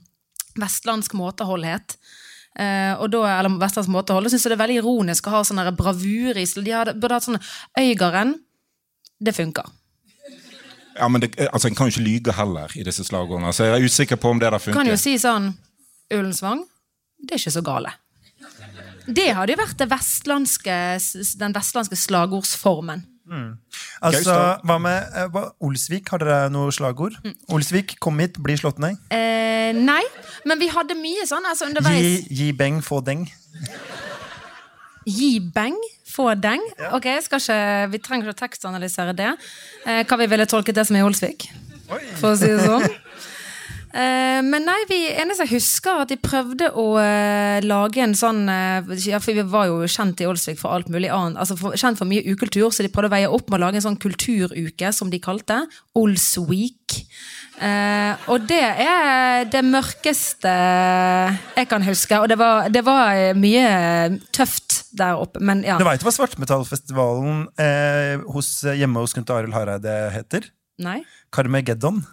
vestlandsk 0.57 1.13
måteholdhet. 1.13 1.93
Eh, 2.59 2.93
og 2.99 3.07
da, 3.13 3.23
eller 3.37 3.55
Vestlands 3.61 3.87
måte 3.91 4.11
å 4.11 4.19
holde, 4.19 4.31
syns 4.33 4.43
jeg 4.43 4.51
det 4.51 4.57
er 4.57 4.63
veldig 4.65 4.79
ironisk 4.81 5.29
å 5.29 5.37
ha 5.37 5.43
sånn 5.47 5.61
bravur 5.79 6.39
i 6.39 6.43
De 6.43 6.73
hadde, 6.75 6.95
burde 6.99 7.19
hatt 7.19 7.27
sånn 7.27 7.39
Øygarden. 7.79 8.35
Det 9.19 9.35
funker. 9.35 9.69
Ja, 10.99 11.07
men 11.07 11.23
det, 11.23 11.31
altså, 11.47 11.69
En 11.69 11.75
kan 11.75 11.87
jo 11.87 11.95
ikke 11.95 12.03
lyge 12.03 12.35
heller 12.35 12.71
i 12.75 12.83
disse 12.83 13.05
slagordene, 13.07 13.53
så 13.55 13.67
jeg 13.67 13.77
er 13.77 13.87
usikker 13.87 14.19
på 14.19 14.33
om 14.33 14.41
det 14.41 14.51
der 14.51 14.75
Kan 14.75 14.89
jo 14.89 14.99
si 14.99 15.15
sånn 15.21 15.53
Ullensvang, 16.11 16.65
det 17.21 17.35
er 17.35 17.41
ikke 17.43 17.55
så 17.59 17.63
gale. 17.63 17.93
Det 19.09 19.29
hadde 19.33 19.53
jo 19.53 19.59
vært 19.61 19.79
det 19.79 19.87
vestlandske, 19.89 20.75
den 21.39 21.55
vestlandske 21.55 21.97
slagordsformen. 21.97 23.05
Altså, 23.29 24.31
Gaustad. 24.31 24.61
hva 24.65 24.77
med 24.81 25.15
eh, 25.15 25.27
hva, 25.33 25.43
Olsvik? 25.65 26.09
Har 26.13 26.21
dere 26.23 26.49
noe 26.53 26.71
slagord? 26.73 27.17
Mm. 27.23 27.33
Olsvik, 27.55 27.97
kom 28.01 28.19
hit, 28.23 28.39
bli 28.41 28.55
slått 28.57 28.79
ned. 28.81 28.97
Eh, 29.13 29.71
nei, 29.75 30.01
men 30.49 30.59
vi 30.61 30.69
hadde 30.73 30.95
mye 30.97 31.25
sånn 31.29 31.45
altså 31.45 31.67
Gi, 31.67 31.71
underveis. 31.73 32.27
gi 32.31 32.51
beng, 32.57 32.79
få 32.85 33.01
deng. 33.05 33.25
Gi 35.09 35.31
beng, 35.55 35.77
få 36.09 36.31
deng. 36.37 36.63
Ok, 36.93 37.05
jeg 37.09 37.23
skal 37.25 37.41
ikke, 37.43 37.59
Vi 37.93 38.01
trenger 38.05 38.27
ikke 38.29 38.35
å 38.37 38.41
tekstanalysere 38.45 39.15
det. 39.17 39.29
Eh, 39.85 40.03
hva 40.05 40.17
vi 40.21 40.27
ville 40.31 40.45
tolket 40.49 40.75
det 40.75 40.85
som 40.89 40.97
i 40.99 41.03
Olsvik, 41.05 41.47
for 42.19 42.33
å 42.33 42.37
si 42.39 42.49
det 42.51 42.65
sånn. 42.65 42.87
Eh, 43.89 44.39
men 44.45 44.67
nei, 44.67 44.77
vi 44.89 44.99
eneste 45.17 45.47
jeg 45.47 45.55
husker, 45.57 46.03
at 46.03 46.11
de 46.11 46.17
prøvde 46.21 46.67
å 46.77 46.85
uh, 47.01 47.57
lage 47.65 48.03
en 48.03 48.13
sånn 48.17 48.43
uh, 48.45 48.85
ja, 49.01 49.17
For 49.17 49.33
vi 49.33 49.45
var 49.49 49.65
jo 49.65 49.79
kjent 49.89 50.21
i 50.21 50.27
Olsvik 50.29 50.59
for 50.61 50.75
alt 50.75 50.91
mulig 50.93 51.09
annet. 51.09 51.39
Altså 51.41 51.57
for, 51.57 51.77
kjent 51.79 51.97
for 51.97 52.09
mye 52.09 52.21
ukultur, 52.29 52.69
så 52.69 52.85
de 52.85 52.91
prøvde 52.93 53.09
å 53.09 53.15
veie 53.15 53.31
opp 53.33 53.49
med 53.49 53.57
å 53.57 53.63
lage 53.65 53.81
en 53.81 53.87
sånn 53.87 53.97
kulturuke, 54.01 54.91
som 54.93 55.09
de 55.09 55.21
kalte. 55.23 55.63
Olsweek. 55.97 56.99
Og 58.29 58.45
det 58.47 58.61
er 58.61 59.49
det 59.51 59.59
mørkeste 59.67 60.51
jeg 60.53 61.67
kan 61.67 61.83
huske. 61.83 62.21
Og 62.21 62.29
det 62.31 62.37
var, 62.39 62.69
det 62.71 62.85
var 62.87 63.19
mye 63.35 63.65
tøft 64.31 64.77
der 64.95 65.19
oppe, 65.19 65.41
men 65.43 65.65
ja. 65.67 65.75
Du 65.81 65.83
veit 65.87 66.05
hva 66.05 66.13
Svartmetallfestivalen 66.15 67.49
hos, 68.31 68.53
hjemme 68.63 69.03
hos 69.03 69.17
Knut 69.17 69.33
Arild 69.35 69.57
Hareide 69.57 69.97
heter? 70.15 70.47
Nei. 70.79 71.01
Carmageddon. 71.35 72.05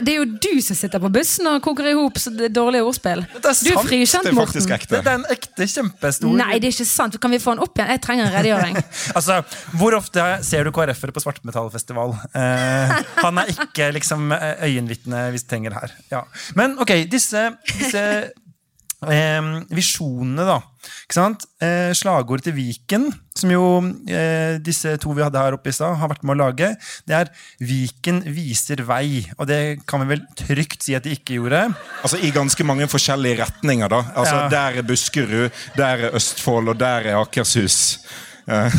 Det 0.00 0.08
er 0.14 0.18
jo 0.22 0.24
du 0.40 0.60
som 0.64 0.76
sitter 0.78 0.98
på 1.02 1.10
bussen 1.12 1.46
og 1.50 1.60
koker 1.64 1.90
i 1.90 1.92
hop 1.98 2.16
så 2.20 2.30
det 2.32 2.48
dårlige 2.56 2.84
ordspill. 2.88 3.20
Det 3.34 3.36
er 3.36 3.42
Du 3.42 3.48
er 3.48 3.52
sant. 3.76 3.88
frikjent, 3.88 4.24
Det 4.24 4.32
er 4.32 4.38
faktisk 4.40 4.68
Morten. 4.68 4.78
ekte. 4.80 5.02
Det 5.02 5.12
er 5.12 5.18
en 5.20 5.26
ekte 5.34 5.66
kjempestor 5.68 6.36
Nei, 6.38 6.58
det 6.62 6.70
er 6.70 6.74
ikke 6.76 6.86
sant. 6.88 7.20
Kan 7.20 7.30
vi 7.34 7.38
få 7.42 7.54
den 7.56 7.62
opp 7.66 7.76
igjen? 7.76 7.90
Jeg 7.92 8.02
trenger 8.06 8.26
en 8.30 8.36
redegjøring. 8.38 8.76
Altså, 9.18 9.42
Hvor 9.76 9.96
ofte 9.98 10.24
ser 10.46 10.64
du 10.64 10.72
KrF-ere 10.72 11.12
på 11.12 11.20
Svartmetallfestival? 11.24 12.14
Eh, 12.34 12.94
han 13.20 13.38
er 13.42 13.52
ikke 13.52 13.90
liksom 13.98 14.32
øyenvitne 14.32 15.26
du 15.34 15.38
trenger 15.44 15.74
her. 15.76 15.92
Ja. 16.10 16.22
Men 16.56 16.78
ok, 16.80 16.94
disse, 17.12 17.50
disse 17.78 18.04
eh, 19.10 19.40
visjonene, 19.72 20.44
da. 20.46 20.60
Ikke 21.04 21.14
sant? 21.14 21.44
Eh, 21.62 21.92
slagordet 21.94 22.48
til 22.48 22.56
Viken, 22.56 23.06
som 23.38 23.52
jo 23.52 23.64
eh, 24.10 24.58
disse 24.62 24.96
to 25.02 25.14
vi 25.14 25.22
hadde 25.24 25.40
her 25.40 25.56
oppe 25.56 25.70
i 25.70 25.76
stad, 25.76 25.94
har 26.00 26.10
vært 26.10 26.24
med 26.26 26.36
å 26.36 26.40
lage, 26.42 26.72
det 27.06 27.16
er 27.18 27.30
'Viken 27.62 28.22
viser 28.34 28.82
vei'. 28.86 29.28
Og 29.38 29.46
det 29.46 29.86
kan 29.86 30.02
vi 30.02 30.16
vel 30.16 30.26
trygt 30.38 30.82
si 30.82 30.96
at 30.98 31.06
de 31.06 31.14
ikke 31.14 31.38
gjorde. 31.38 31.64
Altså 32.02 32.18
I 32.18 32.34
ganske 32.34 32.66
mange 32.66 32.88
forskjellige 32.90 33.44
retninger. 33.44 33.88
da 33.88 34.02
Altså 34.16 34.34
Ja. 34.34 34.48
Der 34.48 34.78
er 34.78 34.82
Buskerud, 34.82 35.50
der 35.76 35.96
er 36.08 36.14
Østfold, 36.14 36.68
og 36.68 36.78
der 36.78 37.08
er 37.12 37.20
Akershus. 37.20 37.98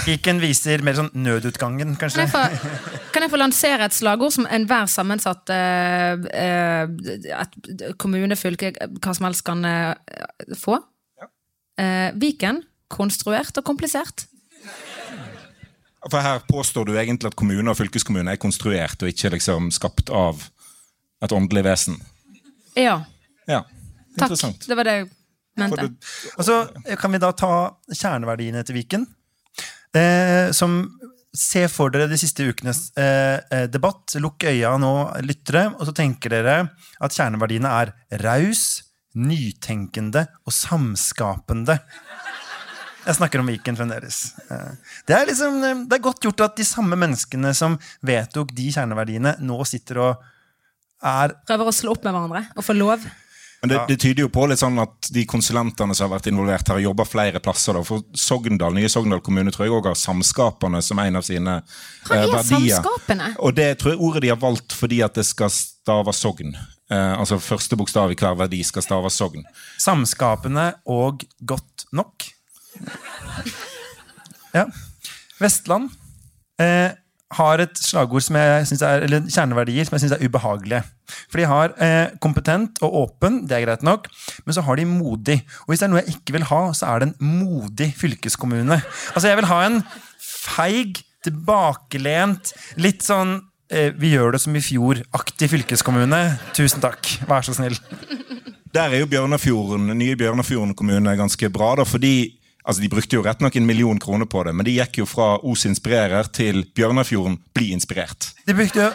Viken 0.03 0.41
viser 0.43 0.82
mer 0.84 0.97
sånn 0.97 1.11
nødutgangen, 1.16 1.93
Kan 1.95 2.11
jeg, 2.11 2.30
få, 2.32 2.41
kan 3.14 3.24
jeg 3.24 3.32
få 3.32 3.39
lansere 3.39 3.88
et 3.88 3.95
slagord 3.95 4.34
som 4.36 4.47
enhver 4.51 4.89
sammensatt 4.91 5.53
uh, 5.55 6.20
uh, 6.20 7.93
kommune, 7.95 8.36
fylke, 8.36 8.74
hva 8.99 9.16
som 9.16 9.30
helst 9.30 9.45
kan 9.47 9.64
uh, 9.64 9.93
få? 10.59 10.82
Eh, 11.80 12.11
Viken. 12.20 12.61
Konstruert 12.88 13.57
og 13.57 13.66
komplisert. 13.66 14.28
For 16.03 16.20
her 16.22 16.43
påstår 16.45 16.86
du 16.86 16.97
egentlig 16.99 17.32
at 17.32 17.38
kommune 17.39 17.72
og 17.72 17.80
fylkeskommune 17.80 18.36
er 18.36 18.41
konstruert 18.41 19.01
og 19.01 19.09
ikke 19.09 19.32
liksom 19.38 19.72
skapt 19.74 20.11
av 20.14 20.43
et 21.24 21.34
åndelig 21.34 21.64
vesen. 21.66 21.97
Ja. 22.76 22.99
Ja, 23.47 23.64
Takk. 24.20 24.36
Det 24.68 24.76
var 24.78 24.86
det 24.86 24.95
jeg 24.97 25.07
mente. 25.57 25.88
det, 25.88 26.11
Altså, 26.38 26.68
kan 26.99 27.14
vi 27.14 27.22
da 27.24 27.32
ta 27.32 27.53
kjerneverdiene 27.89 28.64
til 28.68 28.78
Viken? 28.78 29.07
Eh, 29.93 30.51
som 30.51 30.81
Se 31.33 31.63
for 31.65 31.89
dere 31.89 32.05
de 32.05 32.17
siste 32.21 32.45
ukenes 32.45 32.91
eh, 32.93 33.39
eh, 33.49 33.63
debatt. 33.65 34.13
Lukk 34.21 34.45
øya 34.45 34.75
nå, 34.77 34.91
lyttere, 35.25 35.71
og 35.79 35.87
så 35.89 35.93
tenker 35.97 36.29
dere 36.29 36.57
at 37.01 37.15
kjerneverdiene 37.17 37.71
er 37.73 37.89
raus, 38.21 38.83
nytenkende 39.17 40.27
og 40.45 40.53
samskapende. 40.53 41.79
Jeg 43.03 43.17
snakker 43.17 43.41
om 43.41 43.49
Viken 43.49 43.79
fremdeles. 43.79 44.19
Eh, 44.45 44.93
Det 45.09 45.17
er, 45.17 45.25
liksom, 45.31 45.57
det 45.89 45.97
er 45.97 46.05
godt 46.05 46.21
gjort 46.21 46.45
at 46.45 46.61
de 46.61 46.67
samme 46.69 47.01
menneskene 47.01 47.55
som 47.57 47.79
vedtok 48.05 48.53
de 48.53 48.69
kjerneverdiene, 48.77 49.33
nå 49.41 49.57
sitter 49.65 50.03
og 50.05 50.29
er 51.01 51.33
Prøver 51.49 51.73
å 51.73 51.75
slå 51.75 51.97
opp 51.97 52.05
med 52.05 52.13
hverandre 52.13 52.45
og 52.53 52.63
få 52.69 52.77
lov. 52.77 53.09
Men 53.64 53.70
det, 53.70 53.86
det 53.88 53.95
tyder 53.95 54.26
jo 54.26 54.30
på 54.34 54.43
litt 54.51 54.59
sånn 54.59 54.76
at 54.84 55.07
de 55.16 55.22
konsulentene 55.24 55.95
som 55.95 56.09
har 56.09 56.18
vært 56.18 56.26
involvert, 56.28 56.68
har 56.68 56.82
jobber 56.84 57.07
flere 57.07 57.39
plasser. 57.39 57.78
Da. 57.78 57.84
For 57.88 58.03
Sogndal, 58.11 58.76
nye 58.76 58.89
Sogndal 58.91 59.22
kommune 59.24 59.53
tror 59.55 59.70
jeg 59.70 59.72
også 59.78 59.93
har 59.93 59.99
samskapene 60.01 60.82
som 60.84 60.99
en 60.99 61.16
av 61.16 61.24
sine 61.24 61.53
Hva 62.09 62.18
eh, 62.18 62.26
er 62.26 62.34
verdier. 62.34 62.82
Samskapene? 62.82 63.30
Og 63.39 63.55
det 63.55 63.70
tror 63.80 63.93
jeg 63.93 64.01
ordet 64.03 64.26
de 64.26 64.34
har 64.34 64.41
valgt 64.41 64.76
fordi 64.76 64.99
at 65.07 65.16
det 65.16 65.24
skal 65.30 65.53
stave 65.55 66.11
sogn. 66.11 66.51
Eh, 66.91 67.14
altså 67.16 67.39
første 67.39 67.80
bokstav 67.80 68.11
i 68.11 68.20
hver 68.20 68.36
verdi 68.41 68.59
skal 68.68 68.84
stave 68.84 69.14
sogn. 69.16 69.47
Samskapene 69.80 70.68
og 70.91 71.24
godt 71.39 71.88
nok. 71.95 72.28
Ja. 74.51 74.68
Vestland 75.39 75.88
eh, 76.59 76.91
har 77.38 77.63
et 77.63 77.79
slagord 77.79 78.23
som 78.25 78.38
jeg 78.39 78.67
synes 78.69 78.84
er, 78.88 79.05
eller 79.05 79.29
kjerneverdier 79.29 79.88
som 79.88 79.97
jeg 79.97 80.05
syns 80.05 80.15
er 80.17 80.25
ubehagelige. 80.25 80.84
For 81.31 81.41
de 81.41 81.47
har 81.49 81.73
eh, 81.84 82.13
kompetent 82.23 82.81
og 82.86 82.97
åpen, 83.03 83.43
det 83.49 83.57
er 83.57 83.65
greit 83.67 83.86
nok, 83.86 84.09
men 84.45 84.55
så 84.55 84.63
har 84.65 84.79
de 84.79 84.88
modig. 84.89 85.39
Og 85.65 85.73
hvis 85.73 85.84
det 85.84 85.88
er 85.88 85.93
noe 85.93 86.03
jeg 86.03 86.17
ikke 86.17 86.38
vil 86.38 86.47
ha, 86.49 86.61
så 86.77 86.91
er 86.91 87.03
det 87.03 87.09
en 87.11 87.34
modig 87.39 87.91
fylkeskommune. 87.99 88.79
Altså 89.13 89.27
Jeg 89.29 89.39
vil 89.41 89.49
ha 89.51 89.63
en 89.67 89.81
feig, 90.23 91.03
tilbakelent, 91.23 92.51
litt 92.84 93.05
sånn 93.05 93.38
eh, 93.71 93.93
vi 93.95 94.11
gjør 94.15 94.36
det 94.36 94.43
som 94.43 94.55
i 94.57 94.63
fjor-aktig 94.63 95.47
fylkeskommune. 95.53 96.21
Tusen 96.57 96.84
takk. 96.84 97.07
Vær 97.29 97.45
så 97.47 97.55
snill. 97.55 97.77
Der 98.73 98.89
er 98.89 99.03
jo 99.03 99.09
Bjørnafjorden, 99.11 99.91
nye 99.95 100.17
Bjørnafjorden 100.17 100.73
kommune 100.75 101.13
ganske 101.15 101.49
bra. 101.53 101.75
da, 101.77 101.86
fordi 101.86 102.34
altså 102.64 102.82
De 102.82 102.89
brukte 102.91 103.18
jo 103.18 103.24
rett 103.26 103.43
nok 103.43 103.55
en 103.59 103.68
million 103.68 103.99
kroner 103.99 104.30
på 104.30 104.43
det, 104.47 104.55
men 104.55 104.68
de 104.68 104.78
gikk 104.78 105.01
jo 105.03 105.09
fra 105.09 105.36
Os 105.43 105.66
inspirerer 105.70 106.30
til 106.34 106.64
Bjørnafjorden 106.76 107.38
bli 107.55 107.72
inspirert. 107.76 108.32
De 108.47 108.55
brukte 108.57 108.88
jo 108.88 108.89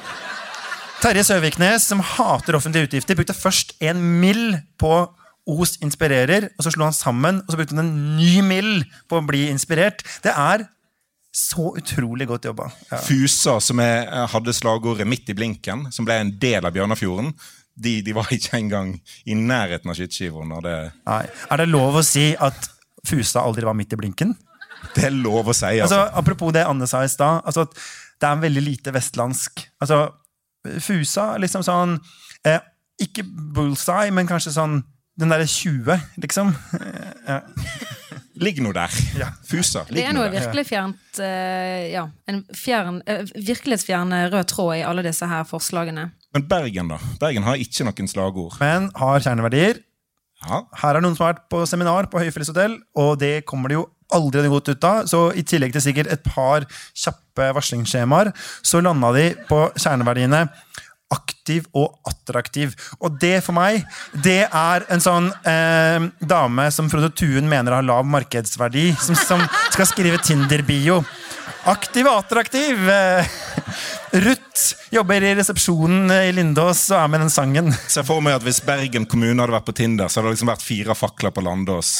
Terje 0.98 1.22
Søviknes, 1.22 1.84
som 1.86 2.00
hater 2.02 2.56
offentlige 2.58 2.88
utgifter, 2.88 3.14
brukte 3.14 3.36
først 3.36 3.76
en 3.86 4.00
mill 4.18 4.56
på 4.80 5.06
Os 5.48 5.78
inspirerer, 5.80 6.50
og 6.58 6.64
så 6.66 6.72
slo 6.74 6.84
han 6.84 6.96
sammen, 6.96 7.38
og 7.44 7.52
så 7.52 7.60
brukte 7.60 7.76
han 7.76 7.86
en 7.86 8.16
ny 8.18 8.42
mill 8.44 8.82
på 9.08 9.20
å 9.20 9.24
bli 9.24 9.46
inspirert. 9.48 10.02
Det 10.24 10.34
er 10.34 10.66
så 11.32 11.70
utrolig 11.78 12.26
godt 12.28 12.48
jobba. 12.50 12.66
Ja. 12.90 12.98
Fusa, 13.04 13.58
som 13.62 13.80
jeg 13.80 14.26
hadde 14.32 14.52
slagordet 14.56 15.06
'Midt 15.06 15.30
i 15.30 15.36
blinken', 15.38 15.86
som 15.92 16.04
ble 16.04 16.18
en 16.20 16.34
del 16.40 16.66
av 16.66 16.74
Bjørnafjorden, 16.74 17.32
de, 17.78 18.02
de 18.02 18.12
var 18.12 18.26
ikke 18.34 18.58
engang 18.58 18.96
i 19.24 19.34
nærheten 19.38 19.90
av 19.90 19.96
skyteskiva. 19.96 20.44
når 20.44 20.60
Det, 20.66 20.76
Nei. 21.06 21.24
Er 21.50 21.56
det 21.56 21.68
lov 21.68 22.00
å 22.00 22.04
si 22.04 22.34
at 22.34 22.70
Fusa 23.08 23.42
aldri 23.42 23.66
var 23.66 23.76
midt 23.78 23.96
i 23.96 24.00
blinken? 24.00 24.36
det 24.94 25.08
er 25.08 25.14
lov 25.14 25.50
å 25.50 25.56
si. 25.56 25.70
Altså, 25.78 25.98
altså. 25.98 26.20
apropos 26.20 26.54
det 26.54 26.64
Anne 26.66 26.88
sa 26.90 27.02
i 27.04 27.10
stad. 27.10 27.42
Altså, 27.48 27.66
at 27.66 27.76
det 28.18 28.30
er 28.30 28.42
veldig 28.44 28.64
lite 28.64 28.94
vestlandsk. 28.94 29.64
Altså, 29.82 30.04
Fusa, 30.82 31.30
liksom 31.40 31.62
sånn 31.64 31.94
eh, 32.46 32.58
Ikke 33.00 33.22
bullseye, 33.24 34.10
men 34.12 34.26
kanskje 34.28 34.52
sånn 34.56 34.80
den 35.18 35.32
derre 35.32 35.46
20, 35.50 36.02
liksom. 36.22 36.50
Eh, 36.78 37.14
ja. 37.26 37.40
Ligg 38.44 38.60
nå 38.62 38.70
der. 38.70 38.92
Ja. 39.18 39.32
Fusa. 39.46 39.82
Det 39.90 40.04
er 40.06 40.14
noe 40.14 40.28
der. 40.28 40.36
virkelig 40.36 40.68
fjernt 40.68 41.18
eh, 41.24 41.88
Ja, 41.90 42.04
en 42.30 42.44
fjern, 42.54 43.00
eh, 43.10 43.24
virkelighetsfjern 43.34 44.14
rød 44.30 44.50
tråd 44.52 44.76
i 44.76 44.84
alle 44.86 45.02
disse 45.06 45.26
her 45.26 45.42
forslagene. 45.48 46.10
Men 46.36 46.46
Bergen, 46.46 46.92
da? 46.92 47.00
Bergen 47.18 47.46
har 47.48 47.58
ikke 47.58 47.88
noen 47.88 48.10
slagord. 48.10 48.60
Men 48.62 48.92
har 48.98 49.24
kjerneverdier. 49.24 49.82
Ja. 50.46 50.62
Her 50.82 50.98
er 50.98 51.04
noen 51.04 51.16
som 51.16 51.26
har 51.26 51.34
vært 51.34 51.48
på 51.50 51.64
seminar 51.66 52.08
på 52.10 52.20
Høyfjellshotell, 52.22 52.78
og 53.00 53.16
det 53.20 53.42
kommer 53.48 53.72
det 53.72 53.80
jo 53.80 53.88
aldri 54.14 54.44
noe 54.44 54.54
godt 54.54 54.70
ut 54.72 54.86
av. 54.88 55.08
Så 55.10 55.22
i 55.36 55.44
tillegg 55.46 55.74
til 55.74 55.84
sikkert 55.84 56.12
et 56.14 56.24
par 56.24 56.66
kjappe 56.96 57.50
varslingsskjemaer, 57.56 58.32
så 58.62 58.82
landa 58.84 59.12
de 59.16 59.30
på 59.50 59.64
kjerneverdiene 59.76 60.46
aktiv 61.12 61.64
og 61.76 61.96
attraktiv. 62.08 62.74
Og 63.00 63.16
det 63.20 63.38
for 63.44 63.56
meg, 63.56 63.84
det 64.24 64.42
er 64.44 64.84
en 64.92 65.02
sånn 65.02 65.30
eh, 65.48 66.08
dame 66.20 66.68
som 66.74 66.90
Frode 66.92 67.10
Tuen 67.16 67.48
mener 67.48 67.78
har 67.78 67.86
lav 67.86 68.04
markedsverdi, 68.08 68.90
som, 69.00 69.16
som 69.16 69.44
skal 69.72 69.88
skrive 69.88 70.20
Tinder-bio. 70.24 71.00
Aktiv 71.68 72.06
og 72.08 72.22
attraktiv! 72.22 72.86
Eh, 72.88 73.26
Ruth 74.24 74.92
jobber 74.94 75.24
i 75.26 75.34
resepsjonen 75.36 76.08
i 76.14 76.30
Lindås 76.32 76.86
og 76.94 77.02
er 77.02 77.10
med 77.12 77.20
den 77.20 77.32
sangen. 77.32 77.68
Se 77.92 78.00
for 78.08 78.24
meg 78.24 78.38
at 78.38 78.46
Hvis 78.46 78.62
Bergen 78.64 79.04
kommune 79.04 79.36
hadde 79.42 79.52
vært 79.52 79.66
på 79.66 79.74
Tinder, 79.76 80.08
så 80.08 80.20
hadde 80.20 80.30
det 80.30 80.38
liksom 80.38 80.48
vært 80.48 80.64
fire 80.64 80.96
fakler 80.96 81.34
på 81.36 81.44
Landås. 81.44 81.90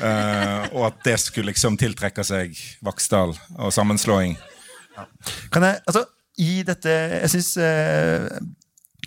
Uh, 0.00 0.68
og 0.74 0.84
at 0.90 1.00
det 1.06 1.16
skulle 1.20 1.48
liksom 1.52 1.78
tiltrekke 1.80 2.24
seg 2.24 2.52
Vaksdal 2.84 3.32
og 3.56 3.72
sammenslåing. 3.72 4.36
Kan 5.52 5.64
jeg, 5.64 5.80
altså, 5.88 6.04
i 6.40 6.60
dette 6.66 6.92
Jeg 6.92 7.30
syns 7.32 7.50
uh, 7.60 8.28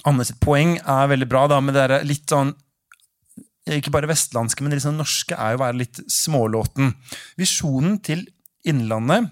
Anne 0.10 0.26
sitt 0.26 0.40
poeng 0.42 0.76
er 0.80 1.10
veldig 1.12 1.30
bra, 1.30 1.46
da, 1.50 1.60
med 1.62 1.78
det 1.78 1.86
der 1.92 2.06
litt 2.08 2.30
sånn 2.30 2.56
Ikke 3.78 3.94
bare 3.94 4.10
vestlandske, 4.10 4.66
men 4.66 4.74
det 4.74 4.82
sånn 4.86 4.98
norske 5.02 5.38
er 5.38 5.54
jo 5.54 5.62
å 5.62 5.66
være 5.68 5.82
litt 5.84 6.02
smålåten. 6.10 6.96
Visjonen 7.38 8.00
til 8.06 8.26
Innlandet, 8.70 9.30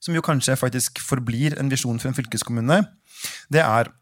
som 0.00 0.16
jo 0.16 0.24
kanskje 0.24 0.58
faktisk 0.58 1.00
forblir 1.04 1.58
en 1.60 1.70
visjon 1.72 2.00
for 2.00 2.10
en 2.10 2.16
fylkeskommune, 2.16 2.82
det 3.52 3.62
er 3.62 3.92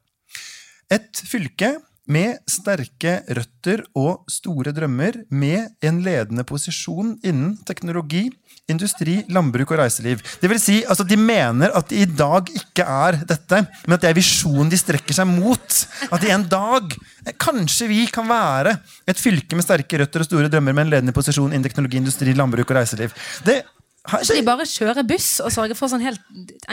et 0.95 1.23
fylke 1.29 1.75
med 2.09 2.39
sterke 2.49 3.19
røtter 3.37 3.83
og 3.99 4.25
store 4.33 4.73
drømmer, 4.73 5.25
med 5.29 5.69
en 5.85 6.01
ledende 6.05 6.45
posisjon 6.49 7.19
innen 7.21 7.53
teknologi, 7.69 8.31
industri, 8.69 9.19
landbruk 9.33 9.75
og 9.75 9.83
reiseliv. 9.83 10.23
Det 10.41 10.49
vil 10.51 10.61
si, 10.61 10.79
altså, 10.89 11.05
De 11.05 11.17
mener 11.21 11.73
at 11.77 11.89
de 11.91 12.03
i 12.03 12.09
dag 12.09 12.49
ikke 12.49 12.85
er 12.85 13.21
dette, 13.29 13.61
men 13.87 13.97
at 13.97 14.05
det 14.05 14.11
er 14.11 14.17
visjonen 14.17 14.73
de 14.73 14.81
strekker 14.81 15.17
seg 15.17 15.29
mot. 15.29 15.79
At 16.13 16.25
i 16.25 16.33
en 16.33 16.45
dag 16.49 16.97
kanskje 17.41 17.91
vi 17.93 18.03
kan 18.13 18.29
være 18.29 18.79
et 19.09 19.21
fylke 19.21 19.57
med 19.57 19.67
sterke 19.67 20.01
røtter 20.01 20.25
og 20.25 20.31
store 20.31 20.53
drømmer 20.53 20.77
med 20.77 20.87
en 20.87 20.95
ledende 20.97 21.17
posisjon 21.17 21.53
innen 21.53 21.65
teknologi, 21.65 22.01
industri, 22.01 22.37
landbruk 22.37 22.73
og 22.73 22.81
reiseliv. 22.81 23.17
Det 23.45 23.63
Så 24.09 24.37
de 24.37 24.45
bare 24.47 24.67
kjører 24.69 25.07
buss 25.09 25.37
og 25.45 25.53
sørger 25.53 25.77
for 25.79 25.93
sånn 25.93 26.05
helt 26.05 26.23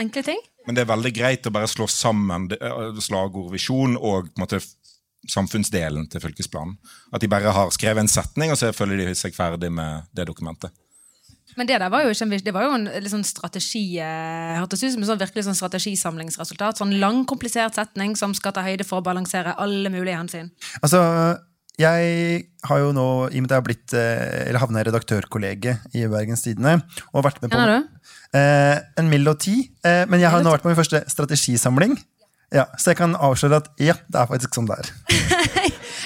enkle 0.00 0.24
ting? 0.26 0.40
Men 0.66 0.78
det 0.78 0.84
er 0.84 0.90
veldig 0.90 1.12
greit 1.14 1.46
å 1.46 1.52
bare 1.54 1.68
slå 1.70 1.86
sammen 1.90 2.48
slagord, 3.02 3.52
visjon 3.52 3.98
og 3.98 4.30
på 4.30 4.40
en 4.40 4.44
måte 4.46 4.62
samfunnsdelen 5.30 6.08
til 6.10 6.22
fylkesplanen. 6.22 6.76
At 7.14 7.22
de 7.22 7.30
bare 7.30 7.52
har 7.54 7.70
skrevet 7.74 8.04
en 8.04 8.10
setning, 8.10 8.52
og 8.54 8.58
så 8.60 8.72
føler 8.74 9.02
de 9.02 9.14
seg 9.18 9.34
ferdig 9.36 9.72
med 9.74 10.06
det 10.14 10.26
dokumentet. 10.28 10.74
Men 11.56 11.68
det 11.70 11.78
der 11.80 11.88
var 11.88 12.04
jo 12.04 12.10
ikke 12.12 12.38
det 12.44 12.52
var 12.52 12.66
jo 12.66 12.74
en 12.76 13.08
sånn 13.08 13.24
strategi 13.24 13.96
Hørtes 13.96 14.82
ut 14.82 14.92
som 14.92 15.00
en 15.00 15.08
sånn 15.08 15.20
virkelig 15.22 15.46
sånn 15.46 15.56
strategisamlingsresultat. 15.56 16.76
Sånn 16.82 16.98
lang, 17.00 17.22
komplisert 17.24 17.78
setning 17.78 18.12
som 18.18 18.34
skal 18.36 18.52
ta 18.52 18.64
høyde 18.66 18.84
for 18.84 19.00
å 19.00 19.06
balansere 19.06 19.54
alle 19.56 19.88
mulige 19.92 20.18
hensyn. 20.18 20.50
Altså, 20.82 21.00
jeg 21.76 22.44
har 22.64 22.78
jo 22.80 22.92
nå, 22.96 23.06
i 23.28 23.36
og 23.36 23.44
med 23.44 23.50
at 23.50 23.54
jeg 23.54 23.60
har 23.60 23.66
blitt, 23.66 23.94
eh, 23.94 24.48
eller 24.48 24.62
havnet 24.62 24.80
i 24.80 24.88
redaktørkollegiet 24.88 25.96
i 25.96 26.06
Bergens 26.08 26.44
Tidende 26.46 26.78
og 27.12 27.24
vært 27.26 27.42
med 27.42 27.52
på? 27.52 27.64
Eh, 28.36 28.76
en 28.96 29.10
mild 29.10 29.28
og 29.28 29.38
ti. 29.44 29.58
Eh, 29.84 30.04
men 30.08 30.22
jeg 30.22 30.32
har 30.32 30.44
nå 30.44 30.52
vært 30.54 30.64
på 30.64 30.72
min 30.72 30.78
første 30.78 31.02
strategisamling. 31.12 31.98
Ja, 32.54 32.64
så 32.78 32.92
jeg 32.92 33.00
kan 33.00 33.16
avsløre 33.18 33.60
at 33.60 33.68
ja, 33.82 33.96
det 34.08 34.22
er 34.22 34.30
faktisk 34.30 34.56
sånn 34.56 34.70
det 34.70 34.80
er. 34.80 34.94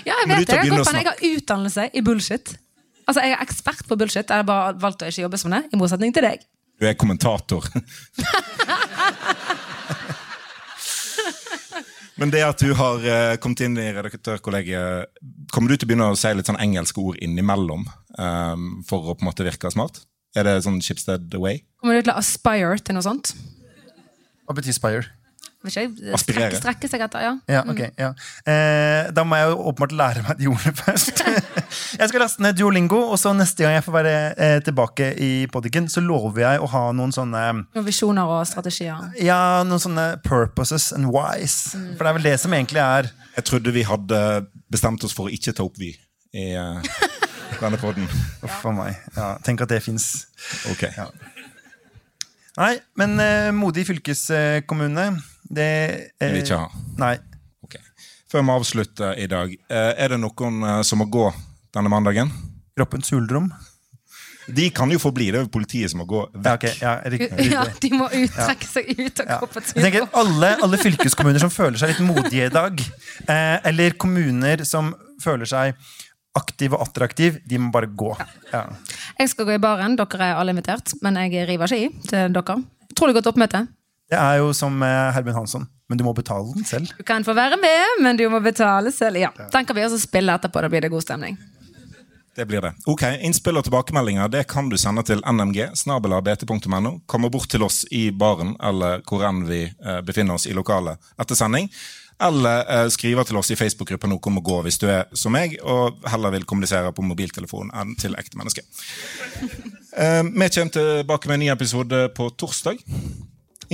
Ja, 0.07 0.15
jeg 0.23 0.31
vet 0.31 0.49
det. 0.49 0.57
Jeg, 0.57 0.71
Godt, 0.73 0.93
jeg 0.97 1.05
har 1.05 1.19
utdannelse 1.21 1.83
i 1.93 2.01
bullshit. 2.01 2.55
Altså, 3.05 3.21
Jeg 3.21 3.35
er 3.35 3.43
ekspert 3.45 3.83
på 3.89 3.99
bullshit. 4.01 4.25
Jeg 4.25 4.43
har 4.43 4.47
bare 4.49 4.73
valgt 4.81 5.03
å 5.05 5.11
ikke 5.11 5.27
jobbe 5.27 5.41
som 5.41 5.53
det, 5.53 5.65
i 5.69 5.77
motsetning 5.77 6.15
til 6.17 6.25
deg. 6.25 6.47
Du 6.81 6.87
er 6.89 6.97
kommentator. 6.97 7.67
Men 12.21 12.33
det 12.35 12.43
at 12.45 12.61
du 12.61 12.75
har 12.77 13.05
eh, 13.09 13.35
kommet 13.41 13.63
inn 13.65 13.79
i 13.81 13.89
redaktørkollegiet, 13.97 15.21
kommer 15.55 15.73
du 15.73 15.79
til 15.79 15.89
å 15.89 15.91
begynne 15.91 16.11
å 16.13 16.19
si 16.21 16.33
litt 16.37 16.51
sånn 16.51 16.61
engelske 16.61 17.01
ord 17.01 17.21
innimellom 17.25 17.87
um, 18.19 18.67
for 18.87 19.09
å 19.09 19.15
på 19.17 19.25
en 19.25 19.31
måte 19.31 19.47
virke 19.47 19.73
smart? 19.73 20.03
Er 20.37 20.45
det 20.47 20.59
sånn 20.67 20.83
Schibsted 20.85 21.33
way? 21.41 21.65
Kommer 21.81 21.97
du 21.97 22.05
til 22.05 22.13
å 22.13 22.19
aspire 22.21 22.77
til 22.85 22.99
noe 22.99 23.07
sånt? 23.07 23.33
Hva 24.45 24.59
betyr 24.59 24.77
Spire? 24.77 25.09
Strekke, 25.61 26.57
strekke 26.57 26.89
seg 26.89 27.03
etter, 27.05 27.25
ja. 27.25 27.33
Ja, 27.51 27.61
okay, 27.69 27.91
ja. 28.01 28.15
Eh, 28.49 29.11
da 29.13 29.25
må 29.29 29.37
jeg 29.37 29.51
jo 29.51 29.59
åpenbart 29.69 29.93
lære 29.93 30.23
meg 30.25 30.39
de 30.41 30.49
ordene 30.49 30.73
først. 30.77 31.21
jeg 31.99 32.09
skal 32.11 32.23
laste 32.25 32.43
ned 32.45 32.59
Duolingo, 32.59 32.99
og 33.13 33.19
så 33.21 33.33
neste 33.37 33.65
gang 33.65 33.77
jeg 33.77 33.85
får 33.87 33.97
være 33.97 34.15
eh, 34.37 34.59
tilbake 34.67 35.11
i 35.23 35.31
podiken, 35.53 35.89
så 35.91 36.03
lover 36.05 36.43
jeg 36.45 36.61
å 36.63 36.69
ha 36.73 36.85
noen 36.97 37.13
sånne 37.15 37.43
Noen 37.61 37.87
visjoner 37.87 38.31
og 38.31 38.45
strategier. 38.49 39.11
ja, 39.23 39.63
noen 39.67 39.83
sånne 39.83 40.07
purposes 40.27 40.91
and 40.97 41.11
whys. 41.15 41.73
For 41.97 42.05
det 42.05 42.13
er 42.13 42.19
vel 42.21 42.29
det 42.31 42.37
som 42.43 42.55
egentlig 42.57 42.83
er 42.85 43.11
Jeg 43.37 43.47
trodde 43.51 43.75
vi 43.75 43.83
hadde 43.87 44.21
bestemt 44.71 45.05
oss 45.07 45.15
for 45.17 45.29
å 45.29 45.35
ikke 45.35 45.53
ta 45.57 45.65
opp 45.67 45.79
Vy 45.81 45.95
i 46.33 46.53
eh, 46.55 46.91
denne 47.61 47.79
poden. 47.81 48.07
Uff 48.47 48.61
a 48.67 48.71
meg. 48.75 48.95
Ja, 49.17 49.33
tenk 49.43 49.65
at 49.65 49.73
det 49.73 49.81
fins. 49.83 50.27
Okay. 50.71 50.93
Ja. 50.95 51.09
Nei, 52.61 52.77
men 52.99 53.17
eh, 53.23 53.49
modig 53.55 53.87
fylkeskommune, 53.89 55.09
det 55.51 55.67
eh, 56.21 56.29
Vil 56.29 56.37
vi 56.39 56.43
ikke 56.45 56.61
ha. 56.63 56.83
Nei. 57.01 57.15
Ok. 57.67 57.77
Før 58.31 58.45
vi 58.47 58.55
avslutter 58.55 59.19
i 59.19 59.27
dag, 59.31 59.55
eh, 59.71 59.93
er 59.99 60.15
det 60.15 60.21
noen 60.23 60.63
eh, 60.67 60.81
som 60.87 61.01
må 61.03 61.09
gå 61.11 61.27
denne 61.75 61.91
mandagen? 61.93 62.31
Kroppens 62.77 63.11
hulrom. 63.15 63.51
De 64.51 64.65
kan 64.75 64.91
jo 64.91 64.99
få 64.99 65.13
bli. 65.15 65.29
Det 65.31 65.39
er 65.39 65.45
jo 65.45 65.51
politiet 65.53 65.93
som 65.93 66.01
må 66.03 66.07
gå 66.11 66.25
Ja, 66.33 66.41
vekk. 66.43 66.65
ok, 66.65 66.81
ja, 66.83 66.93
riktig. 67.13 67.47
Ja, 67.53 67.65
de 67.83 67.91
må 67.95 68.09
uttrekke 68.09 68.67
seg 68.67 68.89
ut 68.99 69.21
av 69.23 69.27
Ja. 69.29 69.39
kroppens 69.39 69.75
Jeg 69.77 69.85
tenker 69.85 70.09
alle, 70.19 70.49
alle 70.65 70.81
fylkeskommuner 70.87 71.39
som 71.39 71.51
føler 71.55 71.79
seg 71.79 71.93
litt 71.93 72.01
modige 72.09 72.47
i 72.49 72.53
dag, 72.55 72.81
eh, 73.29 73.59
eller 73.71 73.91
kommuner 74.01 74.65
som 74.67 74.95
føler 75.23 75.47
seg 75.47 75.75
aktiv 76.35 76.73
og 76.75 76.83
attraktiv, 76.87 77.39
de 77.47 77.59
må 77.59 77.71
bare 77.75 77.87
gå. 77.87 78.11
Ja. 78.53 78.65
Jeg 79.19 79.29
skal 79.33 79.47
gå 79.47 79.55
i 79.55 79.63
baren, 79.63 79.97
dere 79.99 80.19
er 80.33 80.35
alle 80.39 80.51
invitert, 80.55 80.95
men 81.03 81.15
jeg 81.19 81.47
river 81.49 81.67
ikke 81.67 81.87
i 81.87 82.09
til 82.09 82.33
dere. 82.35 82.57
Utrolig 82.91 83.15
godt 83.21 83.31
oppmøte. 83.35 83.67
Det 84.11 84.19
er 84.19 84.39
jo 84.43 84.51
som 84.57 84.83
eh, 84.83 85.13
Herman 85.15 85.35
Hansson, 85.35 85.69
men 85.89 85.99
du 85.99 86.03
må 86.07 86.15
betale 86.15 86.51
den 86.57 86.65
selv. 86.67 86.91
Du 86.99 87.05
kan 87.07 87.23
få 87.27 87.35
være 87.35 87.59
med, 87.61 88.03
men 88.03 88.17
du 88.19 88.25
må 88.31 88.41
betale 88.43 88.91
selv. 88.95 89.17
Ja, 89.23 89.31
Den 89.53 89.65
kan 89.67 89.77
vi 89.77 89.83
også 89.87 90.01
spille 90.03 90.35
etterpå, 90.35 90.63
da 90.63 90.69
blir 90.73 90.81
det 90.83 90.91
god 90.91 91.03
stemning. 91.07 91.39
Det 92.37 92.47
blir 92.47 92.63
det. 92.63 92.73
Ok, 92.87 93.03
Innspill 93.27 93.59
og 93.59 93.65
tilbakemeldinger 93.67 94.31
det 94.31 94.45
kan 94.51 94.69
du 94.71 94.77
sende 94.79 95.03
til 95.07 95.23
nmg. 95.27 95.73
.no. 95.87 96.93
Komme 97.07 97.31
bort 97.31 97.51
til 97.51 97.65
oss 97.67 97.83
i 97.91 98.11
baren 98.11 98.55
eller 98.63 99.03
hvor 99.09 99.25
enn 99.27 99.43
vi 99.49 99.65
eh, 99.67 100.01
befinner 100.07 100.39
oss 100.39 100.47
i 100.47 100.55
lokalet 100.55 101.01
etter 101.21 101.39
sending. 101.39 101.67
Eller 102.21 102.65
eh, 102.69 102.87
skriver 102.93 103.25
til 103.25 103.41
oss 103.41 103.51
i 103.51 103.57
Facebook-gruppa 103.57 104.09
Noe 104.11 104.31
om 104.31 104.39
å 104.39 104.45
gå 104.45 104.61
hvis 104.67 104.79
du 104.81 104.87
er 104.93 105.09
som 105.17 105.33
meg 105.35 105.57
og 105.65 105.99
heller 106.13 106.35
vil 106.37 106.47
kommunisere 106.49 106.93
på 106.95 107.05
mobiltelefon 107.07 107.73
enn 107.73 107.97
til 108.01 108.17
ekte 108.21 108.41
mennesker. 108.41 108.67
Eh, 109.91 110.23
vi 110.23 110.47
kommer 110.55 110.71
tilbake 110.71 111.27
med 111.27 111.35
en 111.35 111.41
ny 111.43 111.49
episode 111.51 111.97
på 112.15 112.29
torsdag. 112.39 112.79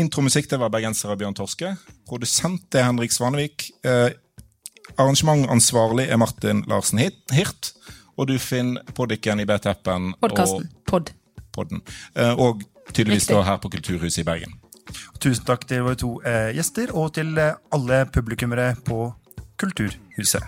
Intromusikk 0.01 0.49
det 0.49 0.59
var 0.63 0.71
bergenser 0.73 1.13
av 1.13 1.19
Bjørn 1.21 1.37
Torske. 1.37 1.75
Produsent 2.09 2.73
er 2.73 2.87
Henrik 2.87 3.13
Svanevik. 3.13 3.67
Eh, 3.85 4.17
arrangementansvarlig 4.97 6.07
er 6.09 6.17
Martin 6.17 6.65
Larsen 6.73 7.03
Hirt. 7.05 7.75
Og 8.17 8.29
du 8.31 8.39
finner 8.41 8.83
Podikken 8.97 9.41
i 9.41 9.47
BT-appen 9.49 10.15
Podkasten. 10.21 10.69
Pod. 10.89 11.11
og 11.11 11.27
podden. 11.57 11.83
Eh, 12.15 12.33
og 12.33 12.63
tydeligvis 12.93 13.29
Riktig. 13.29 13.37
da 13.37 13.43
her 13.43 13.61
på 13.63 13.73
Kulturhuset 13.73 14.23
i 14.23 14.27
Bergen. 14.29 14.59
Tusen 15.21 15.45
takk 15.49 15.67
til 15.69 15.83
våre 15.87 15.99
to 15.99 16.13
eh, 16.23 16.53
gjester, 16.57 16.93
og 16.95 17.15
til 17.17 17.37
eh, 17.43 17.57
alle 17.75 18.05
publikummere 18.13 18.75
på 18.87 19.09
Kulturhuset. 19.61 20.45